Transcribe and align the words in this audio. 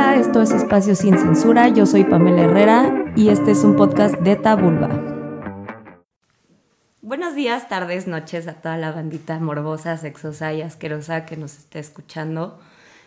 Esto 0.00 0.40
es 0.40 0.50
Espacio 0.50 0.96
Sin 0.96 1.18
Censura, 1.18 1.68
yo 1.68 1.84
soy 1.84 2.04
Pamela 2.04 2.44
Herrera 2.44 3.12
y 3.16 3.28
este 3.28 3.50
es 3.50 3.62
un 3.64 3.76
podcast 3.76 4.14
de 4.16 4.34
Tabulba. 4.34 4.88
Buenos 7.02 7.34
días, 7.34 7.68
tardes, 7.68 8.06
noches 8.06 8.48
a 8.48 8.54
toda 8.54 8.78
la 8.78 8.92
bandita 8.92 9.38
morbosa, 9.38 9.98
sexosa 9.98 10.54
y 10.54 10.62
asquerosa 10.62 11.26
que 11.26 11.36
nos 11.36 11.58
esté 11.58 11.80
escuchando. 11.80 12.58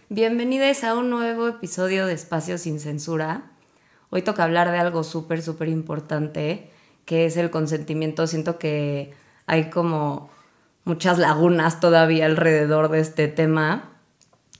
Bienvenidos 0.10 0.84
a 0.84 0.96
un 0.96 1.10
nuevo 1.10 1.48
episodio 1.48 2.06
de 2.06 2.14
Espacio 2.14 2.60
Sin 2.60 2.80
Censura. 2.80 3.42
Hoy 4.12 4.22
toca 4.22 4.44
hablar 4.44 4.72
de 4.72 4.78
algo 4.78 5.04
súper, 5.04 5.42
súper 5.42 5.70
importante, 5.70 6.70
que 7.06 7.26
es 7.26 7.38
el 7.38 7.50
consentimiento. 7.50 8.28
Siento 8.28 8.60
que 8.60 9.14
hay 9.48 9.72
como 9.72 10.30
muchas 10.86 11.18
lagunas 11.18 11.80
todavía 11.80 12.28
alrededor 12.28 12.90
de 12.90 13.00
este 13.00 13.28
tema 13.28 13.93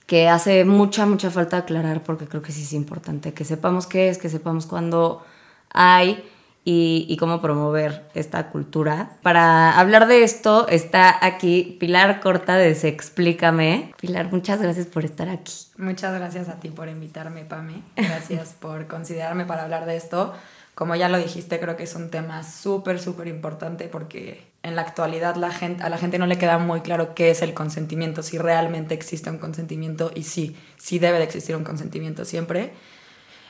que 0.06 0.28
hace 0.28 0.66
mucha, 0.66 1.06
mucha 1.06 1.32
falta 1.32 1.58
aclarar 1.58 2.04
porque 2.04 2.28
creo 2.28 2.42
que 2.42 2.52
sí 2.52 2.64
es 2.64 2.74
importante 2.74 3.34
que 3.34 3.46
sepamos 3.46 3.88
qué 3.88 4.10
es, 4.10 4.18
que 4.18 4.30
sepamos 4.30 4.66
cuándo 4.66 5.24
hay 5.70 6.24
y, 6.66 7.18
cómo 7.20 7.42
promover 7.42 8.10
esta 8.14 8.50
cultura. 8.50 9.18
Para 9.22 9.78
hablar 9.78 10.08
de 10.08 10.24
esto 10.24 10.68
está 10.70 11.26
aquí 11.26 11.78
Pilar 11.80 12.22
Corta 12.22 12.56
de 12.56 12.74
Se 12.76 12.88
Explícame. 12.88 13.94
Pilar, 14.00 14.32
muchas 14.32 14.62
gracias 14.62 14.88
por 14.88 15.04
estar 15.04 15.30
aquí. 15.30 15.54
Muchas 15.78 16.14
gracias 16.14 16.48
a 16.50 16.60
ti 16.60 16.70
por 16.70 16.88
invitarme, 16.88 17.44
Pame. 17.44 17.84
Gracias 17.96 18.56
por 18.60 18.88
considerarme 18.88 19.46
para 19.46 19.64
hablar 19.64 19.86
de 19.86 19.98
esto. 19.98 20.34
Como 20.76 20.96
ya 20.96 21.08
lo 21.08 21.20
dijiste, 21.20 21.60
creo 21.60 21.78
que 21.78 21.84
es 21.84 21.96
un 21.96 22.10
tema 22.10 22.44
súper, 22.44 23.00
súper 23.00 23.28
importante 23.28 23.88
porque 23.88 24.54
en 24.64 24.76
la 24.76 24.82
actualidad 24.82 25.36
la 25.36 25.52
gente, 25.52 25.84
a 25.84 25.90
la 25.90 25.98
gente 25.98 26.18
no 26.18 26.26
le 26.26 26.38
queda 26.38 26.58
muy 26.58 26.82
claro 26.82 27.14
qué 27.14 27.30
es 27.30 27.44
el 27.44 27.54
consentimiento, 27.54 28.24
si 28.24 28.40
realmente 28.40 28.96
existe 28.96 29.30
un 29.30 29.38
consentimiento 29.38 30.12
y 30.16 30.24
sí, 30.24 30.56
sí 30.78 30.98
debe 30.98 31.20
de 31.20 31.26
existir 31.26 31.56
un 31.56 31.64
consentimiento 31.64 32.26
siempre. 32.26 32.74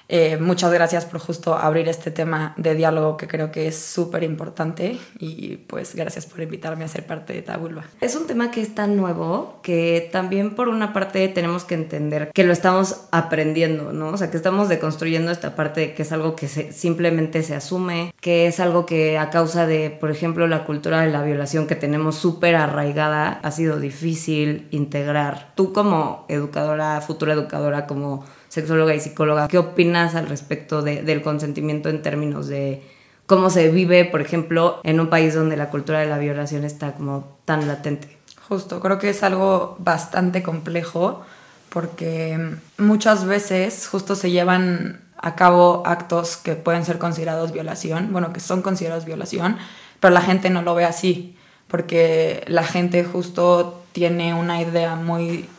Eh, 0.09 0.37
muchas 0.37 0.71
gracias 0.71 1.05
por 1.05 1.19
justo 1.19 1.55
abrir 1.55 1.87
este 1.87 2.11
tema 2.11 2.53
de 2.57 2.75
diálogo 2.75 3.17
que 3.17 3.27
creo 3.27 3.51
que 3.51 3.67
es 3.67 3.79
súper 3.79 4.23
importante 4.23 4.99
y 5.17 5.57
pues 5.57 5.95
gracias 5.95 6.25
por 6.25 6.41
invitarme 6.41 6.83
a 6.83 6.87
ser 6.87 7.05
parte 7.05 7.33
de 7.33 7.41
Tabulba. 7.41 7.85
Es 8.01 8.15
un 8.15 8.27
tema 8.27 8.51
que 8.51 8.61
es 8.61 8.75
tan 8.75 8.97
nuevo 8.97 9.59
que 9.63 10.09
también 10.11 10.55
por 10.55 10.67
una 10.67 10.93
parte 10.93 11.27
tenemos 11.29 11.63
que 11.63 11.75
entender 11.75 12.31
que 12.33 12.43
lo 12.43 12.53
estamos 12.53 13.05
aprendiendo, 13.11 13.93
¿no? 13.93 14.09
O 14.09 14.17
sea, 14.17 14.29
que 14.29 14.37
estamos 14.37 14.69
deconstruyendo 14.69 15.31
esta 15.31 15.55
parte 15.55 15.93
que 15.93 16.03
es 16.03 16.11
algo 16.11 16.35
que 16.35 16.47
simplemente 16.47 17.43
se 17.43 17.55
asume, 17.55 18.13
que 18.19 18.47
es 18.47 18.59
algo 18.59 18.85
que 18.85 19.17
a 19.17 19.29
causa 19.29 19.65
de, 19.65 19.89
por 19.89 20.11
ejemplo, 20.11 20.47
la 20.47 20.65
cultura 20.65 21.01
de 21.01 21.11
la 21.11 21.23
violación 21.23 21.67
que 21.67 21.75
tenemos 21.75 22.15
súper 22.15 22.55
arraigada, 22.55 23.39
ha 23.41 23.51
sido 23.51 23.79
difícil 23.79 24.67
integrar. 24.71 25.53
Tú 25.55 25.73
como 25.73 26.25
educadora, 26.27 26.99
futura 27.01 27.33
educadora, 27.33 27.87
como 27.87 28.25
sexóloga 28.53 28.93
y 28.93 28.99
psicóloga, 28.99 29.47
¿qué 29.47 29.57
opinas 29.57 30.13
al 30.13 30.27
respecto 30.27 30.83
del 30.83 31.23
consentimiento 31.23 31.89
en 31.89 32.03
términos 32.03 32.47
de 32.47 32.83
cómo 33.25 33.49
se 33.49 33.71
vive, 33.71 34.05
por 34.05 34.21
ejemplo, 34.21 34.79
en 34.83 34.99
un 34.99 35.09
país 35.09 35.33
donde 35.33 35.57
la 35.57 35.71
cultura 35.71 36.01
de 36.01 36.05
la 36.05 36.19
violación 36.19 36.63
está 36.63 36.93
como 36.93 37.39
tan 37.45 37.67
latente? 37.67 38.15
Justo, 38.47 38.79
creo 38.79 38.99
que 38.99 39.09
es 39.09 39.23
algo 39.23 39.75
bastante 39.79 40.43
complejo 40.43 41.23
porque 41.69 42.57
muchas 42.77 43.25
veces 43.25 43.87
justo 43.87 44.13
se 44.13 44.29
llevan 44.29 45.01
a 45.17 45.33
cabo 45.33 45.81
actos 45.87 46.37
que 46.37 46.53
pueden 46.53 46.85
ser 46.85 46.99
considerados 46.99 47.53
violación, 47.53 48.09
bueno, 48.11 48.33
que 48.33 48.39
son 48.39 48.61
considerados 48.61 49.05
violación, 49.05 49.57
pero 49.99 50.13
la 50.13 50.21
gente 50.21 50.51
no 50.51 50.61
lo 50.61 50.75
ve 50.75 50.85
así, 50.85 51.35
porque 51.67 52.43
la 52.45 52.63
gente 52.63 53.03
justo 53.03 53.81
tiene 53.93 54.35
una 54.35 54.61
idea 54.61 54.95
muy 54.95 55.49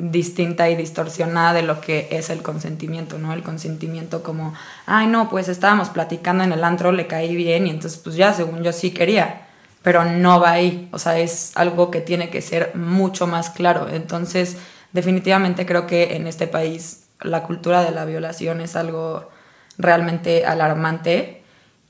distinta 0.00 0.70
y 0.70 0.76
distorsionada 0.76 1.52
de 1.52 1.62
lo 1.62 1.80
que 1.80 2.08
es 2.10 2.30
el 2.30 2.42
consentimiento, 2.42 3.18
¿no? 3.18 3.32
El 3.34 3.42
consentimiento 3.42 4.22
como, 4.22 4.54
ay, 4.86 5.06
no, 5.06 5.28
pues 5.28 5.48
estábamos 5.48 5.90
platicando 5.90 6.42
en 6.42 6.52
el 6.52 6.64
antro, 6.64 6.90
le 6.90 7.06
caí 7.06 7.36
bien 7.36 7.66
y 7.66 7.70
entonces 7.70 8.00
pues 8.02 8.16
ya, 8.16 8.32
según 8.32 8.62
yo 8.62 8.72
sí 8.72 8.92
quería, 8.92 9.46
pero 9.82 10.04
no 10.04 10.40
va 10.40 10.52
ahí, 10.52 10.88
o 10.92 10.98
sea, 10.98 11.18
es 11.18 11.52
algo 11.54 11.90
que 11.90 12.00
tiene 12.00 12.30
que 12.30 12.40
ser 12.40 12.74
mucho 12.74 13.26
más 13.26 13.50
claro. 13.50 13.88
Entonces, 13.88 14.56
definitivamente 14.92 15.66
creo 15.66 15.86
que 15.86 16.16
en 16.16 16.26
este 16.26 16.46
país 16.46 17.04
la 17.20 17.42
cultura 17.42 17.84
de 17.84 17.90
la 17.90 18.06
violación 18.06 18.60
es 18.62 18.76
algo 18.76 19.28
realmente 19.76 20.46
alarmante 20.46 21.39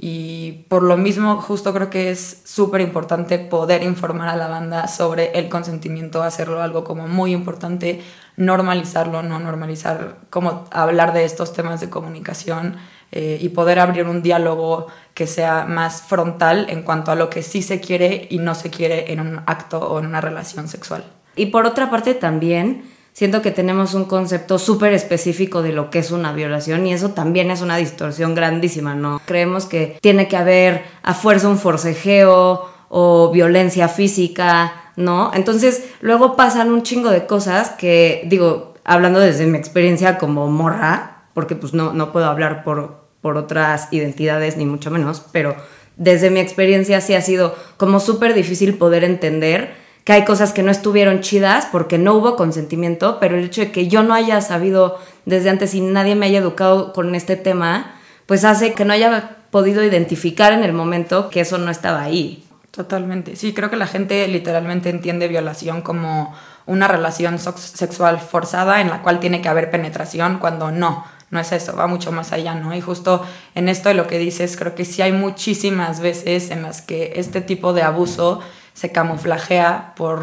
y 0.03 0.65
por 0.71 0.83
lo 0.83 0.97
mismo, 0.97 1.43
justo 1.43 1.75
creo 1.75 1.91
que 1.91 2.11
es 2.11 2.41
súper 2.47 2.81
importante 2.81 3.39
poder 3.39 3.83
informar 3.83 4.31
a 4.31 4.37
la 4.37 4.49
banda 4.49 4.89
sobre 4.89 5.39
el 5.39 5.51
consentimiento, 5.51 6.23
hacerlo 6.23 6.63
algo 6.63 6.85
como 6.85 7.07
muy 7.07 7.35
importante, 7.35 8.01
normalizarlo, 8.39 9.23
no 9.23 9.39
normalizar, 9.39 10.17
como 10.31 10.65
hablar 10.71 11.13
de 11.13 11.27
estos 11.27 11.53
temas 11.53 11.83
de 11.83 11.91
comunicación 11.91 12.77
eh, 13.13 13.37
y 13.43 13.51
poder 13.51 13.79
abrir 13.79 14.07
un 14.07 14.23
diálogo 14.23 14.87
que 15.13 15.27
sea 15.27 15.67
más 15.67 16.01
frontal 16.01 16.71
en 16.71 16.83
cuanto 16.83 17.11
a 17.11 17.15
lo 17.15 17.29
que 17.29 17.43
sí 17.43 17.61
se 17.61 17.79
quiere 17.81 18.27
y 18.31 18.39
no 18.39 18.55
se 18.55 18.71
quiere 18.71 19.13
en 19.13 19.21
un 19.21 19.43
acto 19.45 19.81
o 19.81 19.99
en 19.99 20.07
una 20.07 20.23
relación 20.23 20.67
sexual. 20.69 21.05
Y 21.37 21.47
por 21.47 21.67
otra 21.67 21.91
parte 21.91 22.15
también 22.15 22.85
siento 23.13 23.43
que 23.43 23.51
tenemos 23.51 23.95
un 23.95 24.05
concepto 24.05 24.59
súper 24.59 24.93
específico 24.93 25.63
de 25.63 25.73
lo 25.73 25.91
que 25.91 25.99
es 25.99 26.11
una 26.11 26.33
violación 26.33 26.87
y 26.87 26.93
eso 26.93 27.11
también 27.11 27.51
es 27.51 27.61
una 27.61 27.77
distorsión 27.77 28.35
grandísima, 28.35 28.95
¿no? 28.95 29.21
Creemos 29.25 29.67
que 29.67 29.99
tiene 30.01 30.29
que 30.29 30.37
haber 30.37 30.83
a 31.03 31.15
fuerza 31.15 31.49
un 31.49 31.59
forcejeo 31.59 32.69
o 32.89 33.31
violencia 33.31 33.89
física, 33.89 34.93
¿no? 34.97 35.31
Entonces 35.35 35.85
luego 36.01 36.37
pasan 36.37 36.71
un 36.71 36.83
chingo 36.83 37.11
de 37.11 37.27
cosas 37.27 37.71
que, 37.71 38.23
digo, 38.27 38.75
hablando 38.85 39.21
desde 39.21 39.47
mi 39.47 39.59
experiencia 39.59 40.19
como 40.19 40.49
morra, 40.49 41.25
porque 41.35 41.55
pues 41.55 41.75
no, 41.75 41.93
no 41.93 42.13
puedo 42.13 42.27
hablar 42.27 42.65
por, 42.65 43.05
por 43.21 43.37
otras 43.37 43.89
identidades 43.93 44.57
ni 44.57 44.67
mucho 44.67 44.91
menos, 44.91 45.23
pero 45.33 45.57
desde 45.97 46.31
mi 46.31 46.41
experiencia 46.41 47.01
sí 47.01 47.15
ha 47.15 47.21
sido 47.21 47.55
como 47.77 48.01
súper 48.01 48.35
difícil 48.35 48.75
poder 48.75 49.05
entender 49.05 49.75
que 50.11 50.15
hay 50.15 50.25
cosas 50.25 50.53
que 50.53 50.65
no 50.65 50.73
estuvieron 50.73 51.21
chidas 51.21 51.69
porque 51.71 51.97
no 51.97 52.15
hubo 52.15 52.35
consentimiento, 52.35 53.19
pero 53.21 53.39
el 53.39 53.45
hecho 53.45 53.61
de 53.61 53.71
que 53.71 53.87
yo 53.87 54.03
no 54.03 54.13
haya 54.13 54.41
sabido 54.41 54.99
desde 55.25 55.51
antes 55.51 55.73
y 55.73 55.81
nadie 55.81 56.17
me 56.17 56.27
haya 56.27 56.41
educado 56.41 56.93
con 56.93 57.15
este 57.15 57.37
tema, 57.37 57.95
pues 58.27 58.45
hace 58.45 58.73
que 58.73 58.85
no 58.85 58.93
haya 58.93 59.37
podido 59.53 59.85
identificar 59.85 60.53
en 60.53 60.65
el 60.65 60.73
momento 60.73 61.31
que 61.31 61.39
eso 61.39 61.59
no 61.59 61.71
estaba 61.71 62.03
ahí. 62.03 62.43
Totalmente. 62.73 63.37
Sí, 63.37 63.55
creo 63.55 63.71
que 63.71 63.77
la 63.77 63.87
gente 63.87 64.27
literalmente 64.27 64.91
entiende 64.91 65.29
violación 65.29 65.81
como 65.81 66.35
una 66.67 66.89
relación 66.89 67.39
sexual 67.39 68.19
forzada 68.19 68.81
en 68.81 68.91
la 68.91 69.03
cual 69.03 69.21
tiene 69.21 69.41
que 69.41 69.49
haber 69.49 69.71
penetración 69.71 70.39
cuando 70.41 70.73
no, 70.73 71.05
no 71.31 71.39
es 71.39 71.53
eso, 71.53 71.77
va 71.77 71.87
mucho 71.87 72.11
más 72.11 72.33
allá, 72.33 72.57
¿no? 72.57 72.75
Y 72.75 72.81
justo 72.81 73.25
en 73.55 73.69
esto 73.69 73.91
de 73.91 73.95
lo 73.95 74.09
que 74.09 74.19
dices, 74.19 74.57
creo 74.57 74.75
que 74.75 74.85
sí 74.85 75.03
hay 75.03 75.13
muchísimas 75.13 76.01
veces 76.01 76.51
en 76.51 76.63
las 76.63 76.83
que 76.83 77.13
este 77.15 77.41
tipo 77.41 77.73
de 77.73 77.83
abuso 77.83 78.41
se 78.81 78.93
camuflajea 78.93 79.93
por, 79.95 80.23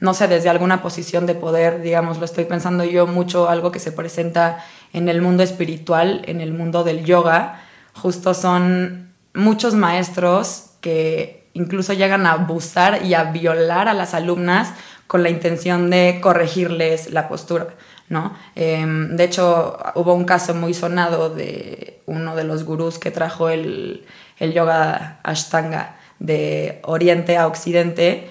no 0.00 0.12
sé, 0.12 0.26
desde 0.26 0.48
alguna 0.48 0.82
posición 0.82 1.24
de 1.24 1.36
poder, 1.36 1.82
digamos, 1.82 2.18
lo 2.18 2.24
estoy 2.24 2.44
pensando 2.44 2.82
yo 2.82 3.06
mucho, 3.06 3.48
algo 3.48 3.70
que 3.70 3.78
se 3.78 3.92
presenta 3.92 4.64
en 4.92 5.08
el 5.08 5.22
mundo 5.22 5.44
espiritual, 5.44 6.22
en 6.26 6.40
el 6.40 6.52
mundo 6.52 6.82
del 6.82 7.04
yoga, 7.04 7.62
justo 7.94 8.34
son 8.34 9.14
muchos 9.34 9.74
maestros 9.76 10.70
que 10.80 11.48
incluso 11.52 11.92
llegan 11.92 12.26
a 12.26 12.32
abusar 12.32 13.04
y 13.04 13.14
a 13.14 13.30
violar 13.30 13.86
a 13.86 13.94
las 13.94 14.14
alumnas 14.14 14.72
con 15.06 15.22
la 15.22 15.30
intención 15.30 15.88
de 15.88 16.18
corregirles 16.20 17.12
la 17.12 17.28
postura. 17.28 17.68
¿no? 18.08 18.36
Em, 18.56 19.16
de 19.16 19.22
hecho, 19.22 19.78
hubo 19.94 20.12
un 20.12 20.24
caso 20.24 20.54
muy 20.54 20.74
sonado 20.74 21.30
de 21.30 22.00
uno 22.06 22.34
de 22.34 22.42
los 22.42 22.64
gurús 22.64 22.98
que 22.98 23.12
trajo 23.12 23.48
el, 23.48 24.04
el 24.40 24.52
yoga 24.54 25.20
ashtanga 25.22 25.95
de 26.18 26.80
Oriente 26.84 27.36
a 27.36 27.46
Occidente. 27.46 28.28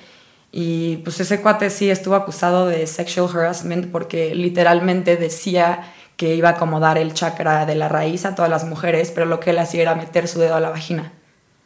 Y 0.51 0.97
pues 0.97 1.19
ese 1.19 1.41
cuate 1.41 1.69
sí 1.69 1.89
estuvo 1.89 2.15
acusado 2.15 2.67
de 2.67 2.87
sexual 2.87 3.29
harassment 3.33 3.91
porque 3.91 4.33
literalmente 4.35 5.17
decía 5.17 5.91
que 6.17 6.35
iba 6.35 6.49
a 6.49 6.51
acomodar 6.53 6.97
el 6.97 7.13
chakra 7.13 7.65
de 7.65 7.75
la 7.75 7.89
raíz 7.89 8.25
a 8.25 8.35
todas 8.35 8.49
las 8.49 8.63
mujeres, 8.63 9.11
pero 9.11 9.25
lo 9.25 9.39
que 9.39 9.49
él 9.49 9.59
hacía 9.59 9.81
era 9.81 9.95
meter 9.95 10.27
su 10.27 10.39
dedo 10.39 10.55
a 10.55 10.61
la 10.61 10.69
vagina. 10.69 11.11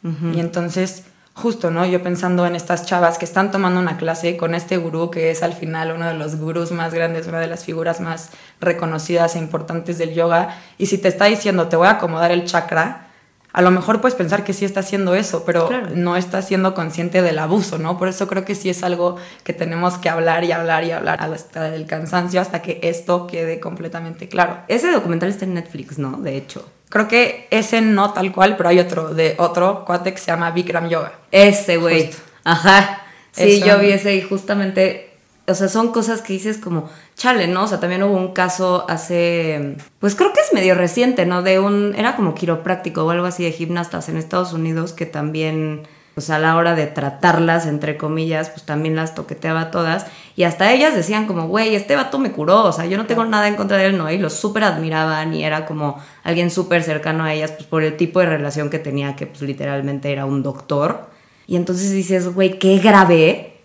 Y 0.02 0.40
entonces, 0.40 1.04
justo, 1.34 1.70
¿no? 1.70 1.84
Yo 1.84 2.02
pensando 2.02 2.46
en 2.46 2.56
estas 2.56 2.86
chavas 2.86 3.18
que 3.18 3.26
están 3.26 3.50
tomando 3.50 3.78
una 3.78 3.98
clase 3.98 4.36
con 4.36 4.54
este 4.54 4.78
gurú, 4.78 5.10
que 5.10 5.30
es 5.30 5.42
al 5.42 5.52
final 5.52 5.92
uno 5.92 6.08
de 6.08 6.14
los 6.14 6.36
gurús 6.36 6.72
más 6.72 6.94
grandes, 6.94 7.26
una 7.26 7.38
de 7.38 7.46
las 7.46 7.64
figuras 7.64 8.00
más 8.00 8.30
reconocidas 8.60 9.36
e 9.36 9.38
importantes 9.38 9.98
del 9.98 10.14
yoga, 10.14 10.58
y 10.78 10.86
si 10.86 10.96
te 10.96 11.08
está 11.08 11.26
diciendo, 11.26 11.68
te 11.68 11.76
voy 11.76 11.86
a 11.86 11.92
acomodar 11.92 12.32
el 12.32 12.46
chakra, 12.46 13.09
a 13.52 13.62
lo 13.62 13.70
mejor 13.70 14.00
puedes 14.00 14.14
pensar 14.14 14.44
que 14.44 14.52
sí 14.52 14.64
está 14.64 14.80
haciendo 14.80 15.14
eso, 15.14 15.44
pero 15.44 15.68
no 15.94 16.16
está 16.16 16.40
siendo 16.42 16.74
consciente 16.74 17.22
del 17.22 17.38
abuso, 17.38 17.78
¿no? 17.78 17.98
Por 17.98 18.08
eso 18.08 18.28
creo 18.28 18.44
que 18.44 18.54
sí 18.54 18.70
es 18.70 18.82
algo 18.82 19.16
que 19.42 19.52
tenemos 19.52 19.98
que 19.98 20.08
hablar 20.08 20.44
y 20.44 20.52
hablar 20.52 20.84
y 20.84 20.92
hablar 20.92 21.20
hasta 21.20 21.74
el 21.74 21.86
cansancio, 21.86 22.40
hasta 22.40 22.62
que 22.62 22.78
esto 22.82 23.26
quede 23.26 23.58
completamente 23.58 24.28
claro. 24.28 24.58
Ese 24.68 24.90
documental 24.92 25.28
está 25.28 25.44
en 25.44 25.54
Netflix, 25.54 25.98
¿no? 25.98 26.18
De 26.18 26.36
hecho. 26.36 26.70
Creo 26.88 27.06
que 27.06 27.46
ese 27.50 27.80
no 27.80 28.12
tal 28.12 28.32
cual, 28.32 28.56
pero 28.56 28.68
hay 28.68 28.80
otro, 28.80 29.14
de 29.14 29.36
otro 29.38 29.84
cuate 29.84 30.12
que 30.12 30.18
se 30.18 30.26
llama 30.26 30.50
Bikram 30.50 30.88
Yoga. 30.88 31.12
Ese, 31.30 31.76
güey. 31.76 32.10
Ajá. 32.44 33.02
Sí, 33.32 33.62
yo 33.64 33.78
vi 33.78 33.92
ese 33.92 34.16
y 34.16 34.22
justamente 34.22 35.09
O 35.50 35.54
sea, 35.54 35.68
son 35.68 35.92
cosas 35.92 36.22
que 36.22 36.32
dices 36.32 36.58
como, 36.58 36.88
chale, 37.16 37.46
¿no? 37.46 37.64
O 37.64 37.66
sea, 37.66 37.80
también 37.80 38.02
hubo 38.02 38.16
un 38.16 38.32
caso 38.32 38.86
hace, 38.88 39.76
pues 39.98 40.14
creo 40.14 40.32
que 40.32 40.40
es 40.40 40.52
medio 40.52 40.74
reciente, 40.74 41.26
¿no? 41.26 41.42
De 41.42 41.58
un, 41.58 41.94
era 41.96 42.16
como 42.16 42.34
quiropráctico 42.34 43.04
o 43.04 43.10
algo 43.10 43.26
así 43.26 43.44
de 43.44 43.52
gimnastas 43.52 44.08
en 44.08 44.16
Estados 44.16 44.52
Unidos 44.52 44.92
que 44.92 45.06
también 45.06 45.82
pues 46.14 46.28
a 46.30 46.38
la 46.38 46.56
hora 46.56 46.74
de 46.74 46.86
tratarlas, 46.86 47.66
entre 47.66 47.96
comillas, 47.96 48.50
pues 48.50 48.64
también 48.64 48.96
las 48.96 49.14
toqueteaba 49.14 49.70
todas. 49.70 50.06
Y 50.36 50.42
hasta 50.42 50.72
ellas 50.72 50.94
decían 50.94 51.26
como, 51.26 51.46
güey, 51.46 51.74
este 51.74 51.96
vato 51.96 52.18
me 52.18 52.32
curó, 52.32 52.64
o 52.64 52.72
sea, 52.72 52.86
yo 52.86 52.96
no 52.96 53.06
tengo 53.06 53.24
nada 53.24 53.48
en 53.48 53.56
contra 53.56 53.76
de 53.76 53.86
él, 53.86 53.98
¿no? 53.98 54.10
Y 54.10 54.18
lo 54.18 54.28
súper 54.28 54.64
admiraban 54.64 55.32
y 55.34 55.44
era 55.44 55.66
como 55.66 56.02
alguien 56.22 56.50
súper 56.50 56.82
cercano 56.82 57.24
a 57.24 57.32
ellas, 57.32 57.52
pues 57.52 57.64
por 57.66 57.82
el 57.84 57.96
tipo 57.96 58.20
de 58.20 58.26
relación 58.26 58.70
que 58.70 58.78
tenía, 58.78 59.16
que 59.16 59.26
pues 59.26 59.42
literalmente 59.42 60.10
era 60.10 60.26
un 60.26 60.42
doctor. 60.42 61.08
Y 61.46 61.56
entonces 61.56 61.92
dices, 61.92 62.34
güey, 62.34 62.58
qué 62.58 62.78
grave, 62.78 63.60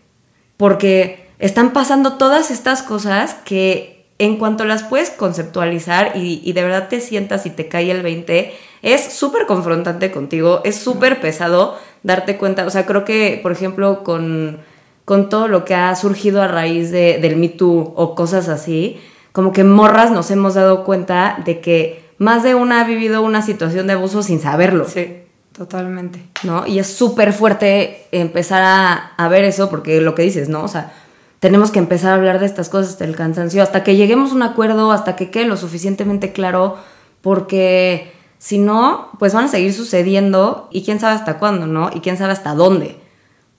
porque 0.57 1.24
están 1.39 1.73
pasando 1.73 2.13
todas 2.13 2.51
estas 2.51 2.83
cosas 2.83 3.35
que 3.45 3.95
en 4.17 4.37
cuanto 4.37 4.63
las 4.63 4.83
puedes 4.83 5.09
conceptualizar 5.09 6.13
y, 6.15 6.41
y 6.43 6.53
de 6.53 6.63
verdad 6.63 6.87
te 6.87 7.01
sientas 7.01 7.45
y 7.45 7.49
te 7.49 7.67
cae 7.67 7.91
el 7.91 8.01
20, 8.01 8.53
es 8.81 9.13
súper 9.13 9.45
confrontante 9.45 10.11
contigo, 10.11 10.61
es 10.63 10.77
súper 10.77 11.19
pesado 11.19 11.77
darte 12.03 12.37
cuenta, 12.37 12.65
o 12.65 12.69
sea, 12.69 12.85
creo 12.85 13.03
que, 13.03 13.39
por 13.41 13.51
ejemplo, 13.51 14.03
con, 14.03 14.59
con 15.03 15.27
todo 15.27 15.47
lo 15.47 15.65
que 15.65 15.75
ha 15.75 15.93
surgido 15.95 16.41
a 16.41 16.47
raíz 16.47 16.91
de, 16.91 17.17
del 17.19 17.35
Me 17.35 17.49
Too 17.49 17.93
o 17.95 18.15
cosas 18.15 18.47
así, 18.47 19.01
como 19.31 19.51
que 19.51 19.63
morras 19.63 20.11
nos 20.11 20.31
hemos 20.31 20.53
dado 20.53 20.85
cuenta 20.85 21.41
de 21.43 21.59
que 21.59 22.05
más 22.17 22.43
de 22.43 22.55
una 22.55 22.81
ha 22.81 22.83
vivido 22.85 23.21
una 23.21 23.41
situación 23.41 23.87
de 23.87 23.93
abuso 23.93 24.23
sin 24.23 24.39
saberlo. 24.39 24.85
Sí, 24.87 25.23
totalmente. 25.51 26.21
¿No? 26.43 26.65
Y 26.65 26.79
es 26.79 26.87
súper 26.87 27.33
fuerte 27.33 28.05
empezar 28.11 28.61
a, 28.63 28.93
a 29.17 29.27
ver 29.27 29.43
eso, 29.43 29.69
porque 29.69 29.99
lo 29.99 30.15
que 30.15 30.21
dices, 30.21 30.47
¿no? 30.47 30.63
O 30.63 30.67
sea, 30.69 30.93
tenemos 31.39 31.71
que 31.71 31.79
empezar 31.79 32.11
a 32.11 32.15
hablar 32.15 32.39
de 32.39 32.45
estas 32.45 32.69
cosas 32.69 32.91
hasta 32.91 33.05
el 33.05 33.15
cansancio, 33.15 33.61
hasta 33.61 33.83
que 33.83 33.95
lleguemos 33.95 34.31
a 34.31 34.35
un 34.35 34.43
acuerdo, 34.43 34.91
hasta 34.91 35.15
que 35.15 35.29
quede 35.29 35.45
lo 35.45 35.57
suficientemente 35.57 36.31
claro, 36.31 36.77
porque 37.21 38.13
si 38.37 38.57
no, 38.57 39.09
pues 39.19 39.33
van 39.33 39.45
a 39.45 39.49
seguir 39.49 39.73
sucediendo 39.73 40.69
y 40.71 40.83
quién 40.83 40.99
sabe 40.99 41.15
hasta 41.15 41.39
cuándo, 41.39 41.67
¿no? 41.67 41.89
Y 41.93 41.99
quién 42.01 42.17
sabe 42.17 42.33
hasta 42.33 42.53
dónde. 42.53 42.97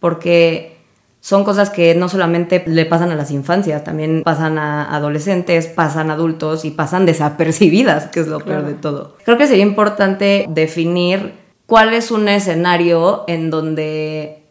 Porque 0.00 0.76
son 1.20 1.42
cosas 1.42 1.70
que 1.70 1.96
no 1.96 2.08
solamente 2.08 2.62
le 2.66 2.86
pasan 2.86 3.10
a 3.10 3.16
las 3.16 3.32
infancias, 3.32 3.82
también 3.82 4.22
pasan 4.22 4.58
a 4.58 4.94
adolescentes, 4.94 5.66
pasan 5.66 6.10
a 6.10 6.14
adultos 6.14 6.64
y 6.64 6.70
pasan 6.70 7.04
desapercibidas, 7.04 8.06
que 8.06 8.20
es 8.20 8.28
lo 8.28 8.38
peor 8.38 8.64
de 8.64 8.74
todo. 8.74 9.16
Creo 9.24 9.36
que 9.36 9.48
sería 9.48 9.64
importante 9.64 10.46
definir 10.48 11.34
cuál 11.66 11.94
es 11.94 12.12
un 12.12 12.28
escenario 12.28 13.24
en 13.26 13.50
donde 13.50 14.44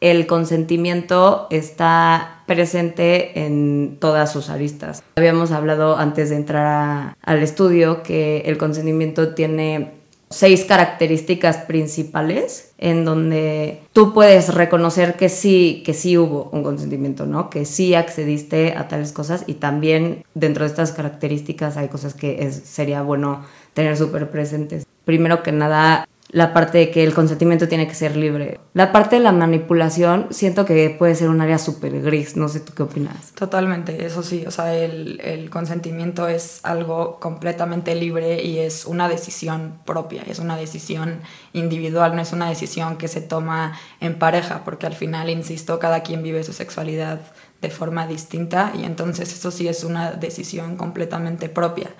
el 0.00 0.26
consentimiento 0.26 1.46
está 1.50 2.33
presente 2.46 3.44
en 3.44 3.96
todas 4.00 4.32
sus 4.32 4.50
aristas. 4.50 5.02
Habíamos 5.16 5.52
hablado 5.52 5.96
antes 5.96 6.30
de 6.30 6.36
entrar 6.36 7.16
al 7.22 7.42
estudio 7.42 8.02
que 8.02 8.42
el 8.46 8.58
consentimiento 8.58 9.34
tiene 9.34 9.92
seis 10.30 10.64
características 10.64 11.58
principales 11.58 12.72
en 12.78 13.04
donde 13.04 13.82
tú 13.92 14.12
puedes 14.12 14.52
reconocer 14.52 15.14
que 15.14 15.28
sí, 15.28 15.82
que 15.86 15.94
sí 15.94 16.18
hubo 16.18 16.50
un 16.52 16.64
consentimiento, 16.64 17.24
¿no? 17.24 17.50
Que 17.50 17.64
sí 17.64 17.94
accediste 17.94 18.74
a 18.76 18.88
tales 18.88 19.12
cosas 19.12 19.44
y 19.46 19.54
también 19.54 20.24
dentro 20.34 20.64
de 20.64 20.70
estas 20.70 20.90
características 20.90 21.76
hay 21.76 21.88
cosas 21.88 22.14
que 22.14 22.50
sería 22.50 23.02
bueno 23.02 23.44
tener 23.74 23.96
súper 23.96 24.28
presentes. 24.30 24.86
Primero 25.04 25.42
que 25.42 25.52
nada, 25.52 26.08
la 26.34 26.52
parte 26.52 26.78
de 26.78 26.90
que 26.90 27.04
el 27.04 27.14
consentimiento 27.14 27.68
tiene 27.68 27.86
que 27.86 27.94
ser 27.94 28.16
libre. 28.16 28.58
La 28.72 28.90
parte 28.90 29.14
de 29.14 29.22
la 29.22 29.30
manipulación 29.30 30.26
siento 30.30 30.64
que 30.64 30.90
puede 30.90 31.14
ser 31.14 31.28
un 31.28 31.40
área 31.40 31.58
súper 31.58 32.02
gris, 32.02 32.36
no 32.36 32.48
sé 32.48 32.58
tú 32.58 32.74
qué 32.74 32.82
opinas. 32.82 33.30
Totalmente, 33.36 34.04
eso 34.04 34.24
sí, 34.24 34.42
o 34.44 34.50
sea, 34.50 34.74
el, 34.74 35.20
el, 35.22 35.48
consentimiento 35.48 36.26
es 36.26 36.58
algo 36.64 37.20
completamente 37.20 37.94
libre 37.94 38.42
y 38.42 38.58
es 38.58 38.84
una 38.84 39.08
decisión 39.08 39.78
propia, 39.86 40.24
es 40.26 40.40
una 40.40 40.56
decisión 40.56 41.20
individual, 41.52 42.16
no 42.16 42.22
es 42.22 42.32
una 42.32 42.48
decisión 42.48 42.96
que 42.96 43.06
se 43.06 43.20
toma 43.20 43.78
en 44.00 44.18
pareja, 44.18 44.64
porque 44.64 44.86
al 44.86 44.94
final, 44.94 45.30
insisto, 45.30 45.78
cada 45.78 46.02
quien 46.02 46.24
vive 46.24 46.42
su 46.42 46.52
sexualidad 46.52 47.20
de 47.62 47.70
forma 47.70 48.08
distinta 48.08 48.72
y 48.76 48.82
entonces 48.82 49.32
eso 49.32 49.52
sí 49.52 49.68
es 49.68 49.84
una 49.84 50.10
decisión 50.10 50.76
completamente 50.76 51.48
propia. 51.48 51.90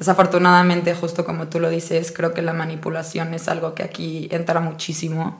Desafortunadamente, 0.00 0.94
justo 0.94 1.26
como 1.26 1.48
tú 1.48 1.60
lo 1.60 1.68
dices, 1.68 2.10
creo 2.10 2.32
que 2.32 2.40
la 2.40 2.54
manipulación 2.54 3.34
es 3.34 3.48
algo 3.48 3.74
que 3.74 3.82
aquí 3.82 4.28
entra 4.32 4.58
muchísimo 4.58 5.38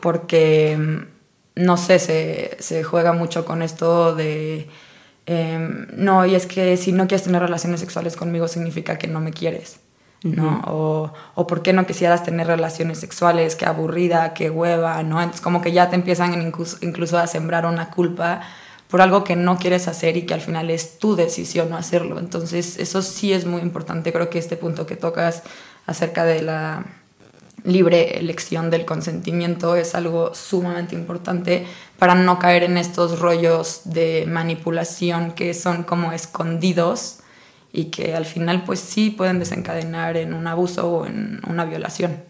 porque, 0.00 0.76
mm, 0.78 1.62
no 1.64 1.78
sé, 1.78 1.98
se, 1.98 2.54
se 2.60 2.84
juega 2.84 3.14
mucho 3.14 3.46
con 3.46 3.62
esto 3.62 4.14
de, 4.14 4.68
em, 5.24 5.86
no, 5.96 6.26
y 6.26 6.34
es 6.34 6.44
que 6.44 6.76
si 6.76 6.92
no 6.92 7.08
quieres 7.08 7.24
tener 7.24 7.40
relaciones 7.40 7.80
sexuales 7.80 8.14
conmigo 8.14 8.46
significa 8.46 8.98
que 8.98 9.08
no 9.08 9.20
me 9.20 9.32
quieres. 9.32 9.80
¿no? 10.22 10.62
o, 10.66 11.12
o 11.34 11.46
por 11.46 11.60
qué 11.60 11.74
no 11.74 11.86
quisieras 11.86 12.24
tener 12.24 12.46
relaciones 12.46 12.98
sexuales, 12.98 13.56
qué 13.56 13.66
aburrida, 13.66 14.32
qué 14.32 14.48
hueva, 14.48 15.02
¿no? 15.02 15.20
Entonces 15.20 15.42
como 15.42 15.60
que 15.60 15.70
ya 15.72 15.90
te 15.90 15.96
empiezan 15.96 16.40
incluso, 16.40 16.78
incluso 16.80 17.18
a 17.18 17.26
sembrar 17.26 17.66
una 17.66 17.90
culpa 17.90 18.40
por 18.94 19.02
algo 19.02 19.24
que 19.24 19.34
no 19.34 19.58
quieres 19.58 19.88
hacer 19.88 20.16
y 20.16 20.22
que 20.22 20.34
al 20.34 20.40
final 20.40 20.70
es 20.70 21.00
tu 21.00 21.16
decisión 21.16 21.68
no 21.68 21.76
hacerlo. 21.76 22.20
Entonces, 22.20 22.78
eso 22.78 23.02
sí 23.02 23.32
es 23.32 23.44
muy 23.44 23.60
importante. 23.60 24.12
Creo 24.12 24.30
que 24.30 24.38
este 24.38 24.56
punto 24.56 24.86
que 24.86 24.94
tocas 24.94 25.42
acerca 25.84 26.24
de 26.24 26.42
la 26.42 26.86
libre 27.64 28.20
elección 28.20 28.70
del 28.70 28.84
consentimiento 28.84 29.74
es 29.74 29.96
algo 29.96 30.32
sumamente 30.32 30.94
importante 30.94 31.66
para 31.98 32.14
no 32.14 32.38
caer 32.38 32.62
en 32.62 32.78
estos 32.78 33.18
rollos 33.18 33.80
de 33.82 34.26
manipulación 34.28 35.32
que 35.32 35.54
son 35.54 35.82
como 35.82 36.12
escondidos 36.12 37.18
y 37.72 37.86
que 37.86 38.14
al 38.14 38.26
final 38.26 38.62
pues 38.62 38.78
sí 38.78 39.10
pueden 39.10 39.40
desencadenar 39.40 40.16
en 40.16 40.32
un 40.32 40.46
abuso 40.46 40.88
o 40.88 41.06
en 41.06 41.40
una 41.48 41.64
violación. 41.64 42.22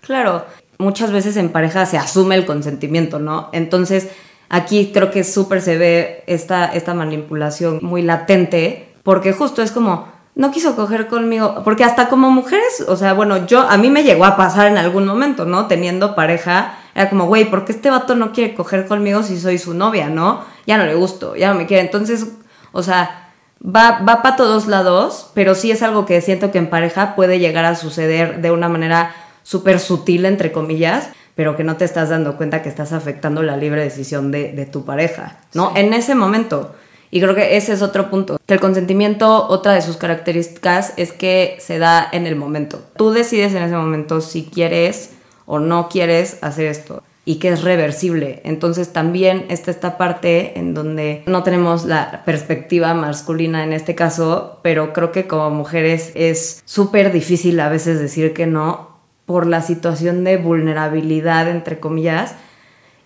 Claro, 0.00 0.46
muchas 0.78 1.12
veces 1.12 1.36
en 1.36 1.50
pareja 1.50 1.86
se 1.86 1.96
asume 1.96 2.34
el 2.34 2.44
consentimiento, 2.44 3.20
¿no? 3.20 3.50
Entonces, 3.52 4.08
Aquí 4.48 4.90
creo 4.92 5.10
que 5.10 5.24
súper 5.24 5.60
se 5.60 5.76
ve 5.76 6.24
esta, 6.26 6.66
esta 6.66 6.94
manipulación 6.94 7.80
muy 7.82 8.02
latente, 8.02 8.88
porque 9.02 9.32
justo 9.32 9.62
es 9.62 9.72
como, 9.72 10.08
no 10.38 10.50
quiso 10.52 10.76
coger 10.76 11.08
conmigo, 11.08 11.62
porque 11.64 11.84
hasta 11.84 12.08
como 12.08 12.30
mujeres, 12.30 12.84
o 12.86 12.96
sea, 12.96 13.12
bueno, 13.12 13.46
yo, 13.46 13.60
a 13.60 13.76
mí 13.76 13.90
me 13.90 14.04
llegó 14.04 14.24
a 14.24 14.36
pasar 14.36 14.68
en 14.68 14.78
algún 14.78 15.04
momento, 15.04 15.44
¿no? 15.44 15.66
Teniendo 15.66 16.14
pareja, 16.14 16.78
era 16.94 17.10
como, 17.10 17.26
güey, 17.26 17.50
¿por 17.50 17.64
qué 17.64 17.72
este 17.72 17.90
vato 17.90 18.14
no 18.14 18.32
quiere 18.32 18.54
coger 18.54 18.86
conmigo 18.86 19.22
si 19.22 19.38
soy 19.38 19.58
su 19.58 19.74
novia, 19.74 20.08
¿no? 20.08 20.44
Ya 20.66 20.78
no 20.78 20.86
le 20.86 20.94
gusto, 20.94 21.34
ya 21.34 21.48
no 21.48 21.58
me 21.58 21.66
quiere. 21.66 21.82
Entonces, 21.82 22.28
o 22.72 22.82
sea, 22.84 23.32
va, 23.60 24.00
va 24.08 24.22
para 24.22 24.36
todos 24.36 24.66
lados, 24.68 25.30
pero 25.34 25.56
sí 25.56 25.72
es 25.72 25.82
algo 25.82 26.06
que 26.06 26.20
siento 26.20 26.52
que 26.52 26.58
en 26.58 26.70
pareja 26.70 27.16
puede 27.16 27.38
llegar 27.38 27.64
a 27.64 27.74
suceder 27.74 28.40
de 28.40 28.50
una 28.50 28.68
manera 28.68 29.14
súper 29.42 29.80
sutil, 29.80 30.24
entre 30.24 30.52
comillas, 30.52 31.10
pero 31.38 31.54
que 31.54 31.62
no 31.62 31.76
te 31.76 31.84
estás 31.84 32.08
dando 32.08 32.36
cuenta 32.36 32.62
que 32.62 32.68
estás 32.68 32.92
afectando 32.92 33.44
la 33.44 33.56
libre 33.56 33.80
decisión 33.80 34.32
de, 34.32 34.68
tu 34.72 34.84
pareja, 34.84 35.38
¿no? 35.54 35.72
En 35.76 35.92
ese 35.94 36.16
momento. 36.16 36.74
Y 37.12 37.20
creo 37.20 37.36
que 37.36 37.56
ese 37.56 37.74
es 37.74 37.80
otro 37.80 38.10
punto. 38.10 38.40
Que 38.44 38.54
el 38.54 38.60
consentimiento, 38.60 39.46
otra 39.46 39.74
de 39.74 39.82
sus 39.82 39.96
características 39.98 40.94
es 40.96 41.12
que 41.12 41.56
se 41.60 41.78
da 41.78 42.08
en 42.10 42.26
el 42.26 42.34
momento. 42.34 42.82
Tú 42.96 43.12
decides 43.12 43.54
en 43.54 43.62
ese 43.62 43.76
momento 43.76 44.20
si 44.20 44.46
quieres 44.46 45.10
o 45.46 45.60
no 45.60 45.88
quieres 45.88 46.38
hacer 46.40 46.66
esto 46.66 47.04
y 47.24 47.36
que 47.36 47.50
es 47.50 47.62
reversible. 47.62 48.40
Entonces 48.42 48.92
también 48.92 49.46
está 49.48 49.70
esta 49.70 49.96
parte 49.96 50.58
en 50.58 50.74
donde 50.74 51.22
no 51.26 51.44
tenemos 51.44 51.84
la 51.84 52.24
perspectiva 52.24 52.94
masculina 52.94 53.62
en 53.62 53.74
este 53.74 53.94
caso, 53.94 54.58
pero 54.62 54.92
creo 54.92 55.12
que 55.12 55.28
como 55.28 55.50
mujeres 55.50 56.10
es 56.16 56.62
súper 56.64 57.12
difícil 57.12 57.60
a 57.60 57.68
veces 57.68 58.00
decir 58.00 58.32
que 58.34 58.46
no 58.46 58.87
por 59.28 59.46
la 59.46 59.60
situación 59.60 60.24
de 60.24 60.38
vulnerabilidad, 60.38 61.48
entre 61.50 61.78
comillas, 61.78 62.34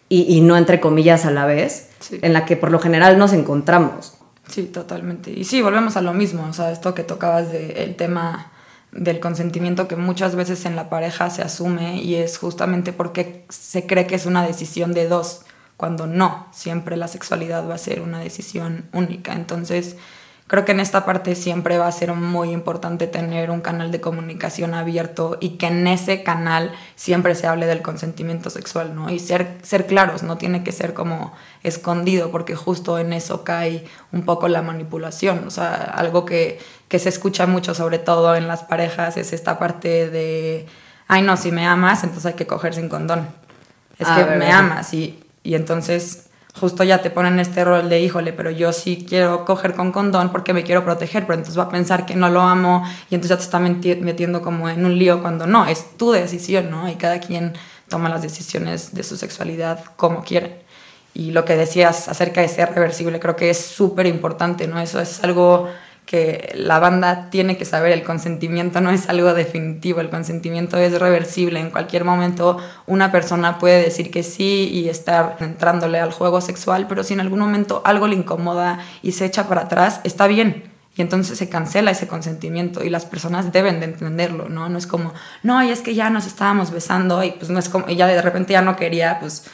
y, 0.08 0.40
no 0.42 0.56
entre 0.56 0.78
comillas 0.78 1.24
a 1.24 1.32
la 1.32 1.46
vez, 1.46 1.90
en 2.12 2.32
la 2.32 2.44
que 2.44 2.56
por 2.56 2.70
lo 2.70 2.78
general 2.78 3.18
nos 3.18 3.32
encontramos. 3.32 4.14
Sí, 4.46 4.66
totalmente. 4.66 5.32
Y 5.32 5.42
sí, 5.42 5.62
volvemos 5.62 5.96
a 5.96 6.00
lo 6.00 6.12
mismo, 6.12 6.46
o 6.48 6.52
sea, 6.52 6.70
esto 6.70 6.94
que 6.94 7.02
tocabas 7.02 7.50
del 7.50 7.96
tema 7.96 8.52
del 8.92 9.18
consentimiento 9.18 9.88
que 9.88 9.96
muchas 9.96 10.36
veces 10.36 10.64
en 10.64 10.76
la 10.76 10.88
pareja 10.88 11.28
se 11.28 11.42
asume 11.42 12.00
y 12.00 12.14
es 12.14 12.38
justamente 12.38 12.92
porque 12.92 13.44
se 13.48 13.88
cree 13.88 14.06
que 14.06 14.14
es 14.14 14.24
una 14.24 14.46
decisión 14.46 14.92
de 14.92 15.08
dos, 15.08 15.40
cuando 15.76 16.06
no, 16.06 16.46
siempre 16.52 16.96
la 16.96 17.08
sexualidad 17.08 17.68
va 17.68 17.74
a 17.74 17.78
ser 17.78 18.00
una 18.00 18.20
decisión 18.20 18.84
única. 18.92 19.32
Entonces, 19.32 19.96
Creo 20.48 20.64
que 20.64 20.72
en 20.72 20.80
esta 20.80 21.06
parte 21.06 21.34
siempre 21.34 21.78
va 21.78 21.86
a 21.86 21.92
ser 21.92 22.12
muy 22.12 22.50
importante 22.50 23.06
tener 23.06 23.50
un 23.50 23.60
canal 23.60 23.90
de 23.90 24.00
comunicación 24.00 24.74
abierto 24.74 25.38
y 25.40 25.50
que 25.50 25.68
en 25.68 25.86
ese 25.86 26.22
canal 26.22 26.72
siempre 26.94 27.34
se 27.34 27.46
hable 27.46 27.66
del 27.66 27.80
consentimiento 27.80 28.50
sexual, 28.50 28.94
¿no? 28.94 29.08
Y 29.08 29.18
ser, 29.18 29.56
ser 29.62 29.86
claros, 29.86 30.22
no 30.22 30.36
tiene 30.36 30.62
que 30.62 30.72
ser 30.72 30.92
como 30.92 31.32
escondido, 31.62 32.30
porque 32.30 32.54
justo 32.54 32.98
en 32.98 33.12
eso 33.12 33.44
cae 33.44 33.86
un 34.10 34.24
poco 34.24 34.48
la 34.48 34.60
manipulación. 34.60 35.46
O 35.46 35.50
sea, 35.50 35.74
algo 35.74 36.26
que, 36.26 36.58
que 36.88 36.98
se 36.98 37.08
escucha 37.08 37.46
mucho, 37.46 37.74
sobre 37.74 37.98
todo 37.98 38.34
en 38.36 38.46
las 38.46 38.62
parejas, 38.62 39.16
es 39.16 39.32
esta 39.32 39.58
parte 39.58 40.10
de, 40.10 40.66
ay 41.08 41.22
no, 41.22 41.38
si 41.38 41.50
me 41.50 41.66
amas, 41.66 42.04
entonces 42.04 42.26
hay 42.26 42.34
que 42.34 42.46
coger 42.46 42.74
sin 42.74 42.88
condón. 42.88 43.28
Es 43.98 44.08
que 44.08 44.24
me 44.36 44.50
amas 44.50 44.92
y, 44.92 45.24
y 45.44 45.54
entonces 45.54 46.26
justo 46.58 46.84
ya 46.84 47.00
te 47.00 47.10
ponen 47.10 47.38
este 47.40 47.64
rol 47.64 47.88
de, 47.88 48.00
híjole, 48.00 48.32
pero 48.32 48.50
yo 48.50 48.72
sí 48.72 49.04
quiero 49.08 49.44
coger 49.44 49.74
con 49.74 49.90
condón 49.90 50.30
porque 50.30 50.52
me 50.52 50.62
quiero 50.62 50.84
proteger, 50.84 51.26
pero 51.26 51.34
entonces 51.34 51.58
va 51.58 51.64
a 51.64 51.68
pensar 51.70 52.06
que 52.06 52.14
no 52.14 52.28
lo 52.28 52.40
amo 52.42 52.84
y 53.10 53.14
entonces 53.14 53.30
ya 53.30 53.36
te 53.38 53.44
está 53.44 53.58
metiendo 53.58 54.42
como 54.42 54.68
en 54.68 54.84
un 54.84 54.98
lío 54.98 55.22
cuando 55.22 55.46
no, 55.46 55.66
es 55.66 55.96
tu 55.96 56.12
decisión, 56.12 56.70
¿no? 56.70 56.88
Y 56.88 56.96
cada 56.96 57.20
quien 57.20 57.54
toma 57.88 58.08
las 58.08 58.22
decisiones 58.22 58.94
de 58.94 59.02
su 59.02 59.16
sexualidad 59.16 59.84
como 59.96 60.22
quiere. 60.22 60.62
Y 61.14 61.32
lo 61.32 61.44
que 61.44 61.56
decías 61.56 62.08
acerca 62.08 62.40
de 62.40 62.48
ser 62.48 62.72
reversible 62.74 63.20
creo 63.20 63.36
que 63.36 63.50
es 63.50 63.58
súper 63.58 64.06
importante, 64.06 64.66
¿no? 64.66 64.80
Eso 64.80 65.00
es 65.00 65.22
algo 65.22 65.68
que 66.06 66.52
la 66.54 66.78
banda 66.78 67.30
tiene 67.30 67.56
que 67.56 67.64
saber, 67.64 67.92
el 67.92 68.02
consentimiento 68.02 68.80
no 68.80 68.90
es 68.90 69.08
algo 69.08 69.32
definitivo, 69.34 70.00
el 70.00 70.10
consentimiento 70.10 70.76
es 70.76 70.98
reversible, 70.98 71.60
en 71.60 71.70
cualquier 71.70 72.04
momento 72.04 72.58
una 72.86 73.10
persona 73.10 73.58
puede 73.58 73.82
decir 73.82 74.10
que 74.10 74.22
sí 74.22 74.68
y 74.72 74.88
estar 74.88 75.36
entrándole 75.40 76.00
al 76.00 76.12
juego 76.12 76.40
sexual, 76.40 76.86
pero 76.88 77.02
si 77.02 77.14
en 77.14 77.20
algún 77.20 77.38
momento 77.38 77.82
algo 77.84 78.08
le 78.08 78.16
incomoda 78.16 78.80
y 79.02 79.12
se 79.12 79.24
echa 79.24 79.48
para 79.48 79.62
atrás, 79.62 80.00
está 80.04 80.26
bien. 80.26 80.70
Y 80.94 81.00
entonces 81.00 81.38
se 81.38 81.48
cancela 81.48 81.90
ese 81.90 82.06
consentimiento 82.06 82.84
y 82.84 82.90
las 82.90 83.06
personas 83.06 83.50
deben 83.50 83.80
de 83.80 83.86
entenderlo, 83.86 84.50
¿no? 84.50 84.68
No 84.68 84.76
es 84.76 84.86
como, 84.86 85.14
no, 85.42 85.64
y 85.64 85.70
es 85.70 85.80
que 85.80 85.94
ya 85.94 86.10
nos 86.10 86.26
estábamos 86.26 86.70
besando 86.70 87.24
y 87.24 87.30
pues 87.30 87.48
no 87.50 87.58
es 87.58 87.70
como, 87.70 87.88
y 87.88 87.96
ya 87.96 88.06
de 88.06 88.20
repente 88.20 88.52
ya 88.52 88.60
no 88.60 88.76
quería, 88.76 89.18
pues 89.18 89.46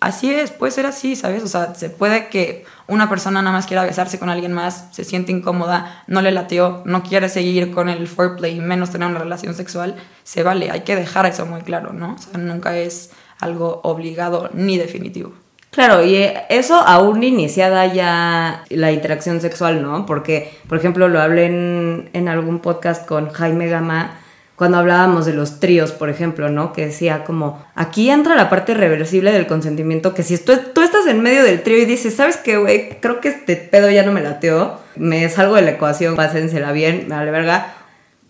así 0.00 0.32
es, 0.32 0.50
puede 0.50 0.72
ser 0.72 0.86
así, 0.86 1.16
¿sabes? 1.16 1.42
O 1.42 1.48
sea, 1.48 1.74
se 1.74 1.90
puede 1.90 2.28
que 2.28 2.64
una 2.86 3.08
persona 3.08 3.40
nada 3.40 3.56
más 3.56 3.66
quiera 3.66 3.84
besarse 3.84 4.18
con 4.18 4.28
alguien 4.28 4.52
más, 4.52 4.88
se 4.92 5.04
siente 5.04 5.32
incómoda, 5.32 6.04
no 6.06 6.20
le 6.20 6.30
lateó, 6.30 6.82
no 6.84 7.02
quiere 7.02 7.28
seguir 7.28 7.72
con 7.72 7.88
el 7.88 8.06
foreplay, 8.06 8.60
menos 8.60 8.90
tener 8.90 9.08
una 9.08 9.18
relación 9.18 9.54
sexual, 9.54 9.96
se 10.22 10.42
vale, 10.42 10.70
hay 10.70 10.80
que 10.80 10.96
dejar 10.96 11.26
eso 11.26 11.46
muy 11.46 11.62
claro, 11.62 11.92
¿no? 11.92 12.14
O 12.14 12.18
sea, 12.18 12.38
nunca 12.38 12.76
es 12.76 13.10
algo 13.40 13.80
obligado 13.82 14.50
ni 14.52 14.78
definitivo. 14.78 15.32
Claro, 15.70 16.04
y 16.04 16.24
eso 16.50 16.76
aún 16.76 17.24
iniciada 17.24 17.86
ya 17.86 18.62
la 18.68 18.92
interacción 18.92 19.40
sexual, 19.40 19.82
¿no? 19.82 20.06
Porque, 20.06 20.56
por 20.68 20.78
ejemplo, 20.78 21.08
lo 21.08 21.20
hablé 21.20 21.46
en, 21.46 22.10
en 22.12 22.28
algún 22.28 22.60
podcast 22.60 23.04
con 23.06 23.30
Jaime 23.30 23.66
Gama, 23.66 24.18
cuando 24.56 24.78
hablábamos 24.78 25.26
de 25.26 25.32
los 25.32 25.58
tríos, 25.58 25.90
por 25.90 26.10
ejemplo, 26.10 26.48
¿no? 26.48 26.72
Que 26.72 26.86
decía 26.86 27.24
como, 27.24 27.64
aquí 27.74 28.08
entra 28.10 28.36
la 28.36 28.48
parte 28.48 28.74
reversible 28.74 29.32
del 29.32 29.48
consentimiento, 29.48 30.14
que 30.14 30.22
si 30.22 30.38
tú, 30.38 30.52
tú 30.72 30.82
estás 30.82 31.06
en 31.06 31.20
medio 31.22 31.42
del 31.42 31.62
trío 31.62 31.78
y 31.78 31.84
dices, 31.86 32.14
¿sabes 32.14 32.36
qué, 32.36 32.56
güey? 32.56 33.00
Creo 33.00 33.20
que 33.20 33.28
este 33.28 33.56
pedo 33.56 33.90
ya 33.90 34.04
no 34.04 34.12
me 34.12 34.22
lateó, 34.22 34.78
me 34.94 35.28
salgo 35.28 35.56
de 35.56 35.62
la 35.62 35.72
ecuación, 35.72 36.14
pásensela 36.14 36.70
bien, 36.70 37.06
me 37.08 37.16
vale 37.16 37.32
verga. 37.32 37.74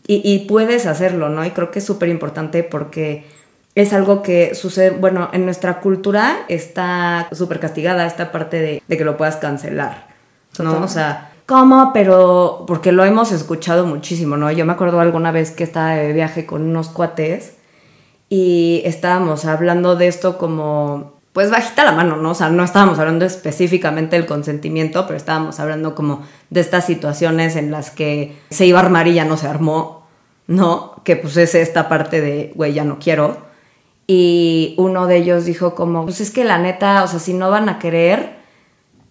Y, 0.07 0.23
y 0.25 0.47
puedes 0.47 0.87
hacerlo, 0.87 1.29
¿no? 1.29 1.45
Y 1.45 1.51
creo 1.51 1.71
que 1.71 1.81
es 1.81 1.85
súper 1.85 2.09
importante 2.09 2.63
porque 2.63 3.27
es 3.75 3.93
algo 3.93 4.23
que 4.23 4.55
sucede, 4.55 4.91
bueno, 4.91 5.29
en 5.33 5.45
nuestra 5.45 5.81
cultura 5.81 6.39
está 6.49 7.29
súper 7.33 7.61
castigada 7.61 8.07
esta 8.07 8.33
parte 8.33 8.61
de, 8.61 8.83
de, 8.87 8.97
que 8.97 9.05
lo 9.05 9.17
puedas 9.19 9.37
cancelar, 9.37 10.09
¿no? 10.59 10.83
O 10.83 10.89
sea 10.89 11.34
¿Cómo? 11.47 11.93
Pero 11.93 12.65
porque 12.67 12.91
lo 12.91 13.05
hemos 13.05 13.31
escuchado 13.31 13.85
muchísimo, 13.85 14.37
¿no? 14.37 14.51
Yo 14.51 14.65
me 14.65 14.73
acuerdo 14.73 15.01
alguna 15.01 15.31
vez 15.31 15.51
que 15.51 15.65
estaba 15.65 15.95
de 15.95 16.13
viaje 16.15 16.47
con 16.47 16.63
unos 16.63 16.89
cuates 16.89 17.57
y 18.31 18.81
estábamos 18.87 19.45
hablando 19.45 19.95
de 19.95 20.07
esto 20.09 20.39
como, 20.39 21.13
pues 21.35 21.51
bajita 21.51 21.85
la 21.85 21.93
mano, 21.93 22.17
¿no? 22.17 22.31
O 22.31 22.35
sea, 22.35 22.49
no 22.49 22.65
estábamos 22.65 22.99
hablando 22.99 23.27
específicamente 23.27 24.17
del 24.17 24.25
consentimiento, 24.25 25.07
pero 25.07 25.19
estábamos 25.19 25.61
hablando 25.61 25.95
como 25.95 26.23
de 26.49 26.61
estas 26.61 26.87
situaciones 26.87 27.57
en 27.57 27.71
las 27.71 27.91
que 27.91 28.37
se 28.49 28.65
iba 28.65 28.79
a 28.81 28.83
armar 28.83 29.07
y 29.09 29.15
ya 29.15 29.27
no 29.27 29.37
se 29.37 29.47
armó, 29.47 30.07
¿no? 30.47 31.03
Que 31.05 31.17
pues 31.17 31.37
es 31.37 31.55
esta 31.55 31.91
parte 31.91 32.23
de, 32.23 32.53
güey, 32.55 32.73
ya 32.73 32.85
no 32.85 32.99
quiero. 32.99 33.37
Y 34.07 34.75
uno 34.79 35.07
de 35.07 35.17
ellos 35.17 35.45
dijo 35.45 35.75
como, 35.75 36.05
pues 36.05 36.23
es 36.23 36.31
que 36.31 36.45
la 36.45 36.59
neta, 36.59 37.05
o 37.05 37.07
sea, 37.07 37.19
si 37.19 37.35
no 37.35 37.51
van 37.51 37.69
a 37.69 37.79
querer, 37.79 38.34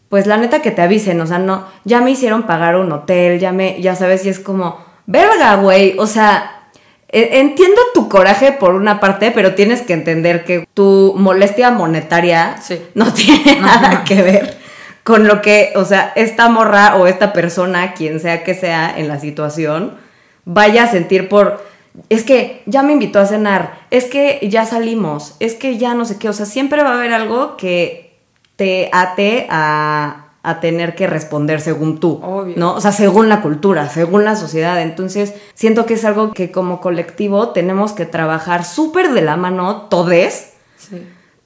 pues 0.09 0.27
la 0.27 0.37
neta 0.37 0.61
que 0.61 0.71
te 0.71 0.81
avisen, 0.81 1.19
o 1.21 1.27
sea, 1.27 1.39
no, 1.39 1.65
ya 1.85 2.01
me 2.01 2.11
hicieron 2.11 2.43
pagar 2.43 2.75
un 2.75 2.91
hotel, 2.91 3.39
ya 3.39 3.51
me, 3.51 3.81
ya 3.81 3.95
sabes, 3.95 4.25
y 4.25 4.29
es 4.29 4.39
como, 4.39 4.77
verga, 5.05 5.55
güey, 5.55 5.95
o 5.97 6.07
sea, 6.07 6.69
e, 7.09 7.39
entiendo 7.39 7.81
tu 7.93 8.09
coraje 8.09 8.51
por 8.51 8.75
una 8.75 8.99
parte, 8.99 9.31
pero 9.31 9.55
tienes 9.55 9.81
que 9.81 9.93
entender 9.93 10.45
que 10.45 10.67
tu 10.73 11.15
molestia 11.17 11.71
monetaria 11.71 12.55
no 12.95 13.13
tiene 13.13 13.59
nada 13.59 14.03
que 14.03 14.21
ver 14.21 14.63
con 15.03 15.27
lo 15.27 15.41
que, 15.41 15.73
o 15.75 15.85
sea, 15.85 16.13
esta 16.15 16.49
morra 16.49 16.95
o 16.95 17.07
esta 17.07 17.33
persona, 17.33 17.93
quien 17.93 18.19
sea 18.19 18.43
que 18.43 18.55
sea 18.55 18.93
en 18.97 19.07
la 19.07 19.19
situación, 19.19 19.97
vaya 20.45 20.83
a 20.83 20.91
sentir 20.91 21.29
por, 21.29 21.63
es 22.09 22.23
que 22.23 22.63
ya 22.65 22.83
me 22.83 22.93
invitó 22.93 23.19
a 23.19 23.25
cenar, 23.25 23.81
es 23.91 24.05
que 24.05 24.39
ya 24.49 24.65
salimos, 24.65 25.35
es 25.39 25.55
que 25.55 25.77
ya 25.77 25.93
no 25.93 26.05
sé 26.05 26.17
qué, 26.17 26.29
o 26.29 26.33
sea, 26.33 26.45
siempre 26.45 26.83
va 26.83 26.91
a 26.91 26.97
haber 26.97 27.13
algo 27.13 27.57
que 27.57 28.02
te 28.55 28.89
ate 28.91 29.47
a, 29.49 30.19
tener 30.59 30.93
que 30.93 31.07
responder 31.07 31.61
según 31.61 32.01
tú, 32.01 32.21
¿no? 32.57 32.73
O 32.73 32.81
sea, 32.81 32.91
según 32.91 33.29
la 33.29 33.41
cultura, 33.41 33.87
según 33.87 34.25
la 34.25 34.35
sociedad. 34.35 34.81
Entonces, 34.81 35.33
siento 35.53 35.85
que 35.85 35.93
es 35.93 36.03
algo 36.03 36.33
que 36.33 36.51
como 36.51 36.81
colectivo 36.81 37.49
tenemos 37.49 37.93
que 37.93 38.05
trabajar 38.05 38.65
súper 38.65 39.13
de 39.13 39.21
la 39.21 39.37
mano, 39.37 39.87
todes, 39.89 40.53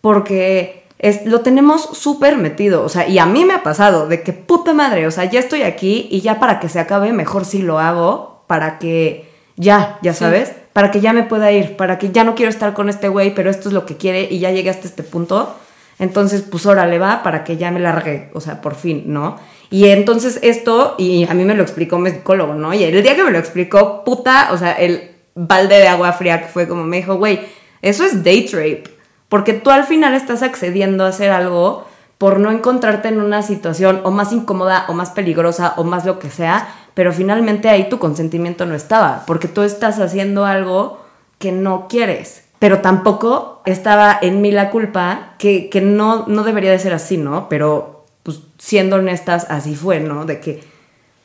porque 0.02 0.88
es, 0.98 1.28
lo 1.28 1.42
tenemos 1.42 1.90
súper 1.94 2.38
metido. 2.38 2.84
O 2.84 2.90
sea, 2.90 3.08
y 3.08 3.20
a 3.20 3.28
mí 3.28 3.46
me 3.46 3.54
ha 3.54 3.62
pasado 3.62 4.08
de 4.08 4.24
que 4.24 4.34
puta 4.34 4.74
madre, 4.74 5.06
o 5.06 5.12
sea, 5.12 5.26
ya 5.26 5.40
estoy 5.40 5.62
aquí 5.62 6.08
y 6.10 6.22
ya 6.22 6.40
para 6.40 6.60
que 6.60 6.68
se 6.68 6.80
acabe, 6.80 7.14
mejor 7.14 7.46
si 7.46 7.62
lo 7.62 7.78
hago, 7.78 8.46
para 8.48 8.80
que 8.80 9.30
ya, 9.58 10.00
ya 10.02 10.16
sabes, 10.16 10.54
para 10.74 10.90
que 10.90 11.02
ya 11.02 11.14
me 11.14 11.22
pueda 11.22 11.52
ir, 11.52 11.78
para 11.78 12.00
que 12.00 12.12
ya 12.12 12.24
no 12.24 12.34
quiero 12.34 12.50
estar 12.50 12.74
con 12.74 12.90
este 12.90 13.10
güey, 13.10 13.36
pero 13.36 13.52
esto 13.52 13.70
es 13.70 13.74
lo 13.74 13.86
que 13.86 13.96
quiere 13.96 14.28
y 14.30 14.40
ya 14.40 14.50
llegué 14.50 14.72
hasta 14.72 14.88
este 14.88 15.04
punto 15.04 15.56
entonces, 16.00 16.44
pues 16.44 16.66
le 16.66 17.00
va 17.00 17.24
para 17.24 17.44
que 17.44 17.58
ya 17.58 17.72
me 17.72 17.80
largue, 17.80 18.30
o 18.34 18.42
sea, 18.42 18.62
por 18.62 18.76
fin, 18.76 19.06
¿no? 19.08 19.38
Y 19.70 19.88
entonces 19.88 20.40
esto, 20.44 20.96
y 20.98 21.26
a 21.28 21.34
mí 21.34 21.44
me 21.44 21.56
lo 21.56 21.64
explicó 21.64 21.98
mi 21.98 22.12
psicólogo, 22.12 22.54
¿no? 22.54 22.74
Y 22.74 22.84
el 22.84 23.02
día 23.04 23.16
que 23.16 23.24
me 23.24 23.32
lo 23.32 23.40
explicó, 23.40 24.04
puta, 24.04 24.50
o 24.52 24.58
sea, 24.58 24.74
el 24.74 25.12
balde 25.36 25.78
de 25.78 25.88
agua 25.88 26.14
fría 26.14 26.42
que 26.42 26.48
fue 26.48 26.68
como 26.68 26.84
me 26.84 26.98
dijo, 26.98 27.16
güey, 27.16 27.40
eso 27.82 28.06
es 28.06 28.18
date 28.24 28.50
rape. 28.52 28.84
Porque 29.28 29.54
tú 29.54 29.72
al 29.72 29.84
final 29.84 30.14
estás 30.14 30.44
accediendo 30.44 31.04
a 31.04 31.10
hacer 31.10 31.32
algo 31.32 31.86
por 32.18 32.40
no 32.40 32.52
encontrarte 32.52 33.10
en 33.10 33.20
una 33.20 33.42
situación 33.42 34.02
o 34.04 34.12
más 34.12 34.32
incómoda 34.32 34.86
o 34.88 34.94
más 34.94 35.12
peligrosa 35.12 35.74
o 35.78 35.84
más 35.84 36.06
lo 36.06 36.20
que 36.20 36.30
sea, 36.30 36.68
pero 36.94 37.12
finalmente 37.12 37.70
ahí 37.70 37.90
tu 37.90 38.00
consentimiento 38.00 38.66
no 38.66 38.74
estaba, 38.74 39.24
porque 39.28 39.48
tú 39.48 39.62
estás 39.64 40.00
haciendo 40.00 40.46
algo 40.46 41.00
que 41.38 41.52
no 41.52 41.88
quieres 41.88 42.47
pero 42.60 42.82
tampoco 42.82 43.62
estaba 43.66 44.18
en 44.22 44.42
mí 44.42 44.52
la 44.52 44.70
culpa, 44.70 45.36
que, 45.38 45.70
no, 45.84 46.26
no 46.28 46.44
debería 46.44 46.72
de 46.72 46.80
ser 46.80 46.94
así, 46.94 47.18
¿no? 47.18 47.50
Pero, 47.50 48.06
pues, 48.24 48.40
siendo 48.58 48.98
honestas, 48.98 49.46
así 49.50 49.76
fue, 49.76 50.00
¿no? 50.00 50.26
De 50.26 50.40
que, 50.40 50.64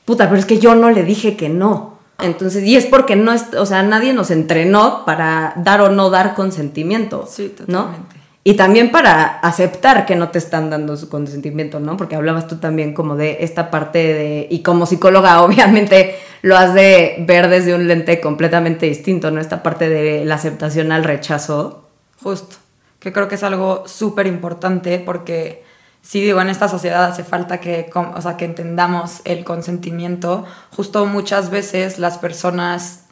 puta, 0.05 0.29
pero 0.29 0.39
es 0.39 0.47
que 0.47 0.59
yo 0.59 0.75
no 0.75 0.91
le 0.91 1.05
dije 1.05 1.37
que 1.37 1.49
no. 1.49 1.99
Entonces, 2.19 2.65
y 2.65 2.77
es 2.77 2.87
porque 2.87 3.17
no, 3.17 3.33
es, 3.33 3.55
o 3.55 3.67
sea, 3.67 3.83
nadie 3.83 4.13
nos 4.13 4.31
entrenó 4.31 5.05
para 5.05 5.55
dar 5.57 5.81
o 5.81 5.89
no 5.89 6.11
dar 6.11 6.35
consentimiento, 6.35 7.27
sí, 7.27 7.49
totalmente. 7.49 8.17
¿no? 8.17 8.22
Y 8.45 8.55
también 8.55 8.91
para 8.91 9.39
aceptar 9.39 10.05
que 10.05 10.17
no 10.17 10.31
te 10.31 10.39
están 10.39 10.69
dando 10.69 10.97
su 10.97 11.09
consentimiento, 11.09 11.79
¿no? 11.79 11.97
Porque 11.97 12.17
hablabas 12.17 12.49
tú 12.49 12.57
también 12.57 12.93
como 12.93 13.15
de 13.15 13.39
esta 13.41 13.71
parte 13.71 13.99
de, 13.99 14.47
y 14.51 14.63
como 14.63 14.87
psicóloga 14.87 15.43
obviamente 15.45 16.17
lo 16.43 16.57
has 16.57 16.75
de 16.75 17.25
ver 17.27 17.49
desde 17.49 17.75
un 17.75 17.87
lente 17.87 18.21
completamente 18.21 18.87
distinto, 18.87 19.31
¿no? 19.31 19.41
Esta 19.41 19.63
parte 19.63 19.89
de 19.89 20.25
la 20.25 20.35
aceptación 20.35 20.91
al 20.91 21.05
rechazo. 21.05 21.89
Justo, 22.21 22.57
que 22.99 23.13
creo 23.13 23.29
que 23.29 23.37
es 23.37 23.45
algo 23.45 23.85
súper 23.87 24.27
importante 24.27 24.99
porque 24.99 25.63
sí 26.01 26.21
digo, 26.21 26.41
en 26.41 26.49
esta 26.49 26.69
sociedad 26.69 27.05
hace 27.05 27.23
falta 27.23 27.61
que, 27.61 27.91
o 27.95 28.21
sea, 28.21 28.37
que 28.37 28.45
entendamos 28.45 29.23
el 29.25 29.45
consentimiento. 29.45 30.45
Justo 30.75 31.07
muchas 31.07 31.51
veces 31.51 32.01
las 32.01 32.19
personas 32.19 33.05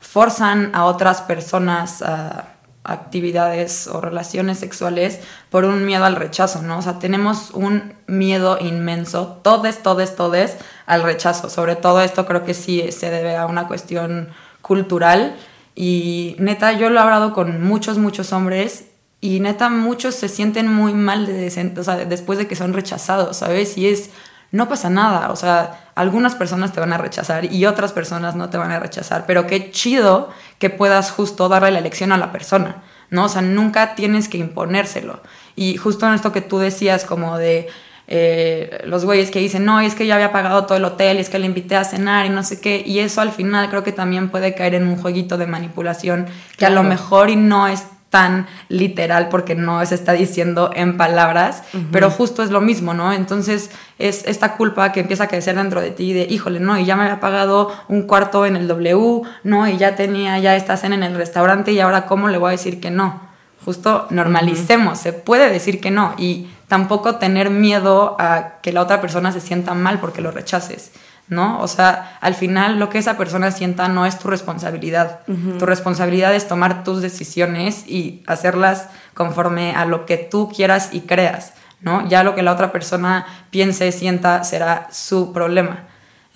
forzan 0.00 0.70
a 0.74 0.84
otras 0.86 1.20
personas 1.20 2.00
a 2.00 2.53
actividades 2.84 3.88
o 3.88 4.00
relaciones 4.00 4.58
sexuales 4.58 5.20
por 5.50 5.64
un 5.64 5.84
miedo 5.84 6.04
al 6.04 6.16
rechazo, 6.16 6.62
¿no? 6.62 6.78
O 6.78 6.82
sea, 6.82 6.98
tenemos 6.98 7.50
un 7.50 7.94
miedo 8.06 8.58
inmenso, 8.60 9.40
todes, 9.42 9.82
todes, 9.82 10.14
todes, 10.14 10.56
al 10.86 11.02
rechazo. 11.02 11.48
Sobre 11.48 11.76
todo 11.76 12.00
esto 12.02 12.26
creo 12.26 12.44
que 12.44 12.54
sí 12.54 12.92
se 12.92 13.10
debe 13.10 13.36
a 13.36 13.46
una 13.46 13.66
cuestión 13.66 14.28
cultural. 14.60 15.36
Y 15.74 16.36
neta, 16.38 16.72
yo 16.72 16.90
lo 16.90 17.00
he 17.00 17.02
hablado 17.02 17.32
con 17.32 17.64
muchos, 17.64 17.98
muchos 17.98 18.32
hombres 18.32 18.84
y 19.24 19.40
neta, 19.40 19.70
muchos 19.70 20.14
se 20.14 20.28
sienten 20.28 20.70
muy 20.70 20.92
mal 20.92 21.26
después 21.26 22.38
de 22.38 22.46
que 22.46 22.56
son 22.56 22.74
rechazados, 22.74 23.38
¿sabes? 23.38 23.78
Y 23.78 23.88
es, 23.88 24.10
no 24.54 24.68
pasa 24.68 24.88
nada, 24.88 25.32
o 25.32 25.36
sea, 25.36 25.90
algunas 25.96 26.36
personas 26.36 26.72
te 26.72 26.78
van 26.78 26.92
a 26.92 26.96
rechazar 26.96 27.52
y 27.52 27.66
otras 27.66 27.92
personas 27.92 28.36
no 28.36 28.50
te 28.50 28.56
van 28.56 28.70
a 28.70 28.78
rechazar, 28.78 29.24
pero 29.26 29.48
qué 29.48 29.72
chido 29.72 30.30
que 30.60 30.70
puedas 30.70 31.10
justo 31.10 31.48
darle 31.48 31.72
la 31.72 31.80
elección 31.80 32.12
a 32.12 32.18
la 32.18 32.30
persona, 32.30 32.84
¿no? 33.10 33.24
O 33.24 33.28
sea, 33.28 33.42
nunca 33.42 33.96
tienes 33.96 34.28
que 34.28 34.38
imponérselo. 34.38 35.20
Y 35.56 35.76
justo 35.76 36.06
en 36.06 36.14
esto 36.14 36.30
que 36.30 36.40
tú 36.40 36.58
decías, 36.58 37.04
como 37.04 37.36
de 37.36 37.66
eh, 38.06 38.80
los 38.86 39.04
güeyes 39.04 39.32
que 39.32 39.40
dicen, 39.40 39.64
no, 39.64 39.80
es 39.80 39.96
que 39.96 40.06
ya 40.06 40.14
había 40.14 40.30
pagado 40.30 40.66
todo 40.66 40.78
el 40.78 40.84
hotel, 40.84 41.16
y 41.16 41.20
es 41.22 41.30
que 41.30 41.40
le 41.40 41.46
invité 41.46 41.74
a 41.74 41.82
cenar 41.82 42.24
y 42.24 42.28
no 42.28 42.44
sé 42.44 42.60
qué, 42.60 42.80
y 42.86 43.00
eso 43.00 43.22
al 43.22 43.32
final 43.32 43.68
creo 43.70 43.82
que 43.82 43.90
también 43.90 44.30
puede 44.30 44.54
caer 44.54 44.76
en 44.76 44.86
un 44.86 45.02
jueguito 45.02 45.36
de 45.36 45.48
manipulación 45.48 46.26
que 46.56 46.64
a 46.64 46.70
lo 46.70 46.84
mejor 46.84 47.28
y 47.28 47.34
no 47.34 47.66
es 47.66 47.88
tan 48.14 48.46
literal 48.68 49.28
porque 49.28 49.56
no 49.56 49.84
se 49.84 49.96
está 49.96 50.12
diciendo 50.12 50.70
en 50.72 50.96
palabras, 50.96 51.64
pero 51.90 52.10
justo 52.10 52.44
es 52.44 52.52
lo 52.52 52.60
mismo, 52.60 52.94
¿no? 52.94 53.12
Entonces 53.12 53.72
es 53.98 54.24
esta 54.28 54.54
culpa 54.56 54.92
que 54.92 55.00
empieza 55.00 55.24
a 55.24 55.26
crecer 55.26 55.56
dentro 55.56 55.80
de 55.80 55.90
ti 55.90 56.12
de, 56.12 56.22
híjole, 56.30 56.60
no, 56.60 56.78
y 56.78 56.84
ya 56.84 56.94
me 56.94 57.02
había 57.02 57.18
pagado 57.18 57.72
un 57.88 58.02
cuarto 58.02 58.46
en 58.46 58.54
el 58.54 58.68
W, 58.68 59.22
¿no? 59.42 59.66
Y 59.66 59.78
ya 59.78 59.96
tenía 59.96 60.38
ya 60.38 60.54
esta 60.54 60.76
cena 60.76 60.94
en 60.94 61.02
el 61.02 61.16
restaurante 61.16 61.72
y 61.72 61.80
ahora 61.80 62.06
cómo 62.06 62.28
le 62.28 62.38
voy 62.38 62.50
a 62.50 62.50
decir 62.52 62.78
que 62.78 62.92
no. 62.92 63.20
Justo 63.64 64.06
normalicemos, 64.10 65.00
se 65.00 65.12
puede 65.12 65.50
decir 65.50 65.80
que 65.80 65.90
no 65.90 66.14
y 66.16 66.46
tampoco 66.68 67.16
tener 67.16 67.50
miedo 67.50 68.14
a 68.20 68.60
que 68.62 68.72
la 68.72 68.82
otra 68.82 69.00
persona 69.00 69.32
se 69.32 69.40
sienta 69.40 69.74
mal 69.74 69.98
porque 69.98 70.20
lo 70.20 70.30
rechaces. 70.30 70.92
¿No? 71.28 71.60
O 71.60 71.68
sea, 71.68 72.18
al 72.20 72.34
final 72.34 72.78
lo 72.78 72.90
que 72.90 72.98
esa 72.98 73.16
persona 73.16 73.50
sienta 73.50 73.88
no 73.88 74.06
es 74.06 74.18
tu 74.18 74.28
responsabilidad. 74.28 75.20
Tu 75.26 75.64
responsabilidad 75.64 76.34
es 76.34 76.46
tomar 76.46 76.84
tus 76.84 77.00
decisiones 77.00 77.84
y 77.86 78.22
hacerlas 78.26 78.88
conforme 79.14 79.74
a 79.74 79.86
lo 79.86 80.06
que 80.06 80.18
tú 80.18 80.50
quieras 80.54 80.90
y 80.92 81.02
creas, 81.02 81.54
¿no? 81.80 82.06
Ya 82.08 82.24
lo 82.24 82.34
que 82.34 82.42
la 82.42 82.52
otra 82.52 82.72
persona 82.72 83.26
piense, 83.50 83.90
sienta, 83.92 84.44
será 84.44 84.88
su 84.90 85.32
problema. 85.32 85.84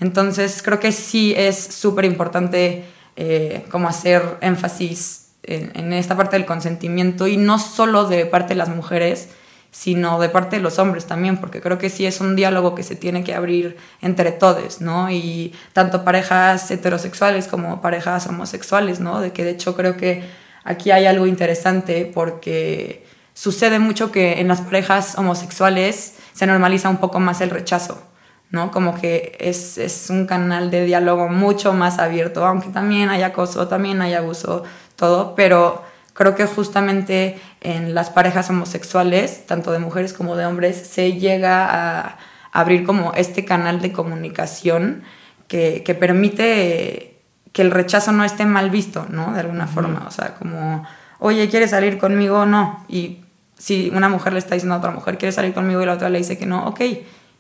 Entonces, 0.00 0.62
creo 0.62 0.80
que 0.80 0.92
sí 0.92 1.35
es 1.37 1.59
súper 1.59 2.04
importante 2.04 2.85
eh, 3.16 3.66
como 3.71 3.88
hacer 3.88 4.38
énfasis 4.40 5.30
en, 5.42 5.73
en 5.75 5.92
esta 5.92 6.16
parte 6.16 6.37
del 6.37 6.47
consentimiento 6.47 7.26
y 7.26 7.37
no 7.37 7.59
solo 7.59 8.04
de 8.04 8.25
parte 8.26 8.50
de 8.50 8.59
las 8.59 8.68
mujeres, 8.68 9.28
sino 9.71 10.19
de 10.19 10.29
parte 10.29 10.57
de 10.57 10.63
los 10.63 10.79
hombres 10.79 11.07
también, 11.07 11.37
porque 11.37 11.61
creo 11.61 11.79
que 11.79 11.91
sí 11.91 12.07
es 12.07 12.21
un 12.21 12.37
diálogo 12.37 12.75
que 12.75 12.83
se 12.83 12.97
tiene 12.97 13.23
que 13.23 13.35
abrir 13.35 13.77
entre 14.01 14.33
todos, 14.33 14.81
¿no? 14.81 15.11
Y 15.11 15.55
tanto 15.73 16.05
parejas 16.05 16.71
heterosexuales 16.71 17.49
como 17.49 17.81
parejas 17.81 18.27
homosexuales, 18.27 19.01
¿no? 19.01 19.21
De 19.21 19.33
que 19.33 19.45
de 19.45 19.51
hecho 19.51 19.77
creo 19.77 19.97
que 19.97 20.25
aquí 20.65 20.91
hay 20.91 21.07
algo 21.07 21.27
interesante 21.27 22.11
porque 22.13 23.05
sucede 23.35 23.79
mucho 23.79 24.11
que 24.11 24.41
en 24.41 24.49
las 24.49 24.63
parejas 24.63 25.17
homosexuales 25.17 26.15
se 26.33 26.47
normaliza 26.47 26.89
un 26.89 26.97
poco 26.97 27.21
más 27.21 27.41
el 27.41 27.51
rechazo, 27.51 28.03
¿no? 28.51 28.71
Como 28.71 28.99
que 28.99 29.37
es, 29.39 29.77
es 29.77 30.09
un 30.09 30.27
canal 30.27 30.71
de 30.71 30.87
diálogo 30.87 31.29
mucho 31.29 31.75
más 31.75 31.99
abierto, 31.99 32.45
aunque 32.47 32.71
también 32.71 33.11
hay 33.11 33.23
acoso, 33.23 33.69
también 33.69 34.01
hay 34.01 34.15
abuso, 34.15 34.65
todo, 34.97 35.35
pero 35.35 35.85
creo 36.19 36.35
que 36.35 36.47
justamente 36.47 37.39
en 37.61 37.95
las 37.95 38.11
parejas 38.11 38.51
homosexuales, 38.51 39.47
tanto 39.47 39.71
de 39.71 39.79
mujeres 39.79 40.13
como 40.13 40.35
de 40.35 40.47
hombres, 40.47 40.77
se 40.77 41.13
llega 41.13 41.69
a 41.71 42.19
abrir 42.51 42.85
como 42.85 43.13
este 43.15 43.45
canal 43.45 43.81
de 43.81 43.93
comunicación 43.93 45.05
que, 45.47 45.97
permite 45.97 47.21
que 47.53 47.63
el 47.63 47.71
rechazo 47.71 48.11
no 48.11 48.25
esté 48.25 48.47
mal 48.47 48.69
visto, 48.69 49.07
¿no? 49.09 49.33
De 49.33 49.39
alguna 49.39 49.69
forma, 49.69 50.07
o 50.09 50.11
sea, 50.11 50.35
como, 50.35 50.85
oye, 51.21 51.49
¿quieres 51.49 51.71
salir 51.71 51.99
conmigo 51.99 52.41
o 52.41 52.47
no? 52.47 52.85
Y 52.89 53.21
si 53.57 53.93
una 53.95 54.09
mujer 54.09 54.33
le 54.33 54.41
está 54.41 54.57
diciendo 54.57 54.75
a 54.75 54.79
otra 54.79 54.91
mujer, 54.91 55.19
¿quieres 55.19 55.37
salir 55.37 55.55
conmigo? 55.55 55.81
Y 55.83 55.87
la 55.87 55.93
otra 55.93 56.11
le 56.11 56.19
dice 56.19 56.37
que 56.37 56.47
no, 56.47 56.67
ok. 56.67 56.81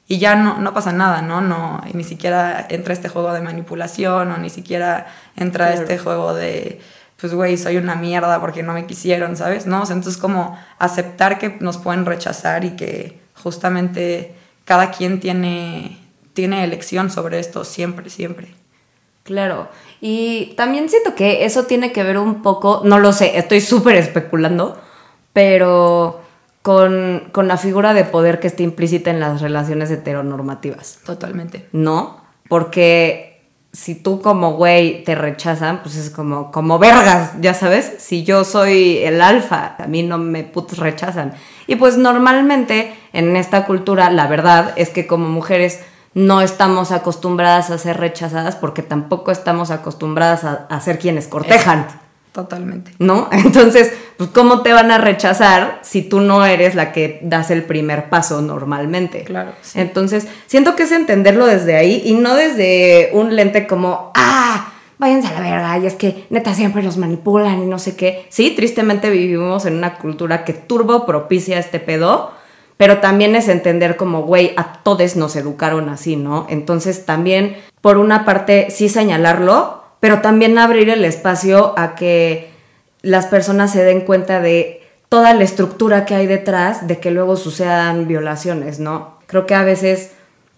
Y 0.06 0.18
ya 0.18 0.36
no, 0.36 0.58
no 0.58 0.72
pasa 0.72 0.92
nada, 0.92 1.20
¿no? 1.20 1.40
no 1.40 1.80
y 1.92 1.96
ni 1.96 2.04
siquiera 2.04 2.64
entra 2.70 2.92
este 2.94 3.08
juego 3.08 3.32
de 3.32 3.40
manipulación 3.40 4.30
o 4.30 4.38
ni 4.38 4.50
siquiera 4.50 5.08
entra 5.34 5.74
este 5.74 5.98
juego 5.98 6.32
de 6.32 6.80
pues 7.20 7.34
güey, 7.34 7.56
soy 7.56 7.76
una 7.76 7.96
mierda 7.96 8.40
porque 8.40 8.62
no 8.62 8.72
me 8.72 8.86
quisieron, 8.86 9.36
¿sabes? 9.36 9.66
¿No? 9.66 9.82
entonces 9.82 10.16
como 10.16 10.58
aceptar 10.78 11.38
que 11.38 11.56
nos 11.60 11.78
pueden 11.78 12.06
rechazar 12.06 12.64
y 12.64 12.70
que 12.76 13.20
justamente 13.34 14.34
cada 14.64 14.90
quien 14.90 15.18
tiene, 15.20 15.98
tiene 16.32 16.62
elección 16.62 17.10
sobre 17.10 17.40
esto 17.40 17.64
siempre, 17.64 18.10
siempre. 18.10 18.54
Claro, 19.24 19.68
y 20.00 20.54
también 20.56 20.88
siento 20.88 21.14
que 21.14 21.44
eso 21.44 21.64
tiene 21.64 21.92
que 21.92 22.02
ver 22.02 22.18
un 22.18 22.40
poco, 22.40 22.82
no 22.84 22.98
lo 22.98 23.12
sé, 23.12 23.36
estoy 23.36 23.60
súper 23.60 23.96
especulando, 23.96 24.80
pero 25.32 26.22
con, 26.62 27.28
con 27.32 27.48
la 27.48 27.56
figura 27.56 27.94
de 27.94 28.04
poder 28.04 28.40
que 28.40 28.46
está 28.46 28.62
implícita 28.62 29.10
en 29.10 29.20
las 29.20 29.42
relaciones 29.42 29.90
heteronormativas. 29.90 31.00
Totalmente. 31.04 31.68
¿No? 31.72 32.22
Porque 32.48 33.27
si 33.78 33.94
tú 33.94 34.20
como 34.20 34.54
güey 34.54 35.04
te 35.04 35.14
rechazan, 35.14 35.84
pues 35.84 35.94
es 35.94 36.10
como, 36.10 36.50
como 36.50 36.80
vergas, 36.80 37.34
ya 37.40 37.54
sabes. 37.54 37.94
Si 37.98 38.24
yo 38.24 38.42
soy 38.42 38.98
el 39.04 39.20
alfa, 39.20 39.76
a 39.78 39.86
mí 39.86 40.02
no 40.02 40.18
me 40.18 40.42
putos 40.42 40.78
rechazan. 40.78 41.34
Y 41.68 41.76
pues 41.76 41.96
normalmente 41.96 42.92
en 43.12 43.36
esta 43.36 43.66
cultura 43.66 44.10
la 44.10 44.26
verdad 44.26 44.72
es 44.74 44.90
que 44.90 45.06
como 45.06 45.28
mujeres 45.28 45.78
no 46.12 46.40
estamos 46.40 46.90
acostumbradas 46.90 47.70
a 47.70 47.78
ser 47.78 47.98
rechazadas 47.98 48.56
porque 48.56 48.82
tampoco 48.82 49.30
estamos 49.30 49.70
acostumbradas 49.70 50.42
a, 50.42 50.80
ser 50.80 50.98
quienes 50.98 51.28
cortejan. 51.28 51.86
Totalmente. 52.32 52.92
¿No? 52.98 53.28
Entonces, 53.32 53.92
pues, 54.16 54.30
¿cómo 54.30 54.62
te 54.62 54.72
van 54.72 54.90
a 54.90 54.98
rechazar 54.98 55.80
si 55.82 56.02
tú 56.02 56.20
no 56.20 56.44
eres 56.44 56.74
la 56.74 56.92
que 56.92 57.18
das 57.22 57.50
el 57.50 57.64
primer 57.64 58.08
paso 58.08 58.42
normalmente? 58.42 59.24
Claro. 59.24 59.52
Entonces, 59.74 60.26
siento 60.46 60.76
que 60.76 60.84
es 60.84 60.92
entenderlo 60.92 61.46
desde 61.46 61.76
ahí 61.76 62.02
y 62.04 62.14
no 62.14 62.34
desde 62.34 63.10
un 63.12 63.34
lente 63.34 63.66
como, 63.66 64.12
ah, 64.14 64.72
váyanse 64.98 65.28
a 65.28 65.32
la 65.32 65.40
verga, 65.40 65.78
y 65.78 65.86
es 65.86 65.94
que 65.94 66.26
neta 66.30 66.54
siempre 66.54 66.82
los 66.82 66.96
manipulan 66.96 67.62
y 67.62 67.66
no 67.66 67.78
sé 67.78 67.96
qué. 67.96 68.26
Sí, 68.28 68.50
tristemente 68.50 69.10
vivimos 69.10 69.64
en 69.66 69.74
una 69.74 69.94
cultura 69.98 70.44
que 70.44 70.52
turbo 70.52 71.06
propicia 71.06 71.58
este 71.58 71.80
pedo, 71.80 72.32
pero 72.76 72.98
también 72.98 73.34
es 73.34 73.48
entender 73.48 73.96
como, 73.96 74.22
güey, 74.22 74.52
a 74.56 74.82
todos 74.82 75.16
nos 75.16 75.34
educaron 75.36 75.88
así, 75.88 76.16
¿no? 76.16 76.46
Entonces, 76.48 77.06
también, 77.06 77.56
por 77.80 77.98
una 77.98 78.24
parte, 78.24 78.68
sí 78.70 78.88
señalarlo, 78.88 79.77
pero 80.00 80.20
también 80.20 80.58
abrir 80.58 80.88
el 80.90 81.04
espacio 81.04 81.74
a 81.78 81.94
que 81.94 82.50
las 83.02 83.26
personas 83.26 83.72
se 83.72 83.84
den 83.84 84.02
cuenta 84.02 84.40
de 84.40 84.82
toda 85.08 85.34
la 85.34 85.44
estructura 85.44 86.04
que 86.04 86.14
hay 86.14 86.26
detrás 86.26 86.86
de 86.86 86.98
que 86.98 87.10
luego 87.10 87.36
sucedan 87.36 88.06
violaciones, 88.06 88.78
¿no? 88.80 89.18
Creo 89.26 89.46
que 89.46 89.54
a 89.54 89.62
veces 89.62 90.12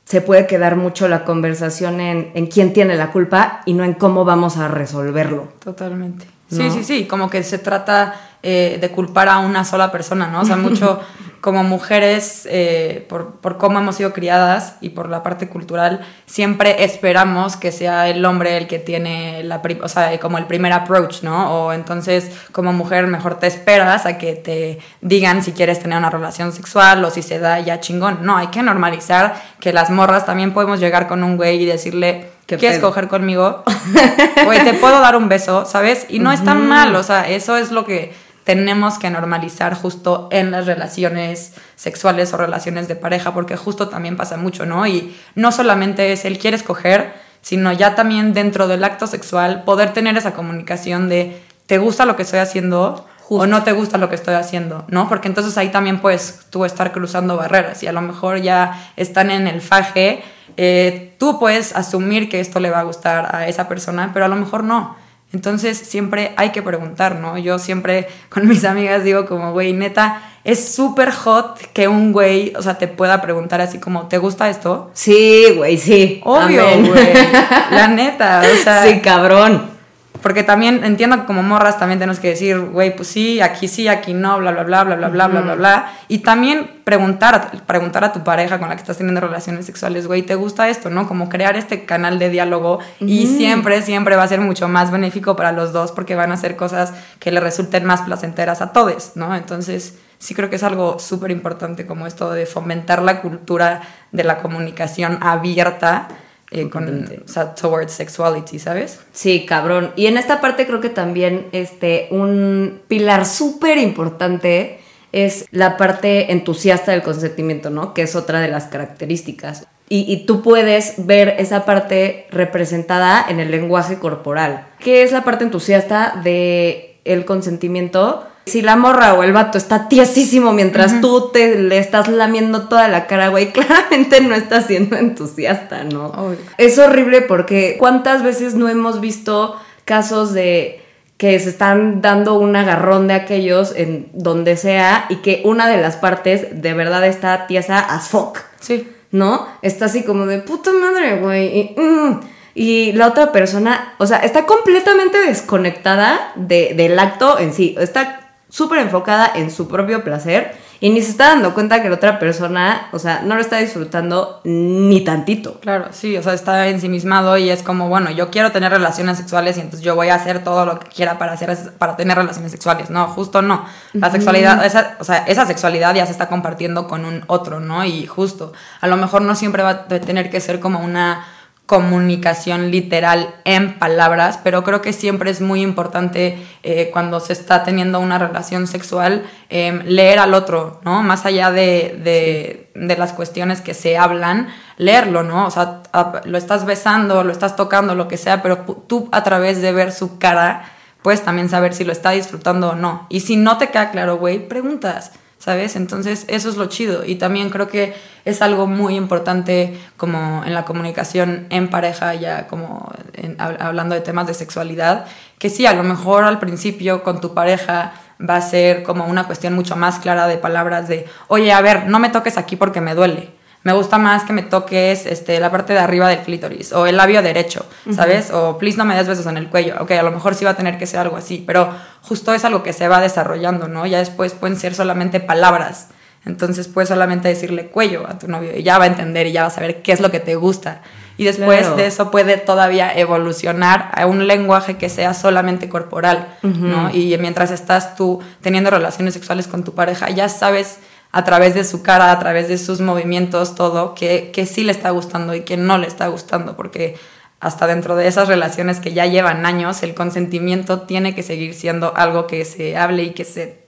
se 0.05 0.20
puede 0.20 0.46
quedar 0.46 0.76
mucho 0.76 1.07
la 1.07 1.24
conversación 1.24 2.00
en, 2.00 2.46
quién 2.48 2.72
tiene 2.72 2.96
la 2.96 3.12
culpa 3.12 3.61
y 3.64 3.74
no 3.74 3.85
en 3.85 3.94
cómo 3.94 4.24
vamos 4.24 4.57
a 4.57 4.66
resolverlo. 4.66 5.48
Totalmente. 5.62 6.26
Sí, 6.50 6.70
sí, 6.70 6.84
sí, 6.84 7.06
como 7.06 7.30
que 7.30 7.42
se 7.42 7.58
trata 7.58 8.14
eh, 8.42 8.78
de 8.80 8.90
culpar 8.90 9.28
a 9.28 9.38
una 9.38 9.64
sola 9.64 9.92
persona, 9.92 10.26
¿no? 10.28 10.40
O 10.40 10.44
sea, 10.44 10.56
mucho 10.56 10.98
como 11.42 11.62
mujeres, 11.62 12.48
eh, 12.50 13.04
por, 13.08 13.32
por, 13.36 13.58
cómo 13.58 13.78
hemos 13.78 13.96
sido 13.96 14.14
criadas 14.14 14.76
y 14.80 14.90
por 14.90 15.10
la 15.10 15.22
parte 15.22 15.48
cultural, 15.48 16.00
siempre 16.24 16.82
esperamos 16.82 17.56
que 17.56 17.70
sea 17.70 18.08
el 18.08 18.24
hombre 18.24 18.56
el 18.56 18.66
que 18.66 18.78
tiene 18.78 19.44
la, 19.44 19.60
o 19.82 19.88
sea, 19.88 20.18
como 20.20 20.38
el 20.38 20.46
primer 20.46 20.72
approach, 20.72 21.22
¿no? 21.22 21.66
O 21.66 21.72
entonces, 21.74 22.30
como 22.50 22.72
mujer, 22.72 23.06
mejor 23.06 23.38
te 23.38 23.46
esperas 23.46 24.06
a 24.06 24.16
que 24.16 24.34
te 24.36 24.78
digan 25.02 25.42
si 25.42 25.52
quieres 25.52 25.78
tener 25.78 25.98
una 25.98 26.10
relación 26.10 26.50
sexual 26.52 27.04
o 27.04 27.10
si 27.10 27.20
se 27.20 27.38
da 27.38 27.60
ya 27.60 27.80
chingón. 27.80 28.20
No, 28.22 28.38
hay 28.38 28.46
que 28.46 28.62
normalizar 28.62 29.34
que 29.60 29.74
las 29.74 29.90
morras 29.90 30.24
también 30.24 30.54
podemos 30.54 30.80
llegar 30.80 31.08
con 31.08 31.24
un 31.24 31.36
güey 31.36 31.62
y 31.62 31.66
decirle, 31.66 32.29
¿quieres 32.56 32.78
coger 32.78 33.08
conmigo? 33.08 33.62
Güey, 34.44 34.64
te 34.64 34.74
puedo 34.74 35.00
dar 35.00 35.16
un 35.16 35.28
beso, 35.28 35.64
¿sabes? 35.66 36.06
Y 36.08 36.18
no 36.18 36.32
es 36.32 36.44
tan 36.44 36.66
mal, 36.66 36.94
o 36.96 37.02
sea, 37.02 37.28
eso 37.28 37.56
es 37.56 37.70
lo 37.70 37.84
que 37.84 38.12
tenemos 38.44 38.98
que 38.98 39.10
normalizar 39.10 39.74
justo 39.74 40.28
en 40.32 40.50
las 40.50 40.66
relaciones 40.66 41.54
sexuales 41.76 42.32
o 42.32 42.36
relaciones 42.36 42.88
de 42.88 42.96
pareja, 42.96 43.32
porque 43.32 43.56
justo 43.56 43.88
también 43.88 44.16
pasa 44.16 44.36
mucho, 44.36 44.66
¿no? 44.66 44.86
Y 44.86 45.16
no 45.34 45.52
solamente 45.52 46.12
es 46.12 46.24
el 46.24 46.38
quiere 46.38 46.56
escoger, 46.56 47.12
sino 47.42 47.72
ya 47.72 47.94
también 47.94 48.32
dentro 48.32 48.66
del 48.66 48.84
acto 48.84 49.06
sexual 49.06 49.62
poder 49.64 49.92
tener 49.92 50.16
esa 50.16 50.32
comunicación 50.32 51.08
de 51.08 51.42
¿te 51.66 51.78
gusta 51.78 52.06
lo 52.06 52.16
que 52.16 52.22
estoy 52.22 52.40
haciendo? 52.40 53.06
O 53.38 53.46
no 53.46 53.62
te 53.62 53.70
gusta 53.70 53.96
lo 53.96 54.08
que 54.08 54.16
estoy 54.16 54.34
haciendo, 54.34 54.84
¿no? 54.88 55.08
Porque 55.08 55.28
entonces 55.28 55.56
ahí 55.56 55.68
también 55.68 56.00
puedes 56.00 56.40
tú 56.50 56.64
estar 56.64 56.90
cruzando 56.90 57.36
barreras 57.36 57.80
y 57.84 57.86
a 57.86 57.92
lo 57.92 58.00
mejor 58.02 58.42
ya 58.42 58.92
están 58.96 59.30
en 59.30 59.46
el 59.46 59.60
faje, 59.60 60.22
eh, 60.56 61.14
tú 61.16 61.38
puedes 61.38 61.76
asumir 61.76 62.28
que 62.28 62.40
esto 62.40 62.58
le 62.58 62.70
va 62.70 62.80
a 62.80 62.82
gustar 62.82 63.34
a 63.34 63.46
esa 63.46 63.68
persona, 63.68 64.10
pero 64.12 64.24
a 64.24 64.28
lo 64.28 64.34
mejor 64.34 64.64
no. 64.64 64.96
Entonces 65.32 65.78
siempre 65.78 66.32
hay 66.36 66.50
que 66.50 66.60
preguntar, 66.60 67.14
¿no? 67.14 67.38
Yo 67.38 67.60
siempre 67.60 68.08
con 68.28 68.48
mis 68.48 68.64
amigas 68.64 69.04
digo 69.04 69.26
como, 69.26 69.52
güey, 69.52 69.72
neta, 69.74 70.22
es 70.42 70.74
súper 70.74 71.12
hot 71.12 71.56
que 71.72 71.86
un 71.86 72.12
güey, 72.12 72.52
o 72.56 72.62
sea, 72.62 72.78
te 72.78 72.88
pueda 72.88 73.22
preguntar 73.22 73.60
así 73.60 73.78
como, 73.78 74.08
¿te 74.08 74.18
gusta 74.18 74.48
esto? 74.48 74.90
Sí, 74.92 75.54
güey, 75.56 75.78
sí. 75.78 76.20
Obvio, 76.24 76.64
güey. 76.64 77.12
La 77.70 77.86
neta, 77.86 78.42
o 78.42 78.56
sea. 78.56 78.82
Sí, 78.82 79.00
cabrón. 79.00 79.78
Porque 80.22 80.42
también 80.42 80.85
entiendo 80.85 81.16
que 81.20 81.24
como 81.24 81.42
morras 81.42 81.78
también 81.78 81.98
tenemos 81.98 82.20
que 82.20 82.28
decir, 82.28 82.59
güey, 82.59 82.94
pues 82.94 83.09
sí, 83.09 83.40
aquí 83.40 83.68
sí, 83.68 83.88
aquí 83.88 84.12
no, 84.12 84.38
bla, 84.38 84.52
bla, 84.52 84.64
bla, 84.64 84.85
bla, 84.85 84.96
bla, 84.96 85.09
bla, 85.09 85.28
bla, 85.28 85.40
bla, 85.40 85.54
bla. 85.54 85.92
Y 86.09 86.18
también 86.18 86.80
preguntar, 86.85 87.50
preguntar 87.66 88.04
a 88.04 88.12
tu 88.12 88.22
pareja 88.22 88.59
con 88.59 88.68
la 88.68 88.74
que 88.74 88.80
estás 88.80 88.98
teniendo 88.98 89.20
relaciones 89.20 89.66
sexuales, 89.66 90.06
güey, 90.06 90.22
¿te 90.22 90.35
gusta 90.35 90.68
esto, 90.68 90.90
no? 90.90 91.09
Como 91.09 91.28
crear 91.28 91.56
este 91.56 91.85
canal 91.85 92.18
de 92.18 92.28
diálogo 92.28 92.80
y 93.00 93.26
siempre, 93.26 93.80
siempre 93.83 94.16
va 94.16 94.24
a 94.24 94.28
ser 94.28 94.40
mucho 94.40 94.68
más 94.68 94.90
benéfico 94.90 95.37
para 95.37 95.52
los 95.52 95.72
dos 95.72 95.92
porque 95.92 96.14
van 96.14 96.30
a 96.33 96.35
hacer 96.35 96.56
cosas 96.56 96.92
que 97.18 97.30
le 97.30 97.40
resulten 97.40 97.85
más 97.85 98.02
placenteras 98.02 98.61
a 98.61 98.72
todos, 98.72 99.12
¿no? 99.14 99.35
Entonces, 99.35 99.98
sí 100.18 100.35
creo 100.35 100.50
que 100.50 100.56
es 100.56 100.62
algo 100.62 100.98
súper 100.98 101.30
importante 101.30 101.87
como 101.87 102.06
esto 102.06 102.30
de 102.30 102.44
fomentar 102.44 103.02
la 103.02 103.22
cultura 103.22 103.83
de 104.12 104.24
la 104.24 104.38
comunicación 104.38 105.18
abierta 105.22 106.09
eh, 106.50 106.68
con, 106.68 107.08
o 107.24 107.28
sea, 107.28 107.54
towards 107.54 107.92
sexuality, 107.92 108.58
¿sabes? 108.58 109.00
Sí, 109.12 109.46
cabrón. 109.46 109.92
Y 109.94 110.06
en 110.06 110.16
esta 110.16 110.40
parte 110.40 110.66
creo 110.66 110.80
que 110.80 110.88
también 110.88 111.46
este, 111.52 112.08
un 112.10 112.80
pilar 112.88 113.24
súper 113.24 113.78
importante 113.78 114.80
es 115.12 115.46
la 115.52 115.76
parte 115.76 116.32
entusiasta 116.32 116.92
del 116.92 117.02
consentimiento, 117.02 117.70
¿no? 117.70 117.94
Que 117.94 118.02
es 118.02 118.16
otra 118.16 118.40
de 118.40 118.48
las 118.48 118.66
características. 118.66 119.66
Y, 119.88 120.04
y, 120.12 120.24
tú 120.24 120.40
puedes 120.42 121.04
ver 121.04 121.34
esa 121.38 121.64
parte 121.64 122.26
representada 122.30 123.26
en 123.28 123.40
el 123.40 123.50
lenguaje 123.50 123.98
corporal. 123.98 124.68
¿Qué 124.78 125.02
es 125.02 125.10
la 125.10 125.24
parte 125.24 125.42
entusiasta 125.42 126.20
del 126.22 126.96
el 127.04 127.24
consentimiento? 127.24 128.24
Si 128.46 128.62
la 128.62 128.76
morra 128.76 129.14
o 129.14 129.22
el 129.22 129.33
vato 129.33 129.59
está 129.59 129.88
tiesísimo 129.88 130.53
mientras 130.53 131.00
tú 131.00 131.31
te 131.31 131.57
le 131.57 131.79
estás 131.79 132.09
lamiendo 132.09 132.68
toda 132.68 132.88
la 132.88 133.07
cara, 133.07 133.29
güey, 133.29 133.53
claramente 133.53 134.20
no 134.20 134.35
está 134.35 134.62
siendo 134.62 134.96
entusiasta, 134.96 135.85
¿no? 135.85 136.12
Es 136.59 136.79
horrible 136.79 137.22
porque 137.22 137.76
cuántas 137.79 138.22
veces 138.22 138.55
no 138.55 138.68
hemos 138.68 139.00
visto 139.00 139.57
casos 139.85 140.33
de 140.33 140.83
que 141.20 141.38
se 141.38 141.50
están 141.50 142.00
dando 142.00 142.38
un 142.38 142.57
agarrón 142.57 143.07
de 143.07 143.12
aquellos 143.12 143.74
en 143.76 144.09
donde 144.14 144.57
sea 144.57 145.05
y 145.11 145.16
que 145.16 145.42
una 145.44 145.68
de 145.68 145.76
las 145.76 145.96
partes 145.96 146.62
de 146.62 146.72
verdad 146.72 147.05
está 147.07 147.46
tiesa 147.46 147.79
as 147.79 148.09
fuck. 148.09 148.38
Sí. 148.59 148.88
¿No? 149.11 149.46
Está 149.61 149.85
así 149.85 150.03
como 150.03 150.24
de 150.24 150.38
puta 150.38 150.70
madre, 150.72 151.18
güey. 151.18 151.59
Y, 151.59 151.74
mm, 151.79 152.20
y, 152.55 152.92
la 152.92 153.09
otra 153.09 153.33
persona, 153.33 153.94
o 153.98 154.07
sea, 154.07 154.18
está 154.20 154.46
completamente 154.46 155.18
desconectada 155.18 156.33
de, 156.37 156.72
del 156.74 156.98
acto 156.98 157.38
en 157.38 157.53
sí. 157.53 157.76
Está 157.79 158.29
súper 158.50 158.80
enfocada 158.80 159.32
en 159.34 159.50
su 159.50 159.68
propio 159.68 160.04
placer 160.04 160.54
y 160.82 160.88
ni 160.90 161.02
se 161.02 161.10
está 161.10 161.28
dando 161.28 161.52
cuenta 161.52 161.82
que 161.82 161.90
la 161.90 161.96
otra 161.96 162.18
persona, 162.18 162.88
o 162.92 162.98
sea, 162.98 163.20
no 163.22 163.34
lo 163.34 163.40
está 163.42 163.58
disfrutando 163.58 164.40
ni 164.44 165.02
tantito. 165.02 165.60
Claro, 165.60 165.88
sí, 165.92 166.16
o 166.16 166.22
sea, 166.22 166.32
está 166.32 166.68
ensimismado 166.68 167.36
y 167.36 167.50
es 167.50 167.62
como, 167.62 167.88
bueno, 167.88 168.10
yo 168.10 168.30
quiero 168.30 168.50
tener 168.50 168.72
relaciones 168.72 169.18
sexuales 169.18 169.58
y 169.58 169.60
entonces 169.60 169.82
yo 169.82 169.94
voy 169.94 170.08
a 170.08 170.14
hacer 170.14 170.42
todo 170.42 170.64
lo 170.64 170.78
que 170.78 170.88
quiera 170.88 171.18
para, 171.18 171.32
hacer, 171.32 171.54
para 171.76 171.96
tener 171.96 172.16
relaciones 172.16 172.50
sexuales. 172.50 172.88
No, 172.88 173.08
justo 173.08 173.42
no. 173.42 173.66
La 173.92 174.10
sexualidad, 174.10 174.64
esa, 174.64 174.96
o 174.98 175.04
sea, 175.04 175.18
esa 175.26 175.44
sexualidad 175.44 175.94
ya 175.94 176.06
se 176.06 176.12
está 176.12 176.28
compartiendo 176.28 176.88
con 176.88 177.04
un 177.04 177.24
otro, 177.26 177.60
¿no? 177.60 177.84
Y 177.84 178.06
justo, 178.06 178.54
a 178.80 178.86
lo 178.86 178.96
mejor 178.96 179.20
no 179.20 179.34
siempre 179.34 179.62
va 179.62 179.70
a 179.70 179.86
tener 179.86 180.30
que 180.30 180.40
ser 180.40 180.60
como 180.60 180.80
una 180.80 181.26
comunicación 181.70 182.72
literal 182.72 183.33
en 183.44 183.78
palabras, 183.78 184.40
pero 184.42 184.64
creo 184.64 184.83
que 184.83 184.92
siempre 184.92 185.30
es 185.30 185.40
muy 185.40 185.62
importante 185.62 186.44
eh, 186.64 186.90
cuando 186.92 187.20
se 187.20 187.33
está 187.33 187.62
teniendo 187.62 188.00
una 188.00 188.18
relación 188.18 188.66
sexual 188.66 189.22
em, 189.50 189.80
leer 189.85 190.18
al 190.18 190.35
otro, 190.35 190.80
¿no? 190.85 191.04
Más 191.04 191.26
allá 191.26 191.52
de, 191.52 192.66
de, 192.74 192.96
las 192.96 193.12
cuestiones 193.12 193.61
que 193.61 193.74
se 193.74 193.96
hablan, 193.96 194.48
leerlo, 194.78 195.22
¿no? 195.22 195.46
O 195.46 195.50
sea, 195.52 195.83
lo 196.24 196.38
estás 196.38 196.66
besando, 196.66 197.22
lo 197.22 197.30
estás 197.30 197.54
tocando, 197.54 197.94
lo 197.94 198.09
que 198.09 198.16
sea, 198.16 198.42
pero 198.42 198.64
tú 198.88 199.09
a 199.12 199.22
través 199.22 199.62
de 199.62 199.70
ver 199.72 199.92
su 199.92 200.18
cara 200.18 200.64
puedes 201.02 201.22
también 201.22 201.48
saber 201.48 201.72
si 201.72 201.85
lo 201.85 201.92
está 201.92 202.11
disfrutando 202.11 202.70
o 202.70 202.74
no. 202.74 203.06
Y 203.11 203.20
si 203.20 203.37
no 203.37 203.59
te 203.59 203.68
queda 203.68 203.92
claro, 203.92 204.16
güey, 204.16 204.48
preguntas. 204.48 205.12
¿Sabes? 205.40 205.74
Entonces 205.74 206.26
eso 206.29 206.50
es 206.50 206.57
lo 206.57 206.66
chido 206.66 207.05
y 207.05 207.16
también 207.16 207.48
creo 207.48 207.66
que 207.66 207.94
es 208.24 208.42
algo 208.42 208.66
muy 208.66 208.94
importante 208.94 209.76
como 209.96 210.44
en 210.44 210.53
la 210.55 210.64
comunicación 210.66 211.46
en 211.48 211.68
pareja, 211.68 212.14
ya 212.14 212.46
como 212.46 212.92
hablando 213.38 213.94
de 213.94 214.03
temas 214.03 214.26
de 214.26 214.35
sexualidad, 214.35 215.07
que 215.38 215.48
sí, 215.48 215.64
a 215.64 215.72
lo 215.72 215.83
mejor 215.83 216.24
al 216.24 216.38
principio 216.38 217.03
con 217.03 217.22
tu 217.22 217.33
pareja 217.33 217.94
va 218.20 218.37
a 218.37 218.42
ser 218.42 218.83
como 218.83 219.07
una 219.07 219.24
cuestión 219.24 219.55
mucho 219.55 219.76
más 219.76 219.98
clara 219.98 220.26
de 220.26 220.37
palabras 220.37 220.88
de, 220.88 221.07
oye, 221.29 221.53
a 221.53 221.62
ver, 221.62 221.87
no 221.87 221.98
me 221.98 222.11
toques 222.11 222.37
aquí 222.37 222.57
porque 222.57 222.83
me 222.83 222.94
duele 222.94 223.39
me 223.62 223.72
gusta 223.72 223.98
más 223.98 224.24
que 224.24 224.32
me 224.32 224.42
toques 224.42 225.04
este, 225.04 225.38
la 225.38 225.50
parte 225.50 225.74
de 225.74 225.80
arriba 225.80 226.08
del 226.08 226.20
clítoris 226.20 226.72
o 226.72 226.86
el 226.86 226.96
labio 226.96 227.20
derecho, 227.20 227.66
¿sabes? 227.94 228.30
O 228.30 228.56
please 228.56 228.78
no 228.78 228.86
me 228.86 228.96
des 228.96 229.06
besos 229.06 229.26
en 229.26 229.36
el 229.36 229.48
cuello. 229.48 229.74
Ok, 229.80 229.90
a 229.90 230.02
lo 230.02 230.10
mejor 230.10 230.34
sí 230.34 230.46
va 230.46 230.52
a 230.52 230.56
tener 230.56 230.78
que 230.78 230.86
ser 230.86 231.00
algo 231.00 231.16
así, 231.16 231.44
pero 231.46 231.70
justo 232.00 232.32
es 232.32 232.44
algo 232.46 232.62
que 232.62 232.72
se 232.72 232.88
va 232.88 233.00
desarrollando, 233.00 233.68
¿no? 233.68 233.86
Ya 233.86 233.98
después 233.98 234.32
pueden 234.32 234.56
ser 234.56 234.74
solamente 234.74 235.20
palabras. 235.20 235.88
Entonces 236.24 236.68
puedes 236.68 236.88
solamente 236.88 237.28
decirle 237.28 237.66
cuello 237.68 238.06
a 238.06 238.18
tu 238.18 238.28
novio 238.28 238.56
y 238.56 238.62
ya 238.62 238.78
va 238.78 238.84
a 238.84 238.88
entender 238.88 239.26
y 239.26 239.32
ya 239.32 239.42
va 239.42 239.48
a 239.48 239.50
saber 239.50 239.82
qué 239.82 239.92
es 239.92 240.00
lo 240.00 240.10
que 240.10 240.20
te 240.20 240.36
gusta. 240.36 240.82
Y 241.16 241.24
después 241.24 241.76
de 241.76 241.86
eso 241.86 242.10
puede 242.10 242.38
todavía 242.38 242.94
evolucionar 242.94 243.90
a 243.94 244.06
un 244.06 244.26
lenguaje 244.26 244.78
que 244.78 244.88
sea 244.88 245.12
solamente 245.12 245.68
corporal, 245.68 246.28
¿no? 246.42 246.90
Y 246.94 247.14
mientras 247.18 247.50
estás 247.50 247.94
tú 247.94 248.20
teniendo 248.40 248.70
relaciones 248.70 249.12
sexuales 249.12 249.46
con 249.46 249.64
tu 249.64 249.74
pareja, 249.74 250.08
ya 250.08 250.30
sabes 250.30 250.78
a 251.12 251.24
través 251.24 251.54
de 251.54 251.64
su 251.64 251.82
cara, 251.82 252.12
a 252.12 252.18
través 252.18 252.48
de 252.48 252.58
sus 252.58 252.80
movimientos, 252.80 253.54
todo, 253.54 253.94
que, 253.94 254.30
que 254.32 254.46
sí 254.46 254.62
le 254.62 254.72
está 254.72 254.90
gustando 254.90 255.34
y 255.34 255.42
que 255.42 255.56
no 255.56 255.78
le 255.78 255.86
está 255.86 256.06
gustando, 256.08 256.56
porque 256.56 256.96
hasta 257.40 257.66
dentro 257.66 257.96
de 257.96 258.06
esas 258.06 258.28
relaciones 258.28 258.80
que 258.80 258.92
ya 258.92 259.06
llevan 259.06 259.46
años, 259.46 259.82
el 259.82 259.94
consentimiento 259.94 260.82
tiene 260.82 261.14
que 261.14 261.22
seguir 261.22 261.54
siendo 261.54 261.96
algo 261.96 262.26
que 262.26 262.44
se 262.44 262.76
hable 262.76 263.04
y 263.04 263.10
que 263.10 263.24
se, 263.24 263.64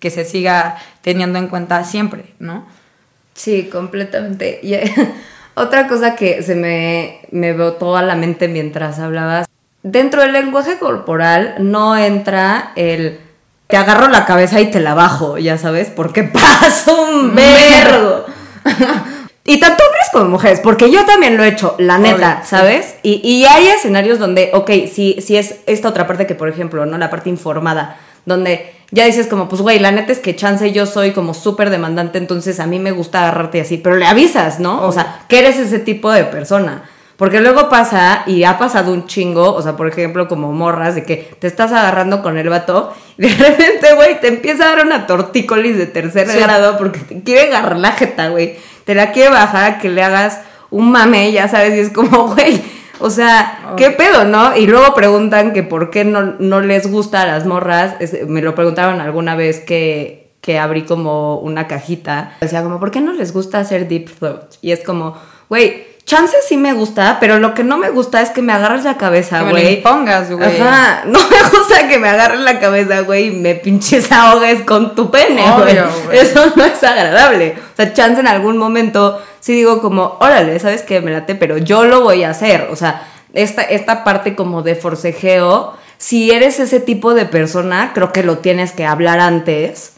que 0.00 0.10
se 0.10 0.24
siga 0.24 0.76
teniendo 1.02 1.38
en 1.38 1.46
cuenta 1.46 1.84
siempre, 1.84 2.24
¿no? 2.40 2.66
Sí, 3.34 3.68
completamente. 3.70 4.60
Y 4.62 4.74
otra 5.54 5.86
cosa 5.86 6.16
que 6.16 6.42
se 6.42 6.56
me, 6.56 7.20
me 7.30 7.52
botó 7.52 7.96
a 7.96 8.02
la 8.02 8.16
mente 8.16 8.48
mientras 8.48 8.98
hablabas, 8.98 9.46
dentro 9.82 10.22
del 10.22 10.32
lenguaje 10.32 10.78
corporal 10.78 11.54
no 11.60 11.96
entra 11.96 12.72
el 12.76 13.20
te 13.72 13.78
agarro 13.78 14.08
la 14.08 14.26
cabeza 14.26 14.60
y 14.60 14.70
te 14.70 14.80
la 14.80 14.92
bajo, 14.92 15.38
ya 15.38 15.56
sabes, 15.56 15.88
porque 15.88 16.22
paso 16.24 17.04
un 17.04 17.34
vergo. 17.34 18.26
y 19.46 19.58
tanto 19.60 19.82
hombres 19.82 20.08
como 20.12 20.26
mujeres, 20.26 20.60
porque 20.60 20.90
yo 20.92 21.06
también 21.06 21.38
lo 21.38 21.42
he 21.42 21.48
hecho, 21.48 21.74
la 21.78 21.96
neta, 21.96 22.42
¿sabes? 22.44 22.96
Y, 23.02 23.26
y, 23.26 23.46
hay 23.46 23.68
escenarios 23.68 24.18
donde, 24.18 24.50
ok, 24.52 24.70
si, 24.92 25.22
si 25.22 25.38
es 25.38 25.60
esta 25.64 25.88
otra 25.88 26.06
parte 26.06 26.26
que, 26.26 26.34
por 26.34 26.50
ejemplo, 26.50 26.84
¿no? 26.84 26.98
La 26.98 27.08
parte 27.08 27.30
informada, 27.30 27.96
donde 28.26 28.74
ya 28.90 29.06
dices 29.06 29.26
como, 29.26 29.48
pues, 29.48 29.62
güey, 29.62 29.78
la 29.78 29.90
neta 29.90 30.12
es 30.12 30.18
que 30.18 30.36
chance 30.36 30.70
yo 30.70 30.84
soy 30.84 31.12
como 31.12 31.32
súper 31.32 31.70
demandante, 31.70 32.18
entonces 32.18 32.60
a 32.60 32.66
mí 32.66 32.78
me 32.78 32.90
gusta 32.90 33.22
agarrarte 33.22 33.62
así, 33.62 33.78
pero 33.78 33.96
le 33.96 34.04
avisas, 34.04 34.60
¿no? 34.60 34.86
O 34.86 34.92
sea, 34.92 35.20
que 35.28 35.38
eres 35.38 35.56
ese 35.56 35.78
tipo 35.78 36.12
de 36.12 36.24
persona. 36.24 36.82
Porque 37.22 37.40
luego 37.40 37.68
pasa, 37.68 38.24
y 38.26 38.42
ha 38.42 38.58
pasado 38.58 38.92
un 38.92 39.06
chingo, 39.06 39.54
o 39.54 39.62
sea, 39.62 39.76
por 39.76 39.86
ejemplo, 39.86 40.26
como 40.26 40.52
morras, 40.52 40.96
de 40.96 41.04
que 41.04 41.18
te 41.38 41.46
estás 41.46 41.70
agarrando 41.70 42.20
con 42.20 42.36
el 42.36 42.48
vato, 42.48 42.92
y 43.16 43.28
de 43.28 43.28
repente, 43.48 43.94
güey, 43.94 44.20
te 44.20 44.26
empieza 44.26 44.64
a 44.64 44.74
dar 44.74 44.84
una 44.84 45.06
tortícolis 45.06 45.78
de 45.78 45.86
tercer 45.86 46.26
grado 46.26 46.76
porque 46.76 46.98
te 46.98 47.22
quiere 47.22 47.42
agarrar 47.42 47.78
la 47.78 47.92
jeta, 47.92 48.30
güey. 48.30 48.56
Te 48.84 48.96
la 48.96 49.12
quiere 49.12 49.30
bajar 49.30 49.78
que 49.78 49.88
le 49.88 50.02
hagas 50.02 50.40
un 50.70 50.90
mame, 50.90 51.30
ya 51.30 51.46
sabes, 51.46 51.76
y 51.76 51.78
es 51.78 51.90
como, 51.90 52.26
güey, 52.34 52.60
o 52.98 53.08
sea, 53.08 53.74
¿qué 53.76 53.90
pedo, 53.90 54.24
no? 54.24 54.56
Y 54.56 54.66
luego 54.66 54.92
preguntan 54.92 55.52
que 55.52 55.62
por 55.62 55.90
qué 55.90 56.04
no, 56.04 56.34
no 56.40 56.60
les 56.60 56.90
gusta 56.90 57.22
a 57.22 57.26
las 57.26 57.46
morras. 57.46 57.94
me 58.26 58.42
lo 58.42 58.56
preguntaron 58.56 59.00
alguna 59.00 59.36
vez 59.36 59.60
que, 59.60 60.32
que 60.40 60.58
abrí 60.58 60.82
como 60.82 61.38
una 61.38 61.68
cajita. 61.68 62.34
Decía 62.40 62.64
como, 62.64 62.80
¿por 62.80 62.90
qué 62.90 63.00
no 63.00 63.12
les 63.12 63.32
gusta 63.32 63.60
hacer 63.60 63.86
deep 63.86 64.10
throat? 64.18 64.54
Y 64.60 64.72
es 64.72 64.80
como, 64.80 65.16
güey, 65.48 65.91
Chance 66.04 66.36
sí 66.46 66.56
me 66.56 66.72
gusta, 66.72 67.18
pero 67.20 67.38
lo 67.38 67.54
que 67.54 67.62
no 67.62 67.78
me 67.78 67.88
gusta 67.90 68.20
es 68.20 68.30
que 68.30 68.42
me 68.42 68.52
agarres 68.52 68.84
la 68.84 68.96
cabeza, 68.96 69.42
güey. 69.42 69.62
Que 69.62 69.70
me 69.70 69.76
pongas, 69.78 70.30
güey. 70.30 70.60
Ajá, 70.60 71.04
no 71.06 71.18
me 71.20 71.58
gusta 71.58 71.88
que 71.88 71.98
me 71.98 72.08
agarres 72.08 72.40
la 72.40 72.58
cabeza, 72.58 73.00
güey, 73.00 73.28
y 73.28 73.30
me 73.30 73.54
pinches 73.54 74.10
ahogues 74.10 74.62
con 74.62 74.94
tu 74.96 75.10
pene, 75.10 75.42
güey. 75.58 75.78
Eso 76.12 76.52
no 76.56 76.64
es 76.64 76.82
agradable. 76.82 77.54
O 77.56 77.76
sea, 77.76 77.92
chance 77.92 78.20
en 78.20 78.26
algún 78.26 78.58
momento 78.58 79.22
sí 79.40 79.54
digo 79.54 79.80
como, 79.80 80.16
órale, 80.20 80.58
¿sabes 80.58 80.82
qué? 80.82 81.00
Me 81.00 81.12
late, 81.12 81.36
pero 81.36 81.56
yo 81.56 81.84
lo 81.84 82.02
voy 82.02 82.24
a 82.24 82.30
hacer. 82.30 82.68
O 82.70 82.76
sea, 82.76 83.06
esta, 83.32 83.62
esta 83.62 84.02
parte 84.02 84.34
como 84.34 84.62
de 84.62 84.74
forcejeo, 84.74 85.74
si 85.98 86.32
eres 86.32 86.58
ese 86.58 86.80
tipo 86.80 87.14
de 87.14 87.26
persona, 87.26 87.92
creo 87.94 88.12
que 88.12 88.24
lo 88.24 88.38
tienes 88.38 88.72
que 88.72 88.84
hablar 88.84 89.20
antes 89.20 89.92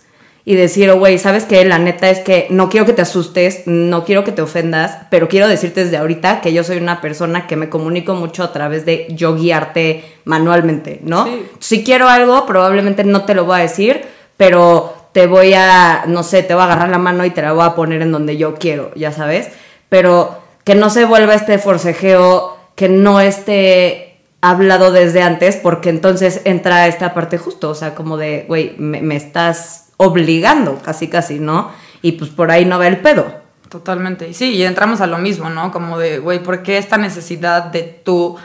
y 0.46 0.56
decir, 0.56 0.90
oh, 0.90 0.98
güey, 0.98 1.18
¿sabes 1.18 1.44
qué? 1.44 1.64
La 1.64 1.78
neta 1.78 2.10
es 2.10 2.20
que 2.20 2.46
no 2.50 2.68
quiero 2.68 2.84
que 2.84 2.92
te 2.92 3.02
asustes, 3.02 3.62
no 3.64 4.04
quiero 4.04 4.24
que 4.24 4.32
te 4.32 4.42
ofendas, 4.42 4.98
pero 5.08 5.26
quiero 5.26 5.48
decirte 5.48 5.84
desde 5.84 5.96
ahorita 5.96 6.42
que 6.42 6.52
yo 6.52 6.62
soy 6.62 6.76
una 6.76 7.00
persona 7.00 7.46
que 7.46 7.56
me 7.56 7.70
comunico 7.70 8.14
mucho 8.14 8.44
a 8.44 8.52
través 8.52 8.84
de 8.84 9.06
yo 9.10 9.34
guiarte 9.36 10.04
manualmente, 10.24 11.00
¿no? 11.02 11.26
Si 11.60 11.82
quiero 11.82 12.08
algo, 12.08 12.44
probablemente 12.44 13.04
no 13.04 13.24
te 13.24 13.34
lo 13.34 13.46
voy 13.46 13.60
a 13.60 13.62
decir, 13.62 14.04
pero 14.36 14.94
te 15.12 15.26
voy 15.26 15.54
a, 15.54 16.04
no 16.08 16.22
sé, 16.22 16.42
te 16.42 16.52
voy 16.52 16.62
a 16.62 16.66
agarrar 16.66 16.90
la 16.90 16.98
mano 16.98 17.24
y 17.24 17.30
te 17.30 17.40
la 17.40 17.52
voy 17.52 17.64
a 17.64 17.74
poner 17.74 18.02
en 18.02 18.12
donde 18.12 18.36
yo 18.36 18.56
quiero, 18.56 18.92
ya 18.96 19.12
sabes. 19.12 19.48
Pero 19.88 20.42
que 20.64 20.74
no 20.74 20.90
se 20.90 21.06
vuelva 21.06 21.34
este 21.34 21.56
forcejeo, 21.58 22.54
que 22.74 22.90
no 22.90 23.20
esté 23.20 24.18
hablado 24.42 24.90
desde 24.90 25.22
antes, 25.22 25.56
porque 25.56 25.88
entonces 25.88 26.42
entra 26.44 26.86
esta 26.86 27.14
parte 27.14 27.38
justo, 27.38 27.70
o 27.70 27.74
sea, 27.74 27.94
como 27.94 28.18
de, 28.18 28.44
güey, 28.46 28.74
me 28.76 29.16
estás 29.16 29.83
obligando, 29.96 30.80
casi 30.82 31.08
casi, 31.08 31.38
¿no? 31.38 31.70
Y 32.02 32.12
pues 32.12 32.30
por 32.30 32.50
ahí 32.50 32.64
no 32.64 32.78
va 32.78 32.86
el 32.86 32.98
pedo. 32.98 33.26
Totalmente. 33.68 34.32
Sí, 34.34 34.54
y 34.54 34.62
entramos 34.62 35.00
a 35.00 35.06
lo 35.06 35.18
mismo, 35.18 35.50
¿no? 35.50 35.72
Como 35.72 35.98
de, 35.98 36.18
güey, 36.18 36.42
¿por 36.42 36.62
qué 36.62 36.78
esta 36.78 36.96
necesidad 36.96 37.64
de 37.64 37.82
tú 37.82 38.36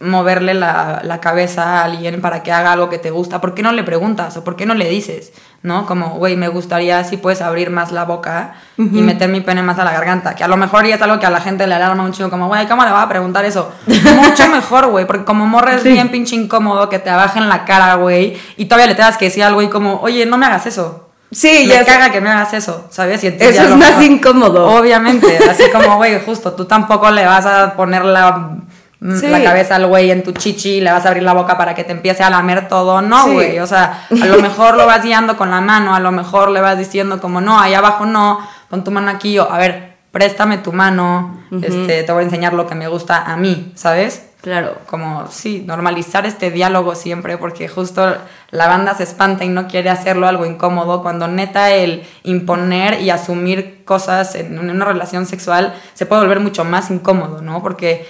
moverle 0.00 0.54
la, 0.54 1.02
la, 1.04 1.20
cabeza 1.20 1.80
a 1.80 1.84
alguien 1.84 2.22
para 2.22 2.42
que 2.42 2.50
haga 2.50 2.72
algo 2.72 2.88
que 2.88 2.98
te 2.98 3.10
gusta, 3.10 3.40
¿por 3.40 3.54
qué 3.54 3.62
no 3.62 3.70
le 3.72 3.84
preguntas 3.84 4.34
o 4.38 4.42
por 4.42 4.56
qué 4.56 4.64
no 4.64 4.74
le 4.74 4.88
dices? 4.88 5.32
¿No? 5.62 5.84
Como, 5.84 6.16
güey, 6.16 6.36
me 6.36 6.48
gustaría 6.48 7.04
si 7.04 7.18
puedes 7.18 7.42
abrir 7.42 7.68
más 7.68 7.92
la 7.92 8.04
boca 8.04 8.54
y 8.78 9.02
meter 9.02 9.28
mi 9.28 9.42
pene 9.42 9.62
más 9.62 9.78
a 9.78 9.84
la 9.84 9.92
garganta, 9.92 10.34
que 10.34 10.42
a 10.42 10.48
lo 10.48 10.56
mejor 10.56 10.86
ya 10.86 10.94
es 10.94 11.02
algo 11.02 11.18
que 11.18 11.26
a 11.26 11.30
la 11.30 11.42
gente 11.42 11.66
le 11.66 11.74
alarma 11.74 12.02
un 12.02 12.12
chingo, 12.12 12.30
como, 12.30 12.48
güey, 12.48 12.66
¿cómo 12.66 12.82
le 12.82 12.90
va 12.90 13.02
a 13.02 13.08
preguntar 13.10 13.44
eso? 13.44 13.70
Mucho 13.86 14.48
mejor, 14.50 14.86
güey, 14.86 15.06
porque 15.06 15.24
como 15.24 15.46
morra 15.46 15.74
es 15.74 15.84
bien 15.84 16.08
pinche 16.08 16.34
incómodo 16.34 16.88
que 16.88 16.98
te 16.98 17.10
abajen 17.10 17.50
la 17.50 17.66
cara, 17.66 17.96
güey, 17.96 18.38
y 18.56 18.64
todavía 18.64 18.86
le 18.86 18.94
tengas 18.94 19.18
que 19.18 19.26
decir 19.26 19.44
algo 19.44 19.60
y 19.60 19.68
como, 19.68 20.00
oye, 20.00 20.24
no 20.24 20.38
me 20.38 20.46
hagas 20.46 20.64
eso. 20.64 21.08
Sí, 21.30 21.66
me 21.68 21.74
ya 21.74 21.84
caga 21.84 22.10
que 22.10 22.22
me 22.22 22.30
hagas 22.30 22.54
eso, 22.54 22.86
¿sabes? 22.90 23.22
Y 23.22 23.26
eso 23.28 23.62
es 23.62 23.76
más 23.76 24.02
incómodo. 24.02 24.66
Obviamente, 24.66 25.38
así 25.48 25.64
como, 25.70 25.96
güey, 25.96 26.24
justo, 26.24 26.54
tú 26.54 26.64
tampoco 26.64 27.10
le 27.10 27.26
vas 27.26 27.44
a 27.44 27.74
poner 27.76 28.04
la 28.04 28.56
la 29.00 29.42
cabeza 29.42 29.76
al 29.76 29.86
güey 29.86 30.10
en 30.10 30.22
tu 30.22 30.32
chichi, 30.32 30.80
le 30.80 30.92
vas 30.92 31.06
a 31.06 31.08
abrir 31.08 31.22
la 31.22 31.32
boca 31.32 31.56
para 31.56 31.74
que 31.74 31.84
te 31.84 31.92
empiece 31.92 32.22
a 32.22 32.30
lamer 32.30 32.68
todo. 32.68 33.00
No, 33.00 33.32
güey. 33.32 33.58
O 33.58 33.66
sea, 33.66 34.06
a 34.10 34.26
lo 34.26 34.40
mejor 34.40 34.76
lo 34.76 34.86
vas 34.86 35.02
guiando 35.02 35.36
con 35.36 35.50
la 35.50 35.60
mano, 35.60 35.94
a 35.94 36.00
lo 36.00 36.12
mejor 36.12 36.50
le 36.50 36.60
vas 36.60 36.78
diciendo 36.78 37.20
como, 37.20 37.40
no, 37.40 37.58
ahí 37.58 37.74
abajo 37.74 38.04
no, 38.04 38.40
con 38.68 38.84
tu 38.84 38.90
mano 38.90 39.10
aquí, 39.10 39.38
o 39.38 39.50
a 39.50 39.58
ver, 39.58 39.96
préstame 40.12 40.58
tu 40.58 40.72
mano, 40.72 41.40
este, 41.62 42.02
te 42.02 42.12
voy 42.12 42.22
a 42.22 42.24
enseñar 42.24 42.52
lo 42.52 42.66
que 42.66 42.74
me 42.74 42.88
gusta 42.88 43.24
a 43.24 43.36
mí, 43.36 43.72
¿sabes? 43.74 44.29
Claro. 44.42 44.78
Como, 44.86 45.26
sí, 45.30 45.64
normalizar 45.66 46.24
este 46.24 46.50
diálogo 46.50 46.94
siempre, 46.94 47.36
porque 47.36 47.68
justo 47.68 48.16
la 48.50 48.66
banda 48.66 48.94
se 48.94 49.02
espanta 49.02 49.44
y 49.44 49.48
no 49.48 49.68
quiere 49.68 49.90
hacerlo 49.90 50.26
algo 50.26 50.46
incómodo, 50.46 51.02
cuando 51.02 51.28
neta 51.28 51.70
el 51.70 52.04
imponer 52.24 53.00
y 53.00 53.10
asumir 53.10 53.84
cosas 53.84 54.34
en 54.36 54.58
una 54.58 54.84
relación 54.84 55.26
sexual 55.26 55.74
se 55.94 56.06
puede 56.06 56.22
volver 56.22 56.40
mucho 56.40 56.64
más 56.64 56.90
incómodo, 56.90 57.42
¿no? 57.42 57.62
Porque 57.62 58.08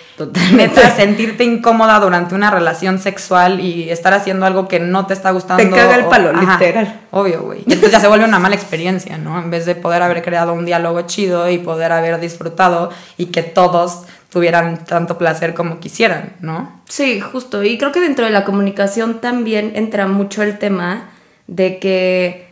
neta 0.53 0.90
sentirte 0.90 1.43
incómoda 1.43 1.99
durante 1.99 2.35
una 2.35 2.51
relación 2.51 2.99
sexual 2.99 3.61
y 3.61 3.90
estar 3.90 4.12
haciendo 4.12 4.47
algo 4.47 4.69
que 4.69 4.79
no 4.79 5.07
te 5.07 5.14
está 5.14 5.31
gustando. 5.31 5.62
Te 5.62 5.71
caga 5.71 5.97
el 5.97 6.05
palo, 6.05 6.33
literal. 6.33 7.01
Obvio, 7.11 7.43
güey. 7.43 7.61
Entonces 7.61 7.93
ya 7.93 8.01
se 8.01 8.09
vuelve 8.09 8.25
una 8.25 8.38
mala 8.38 8.55
experiencia, 8.55 9.19
¿no? 9.19 9.38
En 9.38 9.51
vez 9.51 9.66
de 9.66 9.75
poder 9.75 10.03
haber 10.03 10.23
creado 10.23 10.53
un 10.53 10.64
diálogo 10.64 11.03
chido 11.03 11.51
y 11.51 11.59
poder 11.59 11.93
haber 11.93 12.21
disfrutado 12.21 12.90
y 13.16 13.27
que 13.27 13.43
todos 13.43 14.05
tuvieran 14.31 14.85
tanto 14.85 15.19
placer 15.19 15.55
como 15.55 15.81
quisieran, 15.81 16.37
¿no? 16.40 16.81
Sí, 16.88 17.21
justo. 17.21 17.62
Y 17.62 17.77
creo 17.79 17.93
que 17.93 18.01
dentro 18.01 18.25
de 18.25 18.31
la 18.31 18.45
comunicación 18.45 19.21
también 19.21 19.73
entra 19.75 20.07
mucho 20.07 20.43
el 20.43 20.59
tema 20.59 21.11
de 21.47 21.79
que 21.79 22.49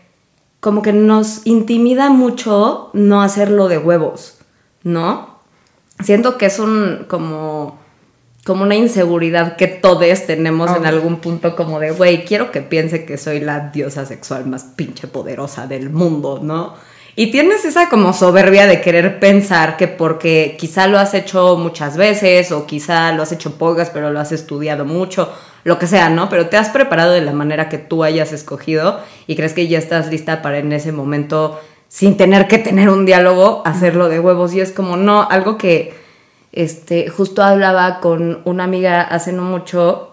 como 0.61 0.83
que 0.83 0.93
nos 0.93 1.47
intimida 1.47 2.11
mucho 2.11 2.91
no 2.93 3.23
hacerlo 3.23 3.69
de 3.69 3.79
huevos, 3.79 4.39
¿no? 4.83 5.39
Siento 6.01 6.37
que 6.37 6.47
es 6.47 6.59
un 6.59 7.07
como 7.09 7.79
como 8.45 8.63
una 8.63 8.77
inseguridad 8.77 9.57
que 9.57 9.67
todos 9.67 10.25
tenemos 10.27 10.75
en 10.75 10.87
algún 10.87 11.19
punto 11.19 11.55
como 11.55 11.81
de, 11.81 11.91
güey, 11.91 12.25
quiero 12.25 12.51
que 12.51 12.63
piense 12.63 13.05
que 13.05 13.19
soy 13.19 13.41
la 13.41 13.69
diosa 13.69 14.07
sexual 14.07 14.47
más 14.47 14.65
pinche 14.65 15.07
poderosa 15.07 15.67
del 15.67 15.91
mundo, 15.91 16.41
¿no? 16.43 16.75
Y 17.19 17.33
tienes 17.33 17.65
esa 17.65 17.89
como 17.89 18.13
soberbia 18.13 18.69
de 18.69 18.81
querer 18.81 19.19
pensar 19.19 19.77
que 19.77 19.89
porque 19.89 20.55
quizá 20.57 20.87
lo 20.87 21.01
has 21.01 21.15
hecho 21.15 21.57
muchas 21.57 21.97
veces 21.97 22.53
o 22.53 22.65
quizá 22.65 23.11
lo 23.11 23.25
has 23.25 23.33
hecho 23.33 23.59
pocas, 23.59 23.91
pero 23.91 24.13
lo 24.13 24.21
has 24.21 24.31
estudiado 24.31 24.85
mucho, 24.85 25.29
lo 25.65 25.81
que 25.81 25.89
sea, 25.89 26.11
¿no? 26.11 26.29
Pero 26.29 26.49
te 26.49 26.57
has 26.57 26.69
preparado 26.69 27.11
de 27.11 27.21
la 27.21 27.33
manera 27.33 27.69
que 27.69 27.79
tú 27.79 28.05
hayas 28.05 28.33
escogido 28.33 29.01
y 29.27 29.35
crees 29.35 29.53
que 29.53 29.67
ya 29.67 29.79
estás 29.79 30.13
lista 30.13 30.43
para 30.43 30.59
en 30.59 30.71
ese 30.71 30.93
momento, 30.93 31.61
sin 31.89 32.17
tener 32.17 32.47
que 32.47 32.59
tener 32.59 32.89
un 32.89 33.05
diálogo, 33.05 33.63
hacerlo 33.65 34.09
de 34.09 34.21
huevos. 34.21 34.55
Y 34.55 34.61
es 34.61 34.71
como, 34.71 34.97
no, 34.97 35.29
algo 35.29 35.59
que 35.59 35.95
este, 36.53 37.09
justo 37.09 37.43
hablaba 37.43 37.99
con 37.99 38.43
una 38.45 38.63
amiga 38.63 39.03
hace 39.03 39.33
no 39.33 39.43
mucho 39.43 40.13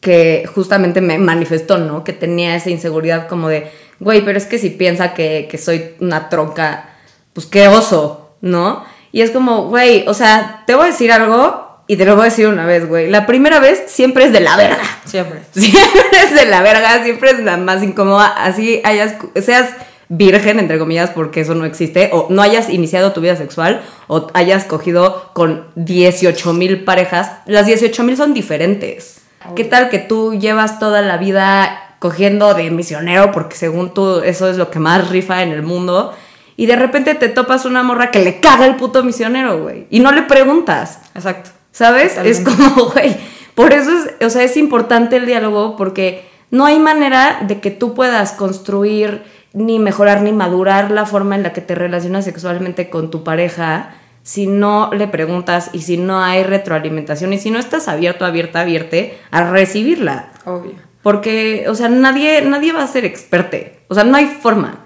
que 0.00 0.48
justamente 0.54 1.02
me 1.02 1.18
manifestó, 1.18 1.76
¿no? 1.76 2.02
Que 2.02 2.14
tenía 2.14 2.56
esa 2.56 2.70
inseguridad 2.70 3.28
como 3.28 3.50
de 3.50 3.70
güey, 4.00 4.24
pero 4.24 4.38
es 4.38 4.46
que 4.46 4.58
si 4.58 4.70
piensa 4.70 5.14
que, 5.14 5.48
soy 5.62 5.94
una 6.00 6.28
tronca, 6.28 6.88
pues 7.32 7.46
qué 7.46 7.68
oso, 7.68 8.34
¿no? 8.40 8.84
Y 9.12 9.20
es 9.20 9.30
como, 9.30 9.68
güey, 9.68 10.04
o 10.08 10.14
sea, 10.14 10.64
te 10.66 10.74
voy 10.74 10.84
a 10.84 10.90
decir 10.90 11.12
algo 11.12 11.84
y 11.86 11.96
te 11.96 12.04
lo 12.04 12.14
voy 12.14 12.22
a 12.22 12.30
decir 12.30 12.48
una 12.48 12.66
vez, 12.66 12.88
güey. 12.88 13.10
La 13.10 13.26
primera 13.26 13.60
vez 13.60 13.84
siempre 13.86 14.24
es 14.24 14.32
de 14.32 14.40
la 14.40 14.56
verga. 14.56 14.82
Siempre. 15.04 15.40
Siempre 15.52 16.18
es 16.22 16.34
de 16.34 16.46
la 16.46 16.62
verga, 16.62 17.02
siempre 17.02 17.30
es 17.30 17.40
la 17.40 17.56
más 17.56 17.82
incómoda. 17.82 18.28
Así 18.28 18.80
hayas, 18.84 19.16
seas 19.42 19.70
virgen, 20.08 20.58
entre 20.58 20.78
comillas, 20.78 21.10
porque 21.10 21.40
eso 21.40 21.54
no 21.54 21.64
existe, 21.64 22.10
o 22.12 22.28
no 22.30 22.42
hayas 22.42 22.68
iniciado 22.68 23.12
tu 23.12 23.20
vida 23.20 23.36
sexual, 23.36 23.82
o 24.06 24.28
hayas 24.34 24.64
cogido 24.64 25.30
con 25.34 25.66
18 25.74 26.52
mil 26.52 26.84
parejas. 26.84 27.32
Las 27.46 27.66
18 27.66 28.04
mil 28.04 28.16
son 28.16 28.34
diferentes. 28.34 29.20
¿Qué 29.56 29.64
tal 29.64 29.88
que 29.88 29.98
tú 29.98 30.34
llevas 30.34 30.78
toda 30.78 31.02
la 31.02 31.16
vida 31.16 31.89
cogiendo 32.00 32.54
de 32.54 32.70
misionero 32.72 33.30
porque 33.30 33.54
según 33.54 33.94
tú 33.94 34.20
eso 34.24 34.48
es 34.48 34.56
lo 34.56 34.70
que 34.70 34.80
más 34.80 35.08
rifa 35.10 35.44
en 35.44 35.52
el 35.52 35.62
mundo. 35.62 36.12
Y 36.56 36.66
de 36.66 36.74
repente 36.74 37.14
te 37.14 37.28
topas 37.28 37.64
una 37.64 37.84
morra 37.84 38.10
que 38.10 38.18
le 38.18 38.40
caga 38.40 38.66
el 38.66 38.76
puto 38.76 39.04
misionero, 39.04 39.62
güey. 39.62 39.86
Y 39.88 40.00
no 40.00 40.10
le 40.10 40.22
preguntas. 40.22 41.00
Exacto. 41.14 41.50
¿Sabes? 41.70 42.18
Es 42.18 42.40
como, 42.40 42.86
güey. 42.92 43.16
Por 43.54 43.72
eso 43.72 43.90
es, 43.92 44.26
o 44.26 44.30
sea, 44.30 44.42
es 44.42 44.56
importante 44.56 45.16
el 45.16 45.26
diálogo 45.26 45.76
porque 45.76 46.28
no 46.50 46.66
hay 46.66 46.78
manera 46.78 47.40
de 47.46 47.60
que 47.60 47.70
tú 47.70 47.94
puedas 47.94 48.32
construir 48.32 49.22
ni 49.52 49.78
mejorar 49.78 50.22
ni 50.22 50.32
madurar 50.32 50.90
la 50.90 51.06
forma 51.06 51.34
en 51.36 51.42
la 51.42 51.52
que 51.52 51.60
te 51.60 51.74
relacionas 51.74 52.24
sexualmente 52.24 52.88
con 52.88 53.10
tu 53.10 53.24
pareja 53.24 53.94
si 54.22 54.46
no 54.46 54.90
le 54.92 55.08
preguntas 55.08 55.70
y 55.72 55.82
si 55.82 55.96
no 55.96 56.22
hay 56.22 56.44
retroalimentación 56.44 57.32
y 57.32 57.38
si 57.38 57.50
no 57.50 57.58
estás 57.58 57.88
abierto, 57.88 58.24
abierta, 58.24 58.60
abierte 58.60 59.18
a 59.30 59.50
recibirla. 59.50 60.30
Obvio. 60.44 60.89
Porque, 61.02 61.66
o 61.68 61.74
sea, 61.74 61.88
nadie, 61.88 62.42
nadie 62.42 62.72
va 62.72 62.82
a 62.82 62.86
ser 62.86 63.04
experte. 63.04 63.80
O 63.88 63.94
sea, 63.94 64.04
no 64.04 64.16
hay 64.16 64.26
forma. 64.26 64.78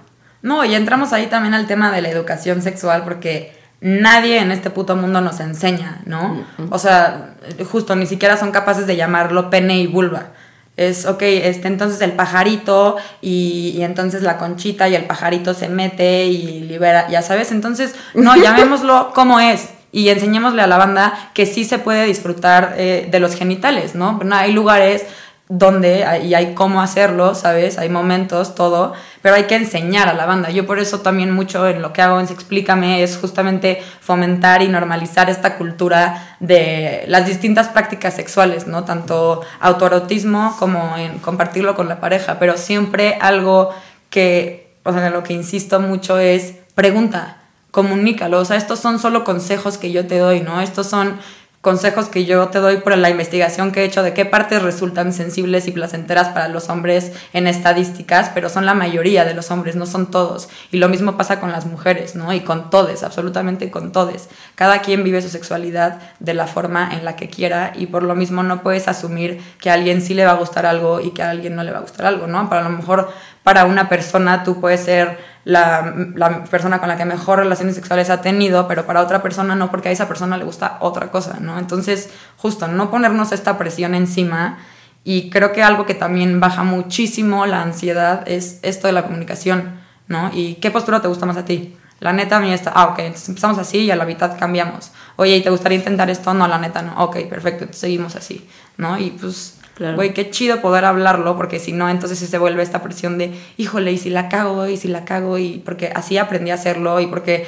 No, 0.42 0.64
y 0.64 0.74
entramos 0.74 1.12
ahí 1.12 1.26
también 1.26 1.54
al 1.54 1.66
tema 1.66 1.90
de 1.90 2.02
la 2.02 2.10
educación 2.10 2.62
sexual, 2.62 3.02
porque 3.04 3.52
nadie 3.80 4.38
en 4.38 4.50
este 4.50 4.70
puto 4.70 4.96
mundo 4.96 5.20
nos 5.20 5.40
enseña, 5.40 6.02
¿no? 6.06 6.44
O 6.70 6.78
sea, 6.78 7.34
justo 7.70 7.96
ni 7.96 8.06
siquiera 8.06 8.36
son 8.36 8.52
capaces 8.52 8.86
de 8.86 8.96
llamarlo 8.96 9.50
pene 9.50 9.78
y 9.78 9.86
vulva. 9.86 10.28
Es, 10.76 11.06
ok, 11.06 11.22
este, 11.22 11.68
entonces 11.68 12.00
el 12.00 12.12
pajarito 12.12 12.96
y, 13.20 13.74
y, 13.76 13.84
entonces 13.84 14.22
la 14.22 14.38
conchita 14.38 14.88
y 14.88 14.96
el 14.96 15.04
pajarito 15.04 15.54
se 15.54 15.68
mete 15.68 16.24
y 16.26 16.60
libera, 16.62 17.08
ya 17.08 17.22
sabes, 17.22 17.52
entonces, 17.52 17.94
no, 18.14 18.34
llamémoslo 18.42 19.12
como 19.14 19.38
es 19.38 19.68
y 19.92 20.08
enseñémosle 20.08 20.60
a 20.60 20.66
la 20.66 20.76
banda 20.76 21.30
que 21.32 21.46
sí 21.46 21.64
se 21.64 21.78
puede 21.78 22.04
disfrutar 22.06 22.74
eh, 22.76 23.06
de 23.08 23.20
los 23.20 23.36
genitales, 23.36 23.94
¿no? 23.94 24.18
no 24.24 24.34
hay 24.34 24.52
lugares 24.52 25.06
dónde 25.48 26.22
y 26.24 26.32
hay 26.32 26.54
cómo 26.54 26.80
hacerlo, 26.80 27.34
¿sabes? 27.34 27.78
Hay 27.78 27.90
momentos, 27.90 28.54
todo, 28.54 28.94
pero 29.20 29.34
hay 29.34 29.44
que 29.44 29.56
enseñar 29.56 30.08
a 30.08 30.14
la 30.14 30.24
banda. 30.24 30.50
Yo 30.50 30.66
por 30.66 30.78
eso 30.78 31.00
también 31.00 31.30
mucho 31.30 31.68
en 31.68 31.82
lo 31.82 31.92
que 31.92 32.00
hago 32.00 32.18
en 32.18 32.26
Explícame 32.26 33.02
es 33.02 33.18
justamente 33.18 33.82
fomentar 34.00 34.62
y 34.62 34.68
normalizar 34.68 35.28
esta 35.28 35.56
cultura 35.56 36.36
de 36.40 37.04
las 37.08 37.26
distintas 37.26 37.68
prácticas 37.68 38.14
sexuales, 38.14 38.66
¿no? 38.66 38.84
Tanto 38.84 39.42
autoerotismo 39.60 40.56
como 40.58 40.96
en 40.96 41.18
compartirlo 41.18 41.74
con 41.74 41.88
la 41.88 42.00
pareja, 42.00 42.38
pero 42.38 42.56
siempre 42.56 43.18
algo 43.20 43.70
que, 44.08 44.74
o 44.84 44.92
sea, 44.92 45.10
lo 45.10 45.22
que 45.22 45.34
insisto 45.34 45.78
mucho 45.78 46.18
es 46.18 46.54
pregunta, 46.74 47.38
comunícalo, 47.70 48.38
o 48.38 48.44
sea, 48.44 48.56
estos 48.56 48.78
son 48.78 48.98
solo 48.98 49.24
consejos 49.24 49.76
que 49.76 49.92
yo 49.92 50.06
te 50.06 50.18
doy, 50.18 50.40
¿no? 50.40 50.60
Estos 50.60 50.86
son 50.86 51.18
consejos 51.64 52.10
que 52.10 52.26
yo 52.26 52.48
te 52.48 52.58
doy 52.58 52.76
por 52.76 52.96
la 52.98 53.08
investigación 53.08 53.72
que 53.72 53.80
he 53.80 53.84
hecho 53.84 54.02
de 54.02 54.12
qué 54.12 54.26
partes 54.26 54.62
resultan 54.62 55.14
sensibles 55.14 55.66
y 55.66 55.72
placenteras 55.72 56.28
para 56.28 56.48
los 56.48 56.68
hombres 56.68 57.12
en 57.32 57.46
estadísticas, 57.46 58.30
pero 58.34 58.50
son 58.50 58.66
la 58.66 58.74
mayoría 58.74 59.24
de 59.24 59.32
los 59.32 59.50
hombres, 59.50 59.74
no 59.74 59.86
son 59.86 60.10
todos. 60.10 60.50
Y 60.70 60.76
lo 60.76 60.90
mismo 60.90 61.16
pasa 61.16 61.40
con 61.40 61.50
las 61.50 61.64
mujeres, 61.64 62.16
¿no? 62.16 62.34
Y 62.34 62.40
con 62.40 62.68
todes, 62.68 63.02
absolutamente 63.02 63.70
con 63.70 63.92
todes. 63.92 64.28
Cada 64.56 64.82
quien 64.82 65.02
vive 65.02 65.22
su 65.22 65.30
sexualidad 65.30 66.00
de 66.20 66.34
la 66.34 66.46
forma 66.46 66.90
en 66.92 67.02
la 67.06 67.16
que 67.16 67.30
quiera 67.30 67.72
y 67.74 67.86
por 67.86 68.02
lo 68.02 68.14
mismo 68.14 68.42
no 68.42 68.62
puedes 68.62 68.86
asumir 68.86 69.40
que 69.58 69.70
a 69.70 69.72
alguien 69.72 70.02
sí 70.02 70.12
le 70.12 70.26
va 70.26 70.32
a 70.32 70.36
gustar 70.36 70.66
algo 70.66 71.00
y 71.00 71.12
que 71.12 71.22
a 71.22 71.30
alguien 71.30 71.56
no 71.56 71.64
le 71.64 71.72
va 71.72 71.78
a 71.78 71.80
gustar 71.80 72.04
algo, 72.04 72.26
¿no? 72.26 72.50
Para 72.50 72.62
lo 72.62 72.70
mejor 72.70 73.10
para 73.42 73.64
una 73.64 73.88
persona 73.88 74.44
tú 74.44 74.60
puedes 74.60 74.80
ser 74.80 75.18
la, 75.44 75.94
la, 76.14 76.44
persona 76.44 76.80
con 76.80 76.88
la 76.88 76.96
que 76.96 77.04
mejor 77.04 77.38
relaciones 77.38 77.74
sexuales 77.74 78.10
ha 78.10 78.20
tenido, 78.20 78.66
pero 78.66 78.86
para 78.86 79.02
otra 79.02 79.22
persona 79.22 79.54
no, 79.54 79.70
porque 79.70 79.90
a 79.90 79.92
esa 79.92 80.08
persona 80.08 80.36
le 80.36 80.44
gusta 80.44 80.78
otra 80.80 81.10
cosa, 81.10 81.38
¿no? 81.40 81.58
Entonces, 81.58 82.10
justo, 82.36 82.66
no 82.68 82.90
ponernos 82.90 83.32
esta 83.32 83.58
presión 83.58 83.94
encima. 83.94 84.58
Y 85.04 85.28
creo 85.28 85.52
que 85.52 85.62
algo 85.62 85.84
que 85.84 85.94
también 85.94 86.40
baja 86.40 86.64
muchísimo 86.64 87.44
la 87.44 87.60
ansiedad 87.60 88.26
es 88.26 88.58
esto 88.62 88.86
de 88.86 88.94
la 88.94 89.02
comunicación, 89.02 89.80
¿no? 90.08 90.30
¿Y 90.32 90.54
qué 90.54 90.70
postura 90.70 91.02
te 91.02 91.08
gusta 91.08 91.26
más 91.26 91.36
a 91.36 91.44
ti? 91.44 91.76
La 92.00 92.12
neta 92.12 92.38
a 92.38 92.40
mí 92.40 92.52
está, 92.52 92.72
ah, 92.74 92.86
ok, 92.86 92.98
entonces 93.00 93.28
empezamos 93.28 93.58
así 93.58 93.78
y 93.78 93.90
a 93.90 93.96
la 93.96 94.04
mitad 94.04 94.38
cambiamos. 94.38 94.92
Oye, 95.16 95.36
¿y 95.36 95.42
te 95.42 95.50
gustaría 95.50 95.78
intentar 95.78 96.08
esto? 96.10 96.32
No, 96.34 96.48
la 96.48 96.58
neta 96.58 96.82
no. 96.82 97.04
Ok, 97.04 97.16
perfecto, 97.28 97.66
seguimos 97.70 98.16
así, 98.16 98.48
¿no? 98.78 98.98
Y 98.98 99.10
pues 99.10 99.58
Güey, 99.94 100.14
qué 100.14 100.30
chido 100.30 100.60
poder 100.60 100.84
hablarlo, 100.84 101.36
porque 101.36 101.58
si 101.58 101.72
no, 101.72 101.88
entonces 101.88 102.18
se 102.18 102.38
vuelve 102.38 102.62
esta 102.62 102.82
presión 102.82 103.18
de, 103.18 103.34
híjole, 103.56 103.90
y 103.92 103.98
si 103.98 104.08
la 104.10 104.28
cago, 104.28 104.66
y 104.68 104.76
si 104.76 104.88
la 104.88 105.04
cago, 105.04 105.36
y 105.38 105.62
porque 105.64 105.90
así 105.94 106.16
aprendí 106.16 106.50
a 106.52 106.54
hacerlo, 106.54 107.00
y 107.00 107.06
porque 107.06 107.46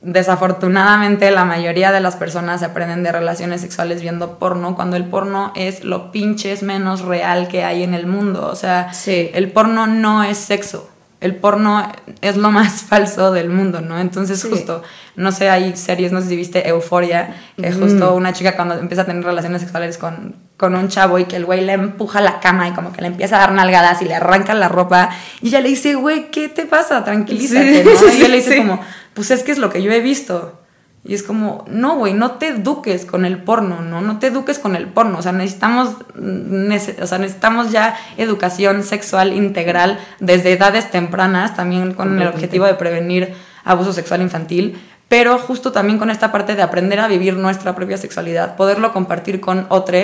desafortunadamente 0.00 1.30
la 1.30 1.44
mayoría 1.44 1.92
de 1.92 2.00
las 2.00 2.16
personas 2.16 2.62
aprenden 2.62 3.02
de 3.02 3.12
relaciones 3.12 3.60
sexuales 3.60 4.02
viendo 4.02 4.38
porno 4.38 4.74
cuando 4.74 4.96
el 4.96 5.04
porno 5.04 5.52
es 5.54 5.84
lo 5.84 6.10
pinches 6.10 6.62
menos 6.62 7.02
real 7.02 7.48
que 7.48 7.64
hay 7.64 7.82
en 7.82 7.94
el 7.94 8.06
mundo. 8.06 8.48
O 8.50 8.56
sea, 8.56 8.92
Sí. 8.92 9.30
el 9.32 9.50
porno 9.52 9.86
no 9.86 10.24
es 10.24 10.38
sexo. 10.38 10.88
El 11.22 11.36
porno 11.36 11.90
es 12.20 12.36
lo 12.36 12.50
más 12.50 12.82
falso 12.88 13.32
del 13.32 13.48
mundo, 13.48 13.80
¿no? 13.80 13.98
Entonces, 13.98 14.40
Sí. 14.40 14.48
justo, 14.50 14.82
no 15.16 15.32
sé, 15.32 15.48
hay 15.48 15.76
series, 15.76 16.12
no 16.12 16.20
sé 16.20 16.28
si 16.28 16.36
viste 16.36 16.68
Euforia, 16.68 17.34
que 17.56 17.72
justo 17.72 18.14
una 18.14 18.32
chica 18.32 18.56
cuando 18.56 18.74
empieza 18.78 19.02
a 19.02 19.06
tener 19.06 19.24
relaciones 19.24 19.62
sexuales 19.62 19.98
con, 19.98 20.36
con 20.56 20.74
un 20.74 20.88
chavo 20.88 21.18
y 21.18 21.24
que 21.24 21.36
el 21.36 21.44
güey 21.44 21.60
le 21.64 21.72
empuja 21.72 22.18
a 22.18 22.22
la 22.22 22.40
cama 22.40 22.68
y 22.68 22.72
como 22.72 22.92
que 22.92 23.00
le 23.00 23.06
empieza 23.08 23.36
a 23.36 23.40
dar 23.40 23.52
nalgadas 23.52 24.02
y 24.02 24.04
le 24.06 24.14
arranca 24.14 24.52
la 24.54 24.68
ropa 24.68 25.10
y 25.40 25.48
ella 25.48 25.60
le 25.60 25.68
dice, 25.70 25.94
güey, 25.94 26.30
¿qué 26.30 26.48
te 26.48 26.66
pasa? 26.66 27.04
Tranquilízate, 27.04 27.84
Sí, 27.84 27.90
¿no? 28.06 28.12
Y 28.18 28.22
él 28.22 28.30
le 28.32 28.36
dice 28.38 28.52
sí. 28.52 28.56
como, 28.58 28.80
pues 29.14 29.30
es 29.30 29.42
que 29.42 29.52
es 29.52 29.58
lo 29.58 29.70
que 29.70 29.82
yo 29.82 29.92
he 29.92 30.00
visto. 30.00 30.58
Y 31.04 31.14
es 31.14 31.24
como, 31.24 31.64
no, 31.68 31.96
güey, 31.96 32.14
no 32.14 32.32
te 32.32 32.48
eduques 32.48 33.06
con 33.06 33.24
el 33.24 33.42
porno, 33.42 33.80
¿no? 33.80 34.00
No 34.00 34.20
te 34.20 34.28
eduques 34.28 34.60
con 34.60 34.76
el 34.76 34.86
porno. 34.86 35.18
O 35.18 35.22
sea, 35.22 35.32
necesitamos, 35.32 35.96
nece- 36.14 37.02
o 37.02 37.06
sea, 37.08 37.18
necesitamos 37.18 37.72
ya 37.72 37.96
educación 38.16 38.84
sexual 38.84 39.32
integral 39.32 39.98
desde 40.20 40.52
edades 40.52 40.90
tempranas, 40.92 41.56
también 41.56 41.92
con 41.94 42.20
el 42.22 42.28
objetivo 42.28 42.66
de 42.66 42.74
prevenir 42.74 43.34
abuso 43.64 43.92
sexual 43.92 44.22
infantil, 44.22 44.80
pero 45.08 45.38
justo 45.38 45.72
también 45.72 45.98
con 45.98 46.08
esta 46.08 46.30
parte 46.30 46.54
de 46.54 46.62
aprender 46.62 47.00
a 47.00 47.08
vivir 47.08 47.34
nuestra 47.34 47.74
propia 47.74 47.96
sexualidad, 47.96 48.54
poderlo 48.56 48.92
compartir 48.92 49.40
con 49.40 49.66
otro 49.70 49.98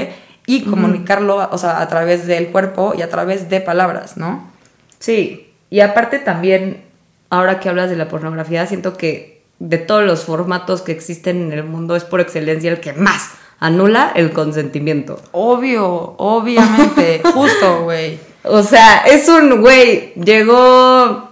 y 0.47 0.63
comunicarlo, 0.65 1.49
o 1.51 1.59
sea, 1.59 1.81
a 1.81 1.89
través 1.89 2.27
del 2.27 2.49
cuerpo 2.49 2.95
y 2.97 3.03
a 3.03 3.09
través 3.09 3.49
de 3.49 3.61
palabras, 3.61 4.17
¿no? 4.17 4.51
Sí, 4.99 5.53
y 5.71 5.81
aparte 5.81 6.19
también, 6.19 6.83
ahora 7.31 7.61
que 7.61 7.69
hablas 7.69 7.89
de 7.89 7.97
la 7.97 8.09
pornografía, 8.09 8.67
siento 8.67 8.97
que 8.97 9.38
de 9.59 9.79
todos 9.79 10.05
los 10.05 10.25
formatos 10.25 10.83
que 10.83 10.93
existen 10.93 11.43
en 11.43 11.53
el 11.53 11.65
mundo 11.65 11.97
es 11.97 12.05
por 12.05 12.21
excelencia 12.21 12.71
el 12.71 12.81
que 12.81 12.93
más 12.93 13.31
anula 13.61 14.13
el 14.15 14.33
consentimiento. 14.33 15.21
Obvio, 15.33 16.15
obviamente, 16.19 17.23
justo, 17.35 17.83
güey. 17.83 18.19
O 18.45 18.63
sea, 18.63 18.99
es 19.01 19.29
un 19.29 19.61
güey, 19.61 20.15
llegó 20.15 21.29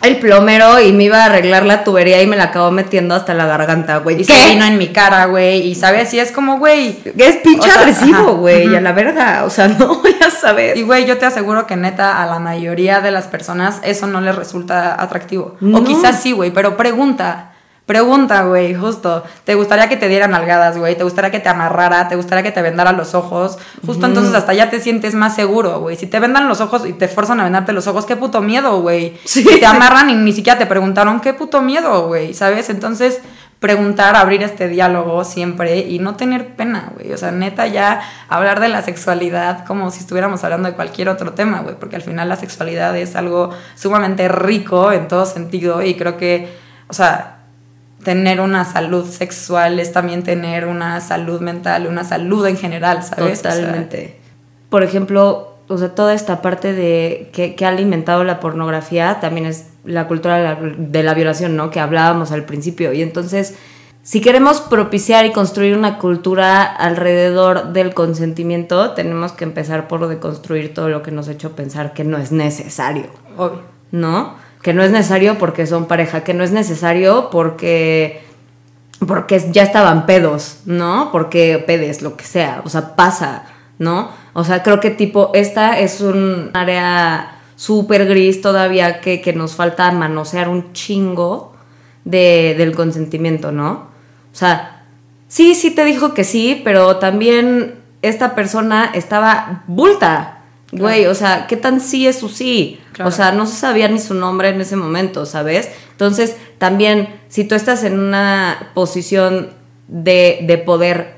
el 0.00 0.18
plomero 0.18 0.80
y 0.80 0.92
me 0.92 1.04
iba 1.04 1.22
a 1.22 1.24
arreglar 1.26 1.66
la 1.66 1.82
tubería 1.82 2.22
y 2.22 2.26
me 2.26 2.36
la 2.36 2.44
acabó 2.44 2.70
metiendo 2.70 3.14
hasta 3.14 3.34
la 3.34 3.46
garganta, 3.46 3.98
güey. 3.98 4.20
Y 4.20 4.24
se 4.24 4.48
vino 4.48 4.64
en 4.64 4.78
mi 4.78 4.88
cara, 4.88 5.26
güey. 5.26 5.66
Y 5.66 5.74
sabes, 5.74 6.14
y 6.14 6.20
es 6.20 6.30
como, 6.32 6.58
güey. 6.58 6.98
Es 7.16 7.36
pinche 7.36 7.68
O 7.68 7.72
sea, 7.72 7.80
agresivo, 7.80 8.36
güey, 8.36 8.68
ujú. 8.68 8.76
a 8.76 8.80
la 8.80 8.92
verga. 8.92 9.44
O 9.44 9.50
sea, 9.50 9.68
no 9.78 9.96
voy 10.00 10.16
a 10.24 10.30
saber. 10.30 10.76
Y 10.76 10.82
güey, 10.82 11.04
yo 11.04 11.18
te 11.18 11.26
aseguro 11.26 11.66
que 11.66 11.76
neta 11.76 12.22
a 12.22 12.26
la 12.26 12.38
mayoría 12.38 13.00
de 13.00 13.10
las 13.10 13.26
personas 13.26 13.80
eso 13.82 14.06
no 14.06 14.20
les 14.20 14.34
resulta 14.34 15.00
atractivo. 15.00 15.56
No. 15.60 15.78
O 15.78 15.84
quizás 15.84 16.22
sí, 16.22 16.32
güey, 16.32 16.50
pero 16.52 16.76
pregunta. 16.76 17.52
Pregunta, 17.88 18.42
güey, 18.42 18.74
justo. 18.74 19.24
¿Te 19.44 19.54
gustaría 19.54 19.88
que 19.88 19.96
te 19.96 20.08
dieran 20.08 20.34
algadas, 20.34 20.76
güey? 20.76 20.94
¿Te 20.94 21.04
gustaría 21.04 21.30
que 21.30 21.40
te 21.40 21.48
amarrara? 21.48 22.06
¿Te 22.06 22.16
gustaría 22.16 22.42
que 22.42 22.50
te 22.50 22.60
vendara 22.60 22.92
los 22.92 23.14
ojos? 23.14 23.56
Justo 23.86 24.04
entonces 24.04 24.34
hasta 24.34 24.52
ya 24.52 24.68
te 24.68 24.78
sientes 24.78 25.14
más 25.14 25.34
seguro, 25.34 25.80
güey. 25.80 25.96
Si 25.96 26.06
te 26.06 26.20
vendan 26.20 26.48
los 26.48 26.60
ojos 26.60 26.84
y 26.84 26.92
te 26.92 27.08
forzan 27.08 27.40
a 27.40 27.44
vendarte 27.44 27.72
los 27.72 27.86
ojos, 27.86 28.04
qué 28.04 28.14
puto 28.14 28.42
miedo, 28.42 28.82
güey. 28.82 29.16
Sí. 29.24 29.42
Si 29.42 29.58
te 29.58 29.64
amarran 29.64 30.10
y 30.10 30.16
ni 30.16 30.34
siquiera 30.34 30.58
te 30.58 30.66
preguntaron, 30.66 31.20
qué 31.20 31.32
puto 31.32 31.62
miedo, 31.62 32.08
güey, 32.08 32.34
¿sabes? 32.34 32.68
Entonces, 32.68 33.22
preguntar, 33.58 34.16
abrir 34.16 34.42
este 34.42 34.68
diálogo 34.68 35.24
siempre 35.24 35.78
y 35.78 35.98
no 35.98 36.14
tener 36.14 36.56
pena, 36.56 36.92
güey. 36.94 37.14
O 37.14 37.16
sea, 37.16 37.30
neta, 37.30 37.68
ya 37.68 38.02
hablar 38.28 38.60
de 38.60 38.68
la 38.68 38.82
sexualidad 38.82 39.64
como 39.64 39.90
si 39.90 40.00
estuviéramos 40.00 40.44
hablando 40.44 40.68
de 40.68 40.74
cualquier 40.74 41.08
otro 41.08 41.32
tema, 41.32 41.60
güey, 41.60 41.76
porque 41.80 41.96
al 41.96 42.02
final 42.02 42.28
la 42.28 42.36
sexualidad 42.36 42.94
es 42.98 43.16
algo 43.16 43.48
sumamente 43.76 44.28
rico 44.28 44.92
en 44.92 45.08
todo 45.08 45.24
sentido 45.24 45.82
y 45.82 45.94
creo 45.94 46.18
que, 46.18 46.54
o 46.88 46.92
sea, 46.92 47.37
tener 48.02 48.40
una 48.40 48.64
salud 48.64 49.06
sexual 49.06 49.80
es 49.80 49.92
también 49.92 50.22
tener 50.22 50.66
una 50.66 51.00
salud 51.00 51.40
mental, 51.40 51.86
una 51.86 52.04
salud 52.04 52.46
en 52.46 52.56
general, 52.56 53.02
¿sabes? 53.02 53.40
O 53.40 53.42
sea, 53.42 53.54
Totalmente. 53.54 54.18
Por 54.70 54.82
ejemplo, 54.82 55.56
o 55.68 55.78
sea, 55.78 55.94
toda 55.94 56.14
esta 56.14 56.40
parte 56.40 56.72
de 56.72 57.30
que, 57.32 57.54
que 57.54 57.64
ha 57.64 57.68
alimentado 57.68 58.24
la 58.24 58.40
pornografía 58.40 59.18
también 59.20 59.46
es 59.46 59.66
la 59.84 60.06
cultura 60.06 60.36
de 60.36 60.44
la, 60.44 60.58
de 60.76 61.02
la 61.02 61.14
violación, 61.14 61.56
¿no? 61.56 61.70
Que 61.70 61.80
hablábamos 61.80 62.32
al 62.32 62.44
principio. 62.44 62.92
Y 62.92 63.02
entonces, 63.02 63.56
si 64.02 64.20
queremos 64.20 64.60
propiciar 64.60 65.26
y 65.26 65.32
construir 65.32 65.76
una 65.76 65.98
cultura 65.98 66.64
alrededor 66.64 67.72
del 67.72 67.94
consentimiento, 67.94 68.92
tenemos 68.92 69.32
que 69.32 69.44
empezar 69.44 69.88
por 69.88 70.06
deconstruir 70.08 70.72
todo 70.72 70.88
lo 70.88 71.02
que 71.02 71.10
nos 71.10 71.28
ha 71.28 71.32
hecho 71.32 71.56
pensar 71.56 71.92
que 71.92 72.04
no 72.04 72.18
es 72.18 72.32
necesario. 72.32 73.06
obvio. 73.36 73.78
¿no? 73.92 74.34
Que 74.62 74.72
no 74.72 74.82
es 74.82 74.90
necesario 74.90 75.38
porque 75.38 75.66
son 75.66 75.86
pareja, 75.86 76.24
que 76.24 76.34
no 76.34 76.44
es 76.44 76.50
necesario 76.50 77.30
porque 77.30 78.22
porque 79.06 79.40
ya 79.52 79.62
estaban 79.62 80.06
pedos, 80.06 80.60
¿no? 80.66 81.10
Porque 81.12 81.62
pedes, 81.64 82.02
lo 82.02 82.16
que 82.16 82.24
sea, 82.24 82.62
o 82.64 82.68
sea, 82.68 82.96
pasa, 82.96 83.44
¿no? 83.78 84.10
O 84.32 84.44
sea, 84.44 84.62
creo 84.62 84.80
que 84.80 84.90
tipo, 84.90 85.30
esta 85.34 85.78
es 85.78 86.00
un 86.00 86.50
área 86.52 87.36
súper 87.54 88.06
gris 88.06 88.40
todavía 88.40 89.00
que, 89.00 89.20
que 89.20 89.32
nos 89.32 89.54
falta 89.54 89.90
manosear 89.92 90.48
un 90.48 90.72
chingo 90.72 91.54
de, 92.04 92.54
del 92.58 92.74
consentimiento, 92.74 93.52
¿no? 93.52 93.88
O 94.32 94.36
sea, 94.36 94.84
sí, 95.28 95.54
sí 95.54 95.70
te 95.70 95.84
dijo 95.84 96.14
que 96.14 96.24
sí, 96.24 96.60
pero 96.64 96.96
también 96.96 97.76
esta 98.02 98.34
persona 98.34 98.90
estaba 98.94 99.64
bulta, 99.66 100.37
güey, 100.72 101.06
o 101.06 101.14
sea, 101.14 101.46
¿qué 101.48 101.56
tan 101.56 101.80
sí 101.80 102.06
es 102.06 102.18
su 102.18 102.28
sí? 102.28 102.80
Claro. 102.92 103.08
O 103.08 103.12
sea, 103.12 103.32
no 103.32 103.46
se 103.46 103.56
sabía 103.56 103.88
ni 103.88 103.98
su 103.98 104.14
nombre 104.14 104.50
en 104.50 104.60
ese 104.60 104.76
momento, 104.76 105.24
¿sabes? 105.26 105.68
Entonces, 105.92 106.36
también, 106.58 107.08
si 107.28 107.44
tú 107.44 107.54
estás 107.54 107.84
en 107.84 107.98
una 107.98 108.70
posición 108.74 109.50
de, 109.88 110.40
de 110.42 110.58
poder 110.58 111.16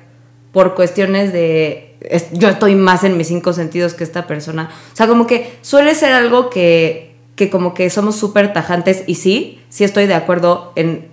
por 0.53 0.75
cuestiones 0.75 1.33
de... 1.33 1.97
es- 2.01 2.31
yo 2.33 2.49
estoy 2.49 2.75
más 2.77 3.05
en 3.05 3.17
mis 3.17 3.29
cinco 3.29 3.53
sentidos 3.53 3.95
que 3.95 4.05
esta 4.05 4.27
persona. 4.27 4.71
O 4.93 4.97
sea, 4.97 5.07
como 5.07 5.27
que 5.27 5.53
suele 5.63 5.95
ser 5.95 6.13
algo 6.13 6.51
que, 6.51 7.15
que 7.37 7.51
como 7.51 7.75
que 7.75 7.91
somos 7.91 8.17
súper 8.17 8.53
tajantes 8.53 9.05
y 9.07 9.17
sí, 9.17 9.61
sí 9.69 9.85
estoy 9.85 10.07
de 10.07 10.15
acuerdo 10.15 10.73
en 10.77 11.10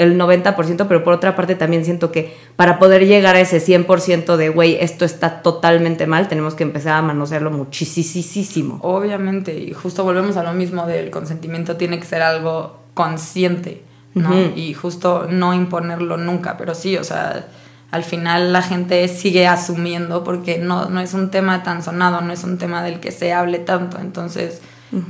el 0.00 0.18
90%, 0.18 0.86
pero 0.88 1.04
por 1.04 1.12
otra 1.12 1.36
parte 1.36 1.54
también 1.54 1.84
siento 1.84 2.10
que 2.10 2.34
para 2.56 2.78
poder 2.78 3.06
llegar 3.06 3.36
a 3.36 3.40
ese 3.40 3.58
100% 3.58 4.36
de, 4.36 4.48
güey, 4.48 4.78
esto 4.80 5.04
está 5.04 5.42
totalmente 5.42 6.06
mal, 6.06 6.26
tenemos 6.26 6.54
que 6.54 6.62
empezar 6.62 6.94
a 6.94 7.02
manosearlo 7.02 7.50
muchísimo. 7.50 8.78
Obviamente, 8.82 9.58
y 9.58 9.74
justo 9.74 10.02
volvemos 10.02 10.38
a 10.38 10.42
lo 10.42 10.54
mismo 10.54 10.86
del 10.86 11.10
consentimiento, 11.10 11.76
tiene 11.76 12.00
que 12.00 12.06
ser 12.06 12.22
algo 12.22 12.80
consciente, 12.94 13.82
¿no? 14.14 14.34
Y 14.56 14.72
justo 14.72 15.26
no 15.28 15.52
imponerlo 15.52 16.16
nunca, 16.16 16.56
pero 16.56 16.74
sí, 16.74 16.96
o 16.96 17.04
sea, 17.04 17.48
al 17.90 18.02
final 18.02 18.54
la 18.54 18.62
gente 18.62 19.06
sigue 19.06 19.46
asumiendo 19.46 20.24
porque 20.24 20.56
no, 20.56 20.88
no 20.88 21.00
es 21.00 21.12
un 21.12 21.30
tema 21.30 21.62
tan 21.62 21.82
sonado, 21.82 22.22
no 22.22 22.32
es 22.32 22.42
un 22.42 22.56
tema 22.56 22.82
del 22.82 23.00
que 23.00 23.12
se 23.12 23.34
hable 23.34 23.58
tanto, 23.58 23.98
entonces 23.98 24.62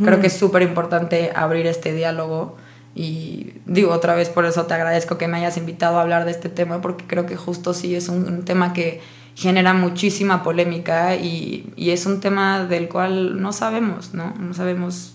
creo 0.03 0.20
que 0.20 0.26
es 0.26 0.37
súper 0.37 0.62
importante 0.62 1.31
abrir 1.33 1.68
este 1.68 1.92
diálogo 1.92 2.57
y 2.94 3.53
digo 3.66 3.92
otra 3.92 4.14
vez 4.14 4.29
por 4.29 4.44
eso 4.44 4.66
te 4.66 4.74
agradezco 4.74 5.16
que 5.18 5.29
me 5.29 5.37
hayas 5.38 5.57
invitado 5.57 5.98
a 5.98 6.03
hablar 6.03 6.24
de 6.24 6.33
este 6.33 6.48
tema 6.48 6.81
porque 6.81 7.05
creo 7.07 7.24
que 7.26 7.37
justo 7.37 7.72
sí 7.74 7.94
es 7.94 8.09
un, 8.09 8.26
un 8.29 8.44
tema 8.44 8.72
que 8.72 9.00
genera 9.37 9.72
muchísima 9.74 10.42
polémica 10.42 11.14
y, 11.14 11.72
y 11.76 11.90
es 11.90 12.05
un 12.07 12.20
tema 12.20 12.64
del 12.64 12.88
cual 12.88 13.40
no 13.40 13.53
sabemos, 13.53 14.12
¿no? 14.12 14.35
No 14.38 14.53
sabemos 14.55 15.14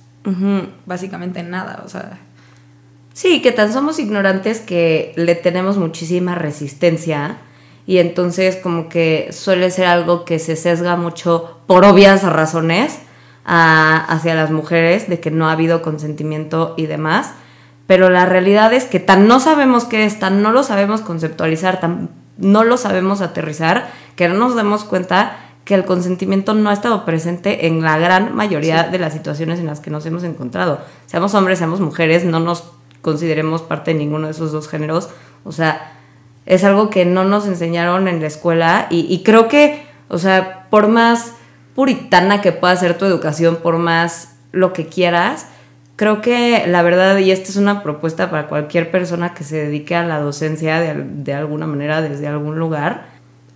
básicamente 0.85 1.43
nada, 1.43 1.83
o 1.85 1.89
sea, 1.89 2.19
Sí, 3.13 3.41
que 3.41 3.53
tan 3.53 3.71
somos 3.71 3.97
ignorantes 3.99 4.59
que 4.59 5.13
le 5.15 5.35
tenemos 5.35 5.77
muchísima 5.77 6.35
resistencia 6.35 7.38
y 7.88 7.99
entonces 7.99 8.57
como 8.57 8.89
que 8.89 9.29
suele 9.31 9.71
ser 9.71 9.85
algo 9.85 10.25
que 10.25 10.38
se 10.39 10.57
sesga 10.57 10.97
mucho 10.97 11.59
por 11.65 11.85
obvias 11.85 12.23
razones 12.23 12.97
a- 13.45 14.03
hacia 14.09 14.35
las 14.35 14.51
mujeres 14.51 15.07
de 15.07 15.21
que 15.21 15.31
no 15.31 15.47
ha 15.47 15.53
habido 15.53 15.81
consentimiento 15.81 16.73
y 16.75 16.88
demás, 16.88 17.31
pero 17.88 18.10
la 18.10 18.26
realidad 18.26 18.74
es 18.74 18.86
que 18.86 19.00
tan 19.00 19.28
no 19.28 19.39
sabemos 19.39 19.86
qué 19.86 20.06
es, 20.06 20.19
tan 20.19 20.41
no 20.41 20.52
lo 20.52 20.63
sabemos 20.63 21.02
conceptualizar, 21.02 21.80
tan 21.80 22.10
no 22.38 22.63
lo 22.63 22.78
sabemos 22.78 23.21
aterrizar, 23.21 23.89
que 24.15 24.28
no 24.28 24.36
nos 24.36 24.56
demos 24.56 24.84
cuenta 24.84 25.38
que 25.63 25.76
el 25.76 25.86
consentimiento 25.86 26.54
no 26.54 26.69
ha 26.69 26.74
estado 26.74 27.06
presente 27.06 27.67
en 27.67 27.82
la 27.82 27.98
gran 27.98 28.36
mayoría 28.36 28.84
de 28.84 29.00
las 29.00 29.13
situaciones 29.13 29.60
en 29.60 29.65
las 29.65 29.80
que 29.80 29.89
nos 29.89 30.06
hemos 30.06 30.24
encontrado. 30.24 30.80
Seamos 31.08 31.34
hombres, 31.34 31.58
seamos 31.58 31.80
mujeres, 31.80 32.24
no 32.24 32.39
nos 32.39 32.71
consideremos 33.02 33.62
parte 33.62 33.91
de 33.91 34.00
ninguno 34.00 34.28
de 34.28 34.32
esos 34.32 34.52
dos 34.52 34.67
géneros. 34.67 35.10
O 35.43 35.52
sea, 35.52 35.93
es 36.45 36.63
algo 36.63 36.89
que 36.89 37.06
no 37.06 37.24
nos 37.24 37.48
enseñaron 37.48 38.08
en 38.08 38.21
la 38.21 38.28
escuela 38.28 38.88
y, 38.91 39.08
y 39.12 39.24
creo 39.24 39.48
que, 39.48 39.88
o 40.08 40.19
sea, 40.19 40.67
por 40.69 40.88
más 40.88 41.34
puritana 41.74 42.41
que 42.41 42.52
pueda 42.52 42.76
ser 42.76 42.98
tu 42.98 43.06
educación, 43.06 43.58
por 43.62 43.78
más 43.78 44.36
lo 44.52 44.71
que 44.71 44.88
quieras, 44.88 45.48
creo 45.95 46.21
que 46.21 46.65
la 46.67 46.81
verdad, 46.81 47.17
y 47.19 47.31
esta 47.31 47.50
es 47.50 47.56
una 47.58 47.83
propuesta 47.83 48.29
para 48.29 48.48
cualquier 48.48 48.91
persona 48.91 49.33
que 49.33 49.43
se 49.43 49.58
dedique 49.58 49.96
a 49.96 50.04
la 50.04 50.19
docencia 50.19 50.79
de, 50.79 50.93
de 50.96 51.33
alguna 51.33 51.67
manera 51.67 52.02
desde 52.02 52.27
algún 52.27 52.58
lugar, 52.60 53.08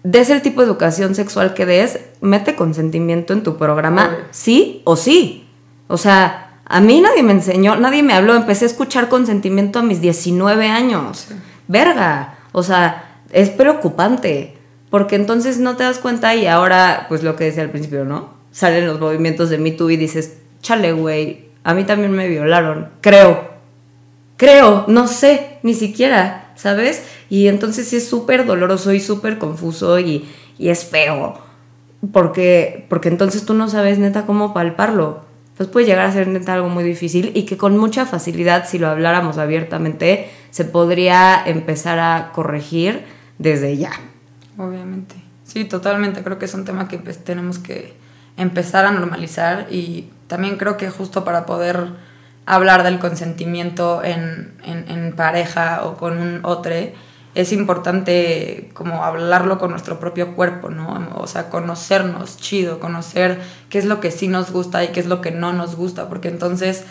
des 0.03 0.29
el 0.29 0.41
tipo 0.41 0.61
de 0.61 0.67
educación 0.67 1.15
sexual 1.15 1.53
que 1.53 1.65
des, 1.65 1.99
mete 2.21 2.55
consentimiento 2.55 3.33
en 3.33 3.43
tu 3.43 3.57
programa, 3.57 4.07
Obvio. 4.07 4.25
sí 4.31 4.81
o 4.85 4.95
sí. 4.95 5.47
O 5.87 5.97
sea, 5.97 6.45
A 6.71 6.81
mí 6.81 7.01
nadie 7.01 7.23
me 7.23 7.33
enseñó, 7.33 7.77
nadie 7.77 8.03
me 8.03 8.13
habló, 8.13 8.35
empecé 8.35 8.65
a 8.65 8.67
escuchar 8.67 9.09
consentimiento 9.09 9.79
a 9.79 9.81
mis 9.81 10.01
19 10.01 10.67
años. 10.67 11.27
Verga, 11.67 12.37
o 12.51 12.61
sea, 12.61 13.21
es 13.31 13.49
preocupante, 13.49 14.55
porque 14.91 15.15
entonces 15.15 15.57
no 15.57 15.75
te 15.77 15.83
das 15.83 15.97
cuenta 15.97 16.35
y 16.35 16.45
ahora, 16.45 17.07
pues 17.09 17.23
lo 17.23 17.35
que 17.35 17.45
decía 17.45 17.63
al 17.63 17.71
principio, 17.71 18.05
¿no? 18.05 18.29
Salen 18.51 18.85
los 18.85 18.99
movimientos 18.99 19.49
de 19.49 19.57
Me 19.57 19.71
Too 19.71 19.89
y 19.89 19.97
dices, 19.97 20.37
chale, 20.61 20.91
güey, 20.93 21.48
a 21.63 21.73
mí 21.73 21.83
también 21.83 22.11
me 22.11 22.27
violaron, 22.27 22.89
creo, 23.01 23.49
creo, 24.37 24.85
no 24.87 25.07
sé, 25.07 25.57
ni 25.63 25.73
siquiera, 25.73 26.51
¿sabes? 26.55 27.03
Y 27.29 27.47
entonces 27.47 27.87
sí 27.87 27.97
es 27.97 28.07
súper 28.07 28.45
doloroso 28.45 28.93
y 28.93 28.99
súper 28.99 29.37
confuso 29.37 29.99
y, 29.99 30.29
y 30.57 30.69
es 30.69 30.85
feo, 30.85 31.39
porque, 32.11 32.85
porque 32.89 33.09
entonces 33.09 33.45
tú 33.45 33.53
no 33.53 33.69
sabes 33.69 33.99
neta 33.99 34.25
cómo 34.25 34.53
palparlo 34.53 35.29
pues 35.59 35.67
puede 35.67 35.87
llegar 35.87 36.05
a 36.05 36.13
ser 36.13 36.29
neta 36.29 36.53
algo 36.53 36.69
muy 36.69 36.85
difícil 36.85 37.33
y 37.35 37.43
que 37.43 37.57
con 37.57 37.77
mucha 37.77 38.05
facilidad, 38.05 38.65
si 38.65 38.79
lo 38.79 38.87
habláramos 38.87 39.37
abiertamente, 39.37 40.29
se 40.51 40.63
podría 40.63 41.43
empezar 41.45 41.99
a 41.99 42.31
corregir 42.31 43.03
desde 43.39 43.75
ya. 43.75 43.91
Obviamente. 44.57 45.15
Sí, 45.43 45.65
totalmente. 45.65 46.23
Creo 46.23 46.39
que 46.39 46.45
es 46.45 46.53
un 46.53 46.63
tema 46.63 46.87
que 46.87 46.97
pues, 46.97 47.21
tenemos 47.25 47.59
que 47.59 47.93
empezar 48.37 48.85
a 48.85 48.91
normalizar 48.91 49.67
y 49.69 50.07
también 50.29 50.57
creo 50.57 50.77
que 50.77 50.89
justo 50.89 51.25
para 51.25 51.45
poder 51.45 51.87
hablar 52.45 52.83
del 52.83 52.99
consentimiento 52.99 54.01
en, 54.03 54.53
en, 54.63 55.13
pareja 55.15 55.81
o 55.83 55.97
con 55.97 56.19
un 56.19 56.39
otro, 56.43 56.73
es 57.35 57.51
importante 57.51 58.69
como 58.73 59.03
hablarlo 59.03 59.57
con 59.57 59.71
nuestro 59.71 59.99
propio 59.99 60.35
cuerpo, 60.35 60.69
¿no? 60.69 61.09
O 61.15 61.27
sea, 61.27 61.49
conocernos 61.49 62.37
chido, 62.37 62.79
conocer 62.79 63.39
qué 63.69 63.79
es 63.79 63.85
lo 63.85 63.99
que 63.99 64.11
sí 64.11 64.27
nos 64.27 64.51
gusta 64.51 64.83
y 64.83 64.89
qué 64.89 64.99
es 64.99 65.07
lo 65.07 65.19
que 65.19 65.31
no 65.31 65.51
nos 65.51 65.75
gusta, 65.75 66.09
porque 66.09 66.27
entonces 66.27 66.85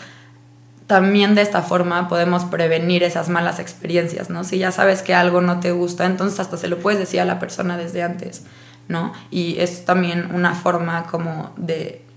también 0.87 1.33
de 1.33 1.41
esta 1.41 1.61
forma 1.61 2.09
podemos 2.09 2.43
prevenir 2.45 3.03
esas 3.03 3.29
malas 3.29 3.59
experiencias, 3.59 4.29
¿no? 4.29 4.43
Si 4.43 4.57
ya 4.57 4.71
sabes 4.71 5.01
que 5.01 5.13
algo 5.13 5.39
no 5.39 5.61
te 5.61 5.71
gusta, 5.71 6.05
entonces 6.05 6.39
hasta 6.41 6.57
se 6.57 6.67
lo 6.67 6.79
puedes 6.79 6.99
decir 6.99 7.21
a 7.21 7.25
la 7.25 7.39
persona 7.39 7.77
desde 7.77 8.03
antes, 8.03 8.43
¿no? 8.87 9.13
Y 9.31 9.59
es 9.59 9.85
también 9.85 10.29
una 10.33 10.55
forma 10.55 11.05
como 11.05 11.53
de 11.57 12.08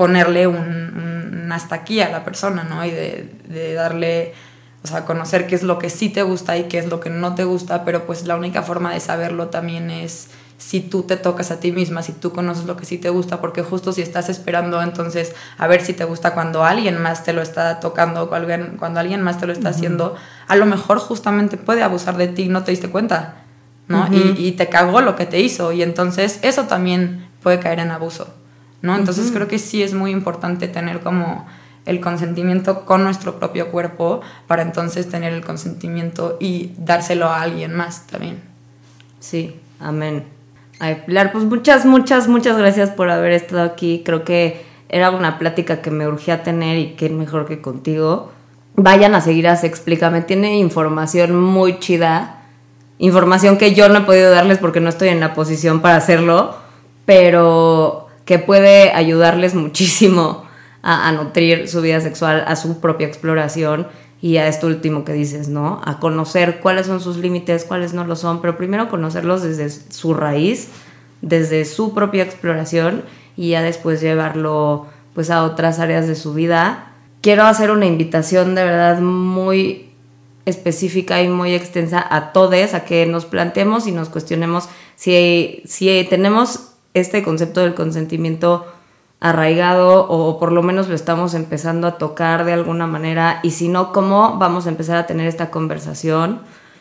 ponerle 0.00 0.46
un, 0.46 1.50
hasta 1.52 1.74
aquí 1.74 2.00
a 2.00 2.08
la 2.08 2.24
persona, 2.24 2.64
¿no? 2.64 2.82
Y 2.86 2.90
de, 2.90 3.34
de 3.48 3.74
darle 3.74 4.32
o 4.82 4.88
sea, 4.88 5.04
conocer 5.04 5.46
qué 5.46 5.54
es 5.54 5.62
lo 5.62 5.78
que 5.78 5.90
sí 5.90 6.08
te 6.08 6.22
gusta 6.22 6.56
y 6.56 6.68
qué 6.68 6.78
es 6.78 6.86
lo 6.86 7.00
que 7.00 7.10
no 7.10 7.34
te 7.34 7.44
gusta, 7.44 7.84
pero 7.84 8.06
pues 8.06 8.24
la 8.26 8.34
única 8.34 8.62
forma 8.62 8.94
de 8.94 9.00
saberlo 9.00 9.48
también 9.48 9.90
es 9.90 10.30
si 10.56 10.80
tú 10.80 11.02
te 11.02 11.18
tocas 11.18 11.50
a 11.50 11.60
ti 11.60 11.70
misma, 11.70 12.02
si 12.02 12.12
tú 12.12 12.32
conoces 12.32 12.64
lo 12.64 12.78
que 12.78 12.86
sí 12.86 12.96
te 12.96 13.10
gusta, 13.10 13.42
porque 13.42 13.62
justo 13.62 13.92
si 13.92 14.00
estás 14.00 14.30
esperando 14.30 14.80
entonces 14.80 15.34
a 15.58 15.66
ver 15.66 15.82
si 15.82 15.92
te 15.92 16.04
gusta 16.04 16.32
cuando 16.32 16.64
alguien 16.64 16.96
más 16.96 17.22
te 17.22 17.34
lo 17.34 17.42
está 17.42 17.78
tocando, 17.78 18.30
cuando 18.30 18.78
cuando 18.78 19.00
alguien 19.00 19.20
más 19.20 19.38
te 19.38 19.44
lo 19.44 19.52
está 19.52 19.68
haciendo, 19.68 20.16
a 20.48 20.56
lo 20.56 20.64
mejor 20.64 20.98
justamente 20.98 21.58
puede 21.58 21.82
abusar 21.82 22.16
de 22.16 22.28
ti 22.28 22.44
y 22.44 22.48
no 22.48 22.64
te 22.64 22.70
diste 22.70 22.88
cuenta, 22.88 23.42
¿no? 23.86 24.08
y, 24.10 24.34
y, 24.38 24.52
te 24.52 24.70
cagó 24.70 25.02
lo 25.02 25.14
que 25.14 25.26
te 25.26 25.40
hizo 25.40 25.72
y 25.72 25.82
entonces 25.82 26.38
eso 26.40 26.64
también 26.64 27.28
puede 27.42 27.58
caer 27.60 27.80
en 27.80 27.90
abuso, 27.90 28.39
¿no? 28.82 28.96
Entonces 28.96 29.30
creo 29.32 29.48
que 29.48 29.58
sí 29.58 29.82
es 29.82 29.94
muy 29.94 30.10
importante 30.10 30.68
tener 30.68 31.00
como 31.00 31.46
el 31.86 32.00
consentimiento 32.00 32.84
con 32.84 33.04
nuestro 33.04 33.38
propio 33.38 33.70
cuerpo 33.70 34.20
para 34.46 34.62
entonces 34.62 35.08
tener 35.08 35.32
el 35.32 35.44
consentimiento 35.44 36.36
y 36.40 36.72
dárselo 36.78 37.26
a 37.26 37.42
alguien 37.42 37.74
más 37.74 38.06
también. 38.06 38.40
Sí, 39.18 39.56
amén. 39.78 40.24
Ay, 40.78 41.02
Pilar, 41.06 41.32
pues 41.32 41.44
muchas, 41.44 41.84
muchas, 41.84 42.28
muchas 42.28 42.56
gracias 42.56 42.90
por 42.90 43.10
haber 43.10 43.32
estado 43.32 43.62
aquí. 43.62 44.02
Creo 44.04 44.24
que 44.24 44.64
era 44.88 45.10
una 45.10 45.38
plática 45.38 45.82
que 45.82 45.90
me 45.90 46.08
urgía 46.08 46.42
tener 46.42 46.78
y 46.78 46.94
qué 46.94 47.10
mejor 47.10 47.46
que 47.46 47.60
contigo. 47.60 48.32
Vayan 48.76 49.14
a 49.14 49.20
seguir 49.20 49.46
a 49.48 49.56
Se 49.56 49.66
Explícame, 49.66 50.22
tiene 50.22 50.58
información 50.58 51.38
muy 51.38 51.78
chida. 51.80 52.42
Información 52.98 53.58
que 53.58 53.74
yo 53.74 53.88
no 53.88 53.98
he 53.98 54.02
podido 54.02 54.30
darles 54.30 54.58
porque 54.58 54.80
no 54.80 54.88
estoy 54.88 55.08
en 55.08 55.20
la 55.20 55.34
posición 55.34 55.80
para 55.80 55.96
hacerlo, 55.96 56.54
pero 57.04 57.99
que 58.30 58.38
puede 58.38 58.92
ayudarles 58.92 59.56
muchísimo 59.56 60.44
a, 60.82 61.10
nutrir 61.10 61.66
su 61.66 61.82
vida 61.82 62.00
sexual, 62.00 62.44
a 62.46 62.54
su 62.54 62.78
propia 62.78 63.08
exploración 63.08 63.88
y 64.22 64.36
a 64.36 64.46
esto 64.46 64.68
último 64.68 65.04
que 65.04 65.12
dices, 65.12 65.48
¿no? 65.48 65.80
A 65.84 65.98
conocer 65.98 66.60
cuáles 66.60 66.86
son 66.86 67.00
sus 67.00 67.16
límites, 67.16 67.64
cuáles 67.64 67.92
no 67.92 68.04
lo 68.04 68.14
son, 68.14 68.40
pero 68.40 68.56
primero 68.56 68.88
conocerlos 68.88 69.42
desde 69.42 69.68
su 69.68 70.14
raíz, 70.14 70.68
desde 71.22 71.64
su 71.64 71.92
propia 71.92 72.22
exploración 72.22 73.02
y 73.36 73.48
ya 73.48 73.62
después 73.62 74.00
llevarlo 74.00 74.86
pues 75.12 75.28
a 75.28 75.42
otras 75.42 75.80
áreas 75.80 76.06
de 76.06 76.14
su 76.14 76.32
vida. 76.32 76.92
Quiero 77.22 77.42
hacer 77.46 77.72
una 77.72 77.86
invitación 77.86 78.54
de 78.54 78.62
verdad 78.62 79.00
muy 79.00 79.90
específica 80.44 81.20
y 81.20 81.28
muy 81.28 81.52
extensa 81.52 82.06
a 82.08 82.30
todos 82.30 82.74
a 82.74 82.84
que 82.84 83.06
nos 83.06 83.24
planteemos 83.24 83.88
y 83.88 83.90
nos 83.90 84.08
cuestionemos 84.08 84.68
si, 84.94 85.64
si 85.64 86.06
tenemos 86.08 86.69
este 86.94 87.22
concepto 87.22 87.60
del 87.60 87.74
consentimiento 87.74 88.66
arraigado 89.20 90.06
o 90.08 90.38
por 90.38 90.50
lo 90.50 90.62
menos 90.62 90.88
lo 90.88 90.94
estamos 90.94 91.34
empezando 91.34 91.86
a 91.86 91.98
tocar 91.98 92.44
de 92.44 92.54
alguna 92.54 92.86
manera 92.86 93.40
y 93.42 93.50
si 93.50 93.68
no, 93.68 93.92
¿cómo 93.92 94.38
vamos 94.38 94.66
a 94.66 94.70
empezar 94.70 94.96
a 94.96 95.06
tener 95.06 95.28
esta 95.28 95.50
conversación? 95.50 96.40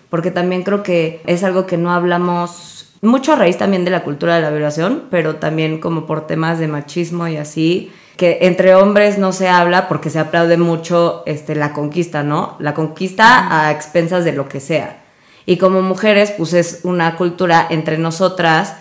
Porque 0.09 0.31
también 0.31 0.63
creo 0.63 0.81
que 0.81 1.21
es 1.25 1.43
algo 1.43 1.65
que 1.65 1.77
no 1.77 1.91
hablamos 1.91 2.79
mucho 3.01 3.33
a 3.33 3.35
raíz 3.35 3.57
también 3.57 3.85
de 3.85 3.91
la 3.91 4.03
cultura 4.03 4.35
de 4.35 4.41
la 4.41 4.49
violación, 4.49 5.03
pero 5.11 5.35
también 5.35 5.79
como 5.79 6.05
por 6.05 6.27
temas 6.27 6.59
de 6.59 6.67
machismo 6.67 7.27
y 7.27 7.37
así, 7.37 7.91
que 8.17 8.39
entre 8.41 8.75
hombres 8.75 9.17
no 9.17 9.31
se 9.31 9.47
habla 9.47 9.87
porque 9.87 10.09
se 10.09 10.19
aplaude 10.19 10.57
mucho 10.57 11.23
este, 11.25 11.55
la 11.55 11.71
conquista, 11.71 12.23
¿no? 12.23 12.57
La 12.59 12.73
conquista 12.73 13.67
a 13.67 13.71
expensas 13.71 14.25
de 14.25 14.33
lo 14.33 14.49
que 14.49 14.59
sea. 14.59 15.03
Y 15.45 15.57
como 15.57 15.81
mujeres, 15.81 16.31
pues 16.37 16.53
es 16.53 16.81
una 16.83 17.15
cultura 17.15 17.65
entre 17.69 17.97
nosotras 17.97 18.75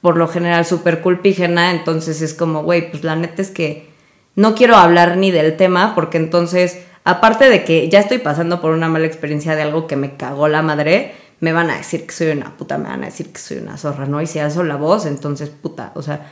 por 0.00 0.16
lo 0.16 0.28
general 0.28 0.64
súper 0.64 1.00
culpígena, 1.00 1.70
entonces 1.70 2.22
es 2.22 2.34
como, 2.34 2.62
güey, 2.62 2.90
pues 2.90 3.04
la 3.04 3.16
neta 3.16 3.42
es 3.42 3.50
que 3.50 3.90
no 4.34 4.54
quiero 4.54 4.76
hablar 4.76 5.16
ni 5.16 5.30
del 5.30 5.56
tema 5.56 5.94
porque 5.94 6.16
entonces, 6.16 6.80
aparte 7.04 7.50
de 7.50 7.64
que 7.64 7.88
ya 7.88 8.00
estoy 8.00 8.18
pasando 8.18 8.60
por 8.60 8.72
una 8.72 8.88
mala 8.88 9.06
experiencia 9.06 9.56
de 9.56 9.62
algo 9.62 9.86
que 9.86 9.96
me 9.96 10.16
cagó 10.16 10.48
la 10.48 10.62
madre, 10.62 11.12
me 11.40 11.52
van 11.52 11.70
a 11.70 11.76
decir 11.76 12.06
que 12.06 12.12
soy 12.12 12.28
una 12.28 12.56
puta, 12.56 12.78
me 12.78 12.88
van 12.88 13.02
a 13.02 13.06
decir 13.06 13.32
que 13.32 13.38
soy 13.38 13.58
una 13.58 13.76
zorra, 13.76 14.06
¿no? 14.06 14.20
Y 14.22 14.26
si 14.26 14.38
alzo 14.38 14.62
la 14.62 14.76
voz, 14.76 15.06
entonces 15.06 15.50
puta, 15.50 15.92
o 15.94 16.02
sea, 16.02 16.30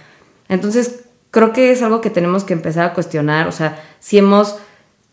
entonces 0.49 1.05
creo 1.31 1.53
que 1.53 1.71
es 1.73 1.83
algo 1.83 2.01
que 2.01 2.11
tenemos 2.11 2.45
que 2.45 2.55
empezar 2.55 2.85
a 2.85 2.95
cuestionar, 2.95 3.49
o 3.49 3.53
sea, 3.53 3.83
si 4.01 4.19
hemos 4.19 4.57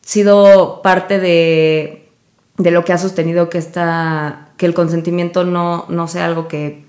sido 0.01 0.81
parte 0.81 1.19
de, 1.19 2.09
de 2.57 2.71
lo 2.71 2.85
que 2.85 2.93
ha 2.93 2.97
sostenido 2.97 3.49
que, 3.49 3.57
esta, 3.57 4.49
que 4.57 4.65
el 4.65 4.73
consentimiento 4.73 5.43
no, 5.43 5.85
no 5.89 6.07
sea 6.07 6.25
algo 6.25 6.47
que 6.47 6.84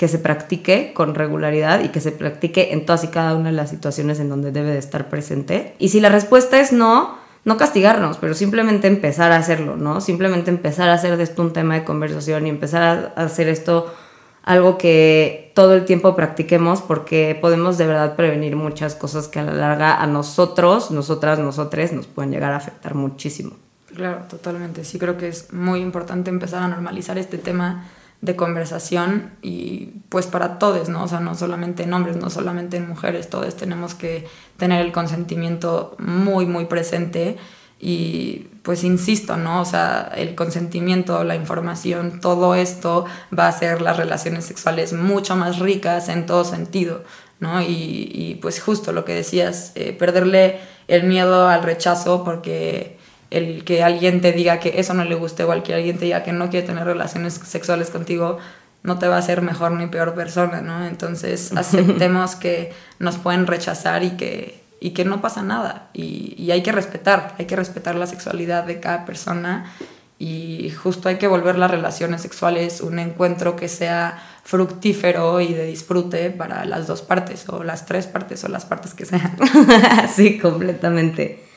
que 0.00 0.08
se 0.08 0.18
practique 0.18 0.94
con 0.94 1.14
regularidad 1.14 1.84
y 1.84 1.88
que 1.88 2.00
se 2.00 2.10
practique 2.10 2.72
en 2.72 2.86
todas 2.86 3.04
y 3.04 3.08
cada 3.08 3.34
una 3.34 3.50
de 3.50 3.54
las 3.54 3.68
situaciones 3.68 4.18
en 4.18 4.30
donde 4.30 4.50
debe 4.50 4.70
de 4.70 4.78
estar 4.78 5.10
presente. 5.10 5.74
Y 5.78 5.90
si 5.90 6.00
la 6.00 6.08
respuesta 6.08 6.58
es 6.58 6.72
no, 6.72 7.18
no 7.44 7.58
castigarnos, 7.58 8.16
pero 8.16 8.32
simplemente 8.32 8.86
empezar 8.86 9.30
a 9.30 9.36
hacerlo, 9.36 9.76
¿no? 9.76 10.00
Simplemente 10.00 10.48
empezar 10.50 10.88
a 10.88 10.94
hacer 10.94 11.18
de 11.18 11.24
esto 11.24 11.42
un 11.42 11.52
tema 11.52 11.74
de 11.74 11.84
conversación 11.84 12.46
y 12.46 12.48
empezar 12.48 13.12
a 13.14 13.24
hacer 13.24 13.48
esto 13.48 13.92
algo 14.42 14.78
que 14.78 15.52
todo 15.54 15.74
el 15.74 15.84
tiempo 15.84 16.16
practiquemos 16.16 16.80
porque 16.80 17.38
podemos 17.38 17.76
de 17.76 17.86
verdad 17.86 18.16
prevenir 18.16 18.56
muchas 18.56 18.94
cosas 18.94 19.28
que 19.28 19.40
a 19.40 19.42
la 19.42 19.52
larga 19.52 20.00
a 20.00 20.06
nosotros, 20.06 20.90
nosotras, 20.90 21.38
nosotres 21.38 21.92
nos 21.92 22.06
pueden 22.06 22.30
llegar 22.30 22.54
a 22.54 22.56
afectar 22.56 22.94
muchísimo. 22.94 23.52
Claro, 23.94 24.22
totalmente. 24.30 24.82
Sí 24.82 24.98
creo 24.98 25.18
que 25.18 25.28
es 25.28 25.52
muy 25.52 25.80
importante 25.80 26.30
empezar 26.30 26.62
a 26.62 26.68
normalizar 26.68 27.18
este 27.18 27.36
tema 27.36 27.84
de 28.20 28.36
conversación 28.36 29.32
y 29.40 29.92
pues 30.10 30.26
para 30.26 30.58
todos, 30.58 30.88
¿no? 30.88 31.04
O 31.04 31.08
sea, 31.08 31.20
no 31.20 31.34
solamente 31.34 31.84
en 31.84 31.92
hombres, 31.94 32.16
no 32.16 32.28
solamente 32.28 32.76
en 32.76 32.86
mujeres, 32.86 33.30
todos 33.30 33.56
tenemos 33.56 33.94
que 33.94 34.26
tener 34.58 34.84
el 34.84 34.92
consentimiento 34.92 35.96
muy, 35.98 36.44
muy 36.46 36.66
presente 36.66 37.38
y 37.78 38.48
pues 38.62 38.84
insisto, 38.84 39.38
¿no? 39.38 39.62
O 39.62 39.64
sea, 39.64 40.12
el 40.14 40.34
consentimiento, 40.34 41.24
la 41.24 41.34
información, 41.34 42.20
todo 42.20 42.54
esto 42.54 43.06
va 43.36 43.46
a 43.46 43.48
hacer 43.48 43.80
las 43.80 43.96
relaciones 43.96 44.44
sexuales 44.44 44.92
mucho 44.92 45.34
más 45.34 45.58
ricas 45.58 46.10
en 46.10 46.26
todo 46.26 46.44
sentido, 46.44 47.04
¿no? 47.38 47.62
Y, 47.62 48.38
pues 48.42 48.60
justo 48.60 48.92
lo 48.92 49.06
que 49.06 49.14
decías, 49.14 49.72
eh, 49.76 49.94
perderle 49.94 50.60
el 50.88 51.04
miedo 51.04 51.48
al 51.48 51.62
rechazo 51.62 52.22
porque 52.22 52.99
el 53.30 53.64
que 53.64 53.82
alguien 53.82 54.20
te 54.20 54.32
diga 54.32 54.58
que 54.58 54.80
eso 54.80 54.94
no 54.94 55.04
le 55.04 55.14
guste 55.14 55.44
o 55.44 55.52
al 55.52 55.62
que 55.62 55.74
alguien 55.74 55.98
te 55.98 56.06
diga 56.06 56.22
que 56.22 56.32
no 56.32 56.50
quiere 56.50 56.66
tener 56.66 56.84
relaciones 56.84 57.34
sexuales 57.34 57.90
contigo, 57.90 58.38
no 58.82 58.98
te 58.98 59.08
va 59.08 59.16
a 59.16 59.18
hacer 59.18 59.42
mejor 59.42 59.72
ni 59.72 59.86
peor 59.86 60.14
persona, 60.14 60.60
¿no? 60.60 60.86
Entonces 60.86 61.52
aceptemos 61.56 62.36
que 62.36 62.72
nos 62.98 63.18
pueden 63.18 63.46
rechazar 63.46 64.02
y 64.02 64.10
que, 64.12 64.62
y 64.80 64.90
que 64.90 65.04
no 65.04 65.20
pasa 65.20 65.42
nada. 65.42 65.90
Y, 65.92 66.34
y, 66.36 66.50
hay 66.50 66.62
que 66.62 66.72
respetar, 66.72 67.34
hay 67.38 67.46
que 67.46 67.56
respetar 67.56 67.94
la 67.94 68.06
sexualidad 68.06 68.64
de 68.64 68.80
cada 68.80 69.04
persona 69.04 69.72
y 70.18 70.70
justo 70.70 71.08
hay 71.08 71.16
que 71.16 71.28
volver 71.28 71.56
las 71.56 71.70
relaciones 71.70 72.20
sexuales 72.20 72.82
un 72.82 72.98
encuentro 72.98 73.56
que 73.56 73.68
sea 73.68 74.22
fructífero 74.44 75.40
y 75.40 75.54
de 75.54 75.64
disfrute 75.64 76.30
para 76.30 76.64
las 76.64 76.86
dos 76.86 77.00
partes 77.00 77.48
o 77.48 77.62
las 77.62 77.86
tres 77.86 78.06
partes 78.06 78.44
o 78.44 78.48
las 78.48 78.64
partes 78.64 78.92
que 78.92 79.06
sean. 79.06 79.36
sí, 80.14 80.38
completamente. 80.38 81.49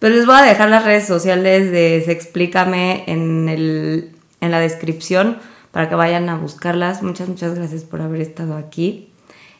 Pues 0.00 0.14
les 0.14 0.24
voy 0.24 0.36
a 0.36 0.42
dejar 0.42 0.70
las 0.70 0.86
redes 0.86 1.06
sociales 1.06 1.70
de 1.70 2.02
Se 2.02 2.12
Explícame 2.12 3.04
en, 3.06 3.50
el, 3.50 4.12
en 4.40 4.50
la 4.50 4.58
descripción 4.58 5.36
para 5.72 5.90
que 5.90 5.94
vayan 5.94 6.30
a 6.30 6.38
buscarlas. 6.38 7.02
Muchas, 7.02 7.28
muchas 7.28 7.54
gracias 7.54 7.82
por 7.82 8.00
haber 8.00 8.22
estado 8.22 8.56
aquí. 8.56 9.12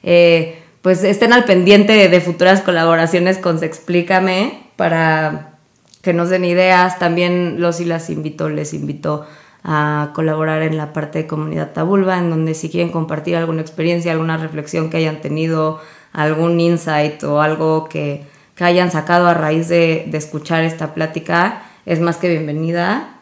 Eh, 0.03 0.59
pues 0.81 1.05
estén 1.05 1.35
al 1.35 1.45
pendiente 1.45 2.09
de, 2.09 2.21
futuras 2.23 2.63
colaboraciones 2.63 3.37
con 3.37 3.59
Se 3.59 3.67
Explícame 3.67 4.63
para 4.77 5.59
que 6.01 6.15
nos 6.15 6.31
den 6.31 6.47
ideas. 6.47 6.99
También 6.99 7.61
los 7.61 7.79
y 7.83 7.85
las 7.85 8.09
invito, 8.09 8.49
les 8.49 8.73
invito 8.73 9.27
a 9.63 10.13
colaborar 10.15 10.63
en 10.63 10.79
la 10.79 10.95
parte 10.95 11.19
de 11.19 11.27
comunidad 11.27 11.75
Tabulba, 11.75 12.17
en 12.17 12.31
donde 12.31 12.55
si 12.55 12.71
quieren 12.71 12.91
compartir 12.93 13.37
alguna 13.37 13.61
experiencia, 13.61 14.11
alguna 14.11 14.39
reflexión 14.39 14.89
que 14.89 14.97
hayan 14.97 15.21
tenido, 15.21 15.83
algún 16.15 16.59
insight 16.61 17.23
o 17.25 17.43
algo 17.43 17.91
que, 17.91 18.25
que 18.61 18.65
hayan 18.67 18.91
sacado 18.91 19.27
a 19.27 19.33
raíz 19.33 19.69
de, 19.69 20.11
escuchar 20.13 20.65
esta 20.65 20.93
plática, 20.93 21.63
es 21.87 21.99
más 21.99 22.19
que 22.19 22.29
bienvenida. 22.29 23.15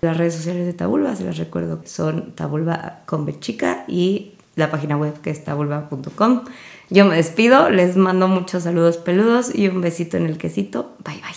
Las 0.00 0.16
redes 0.16 0.34
sociales 0.36 0.64
de 0.64 0.72
Tabulba, 0.72 1.14
se 1.14 1.22
las 1.22 1.36
recuerdo, 1.36 1.82
son 1.84 2.32
Tabulba 2.32 3.00
con 3.04 3.26
Chica 3.38 3.84
y 3.88 4.32
la 4.54 4.70
página 4.70 4.96
web 4.96 5.12
que 5.20 5.28
es 5.28 5.44
tabulba.com. 5.44 6.44
Yo 6.88 7.04
me 7.04 7.16
despido, 7.16 7.68
les 7.68 7.98
mando 7.98 8.26
muchos 8.26 8.62
saludos 8.62 8.96
peludos 8.96 9.54
y 9.54 9.68
un 9.68 9.82
besito 9.82 10.16
en 10.16 10.24
el 10.24 10.38
quesito. 10.38 10.94
Bye 11.04 11.20
bye. 11.20 11.34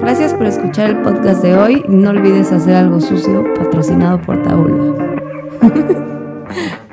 Gracias 0.00 0.32
por 0.32 0.46
escuchar 0.46 0.88
el 0.88 1.02
podcast 1.02 1.42
de 1.42 1.58
hoy. 1.58 1.84
No 1.88 2.08
olvides 2.08 2.52
hacer 2.52 2.74
algo 2.74 3.02
sucio 3.02 3.44
patrocinado 3.52 4.22
por 4.22 4.42
Tabulba. 4.42 4.96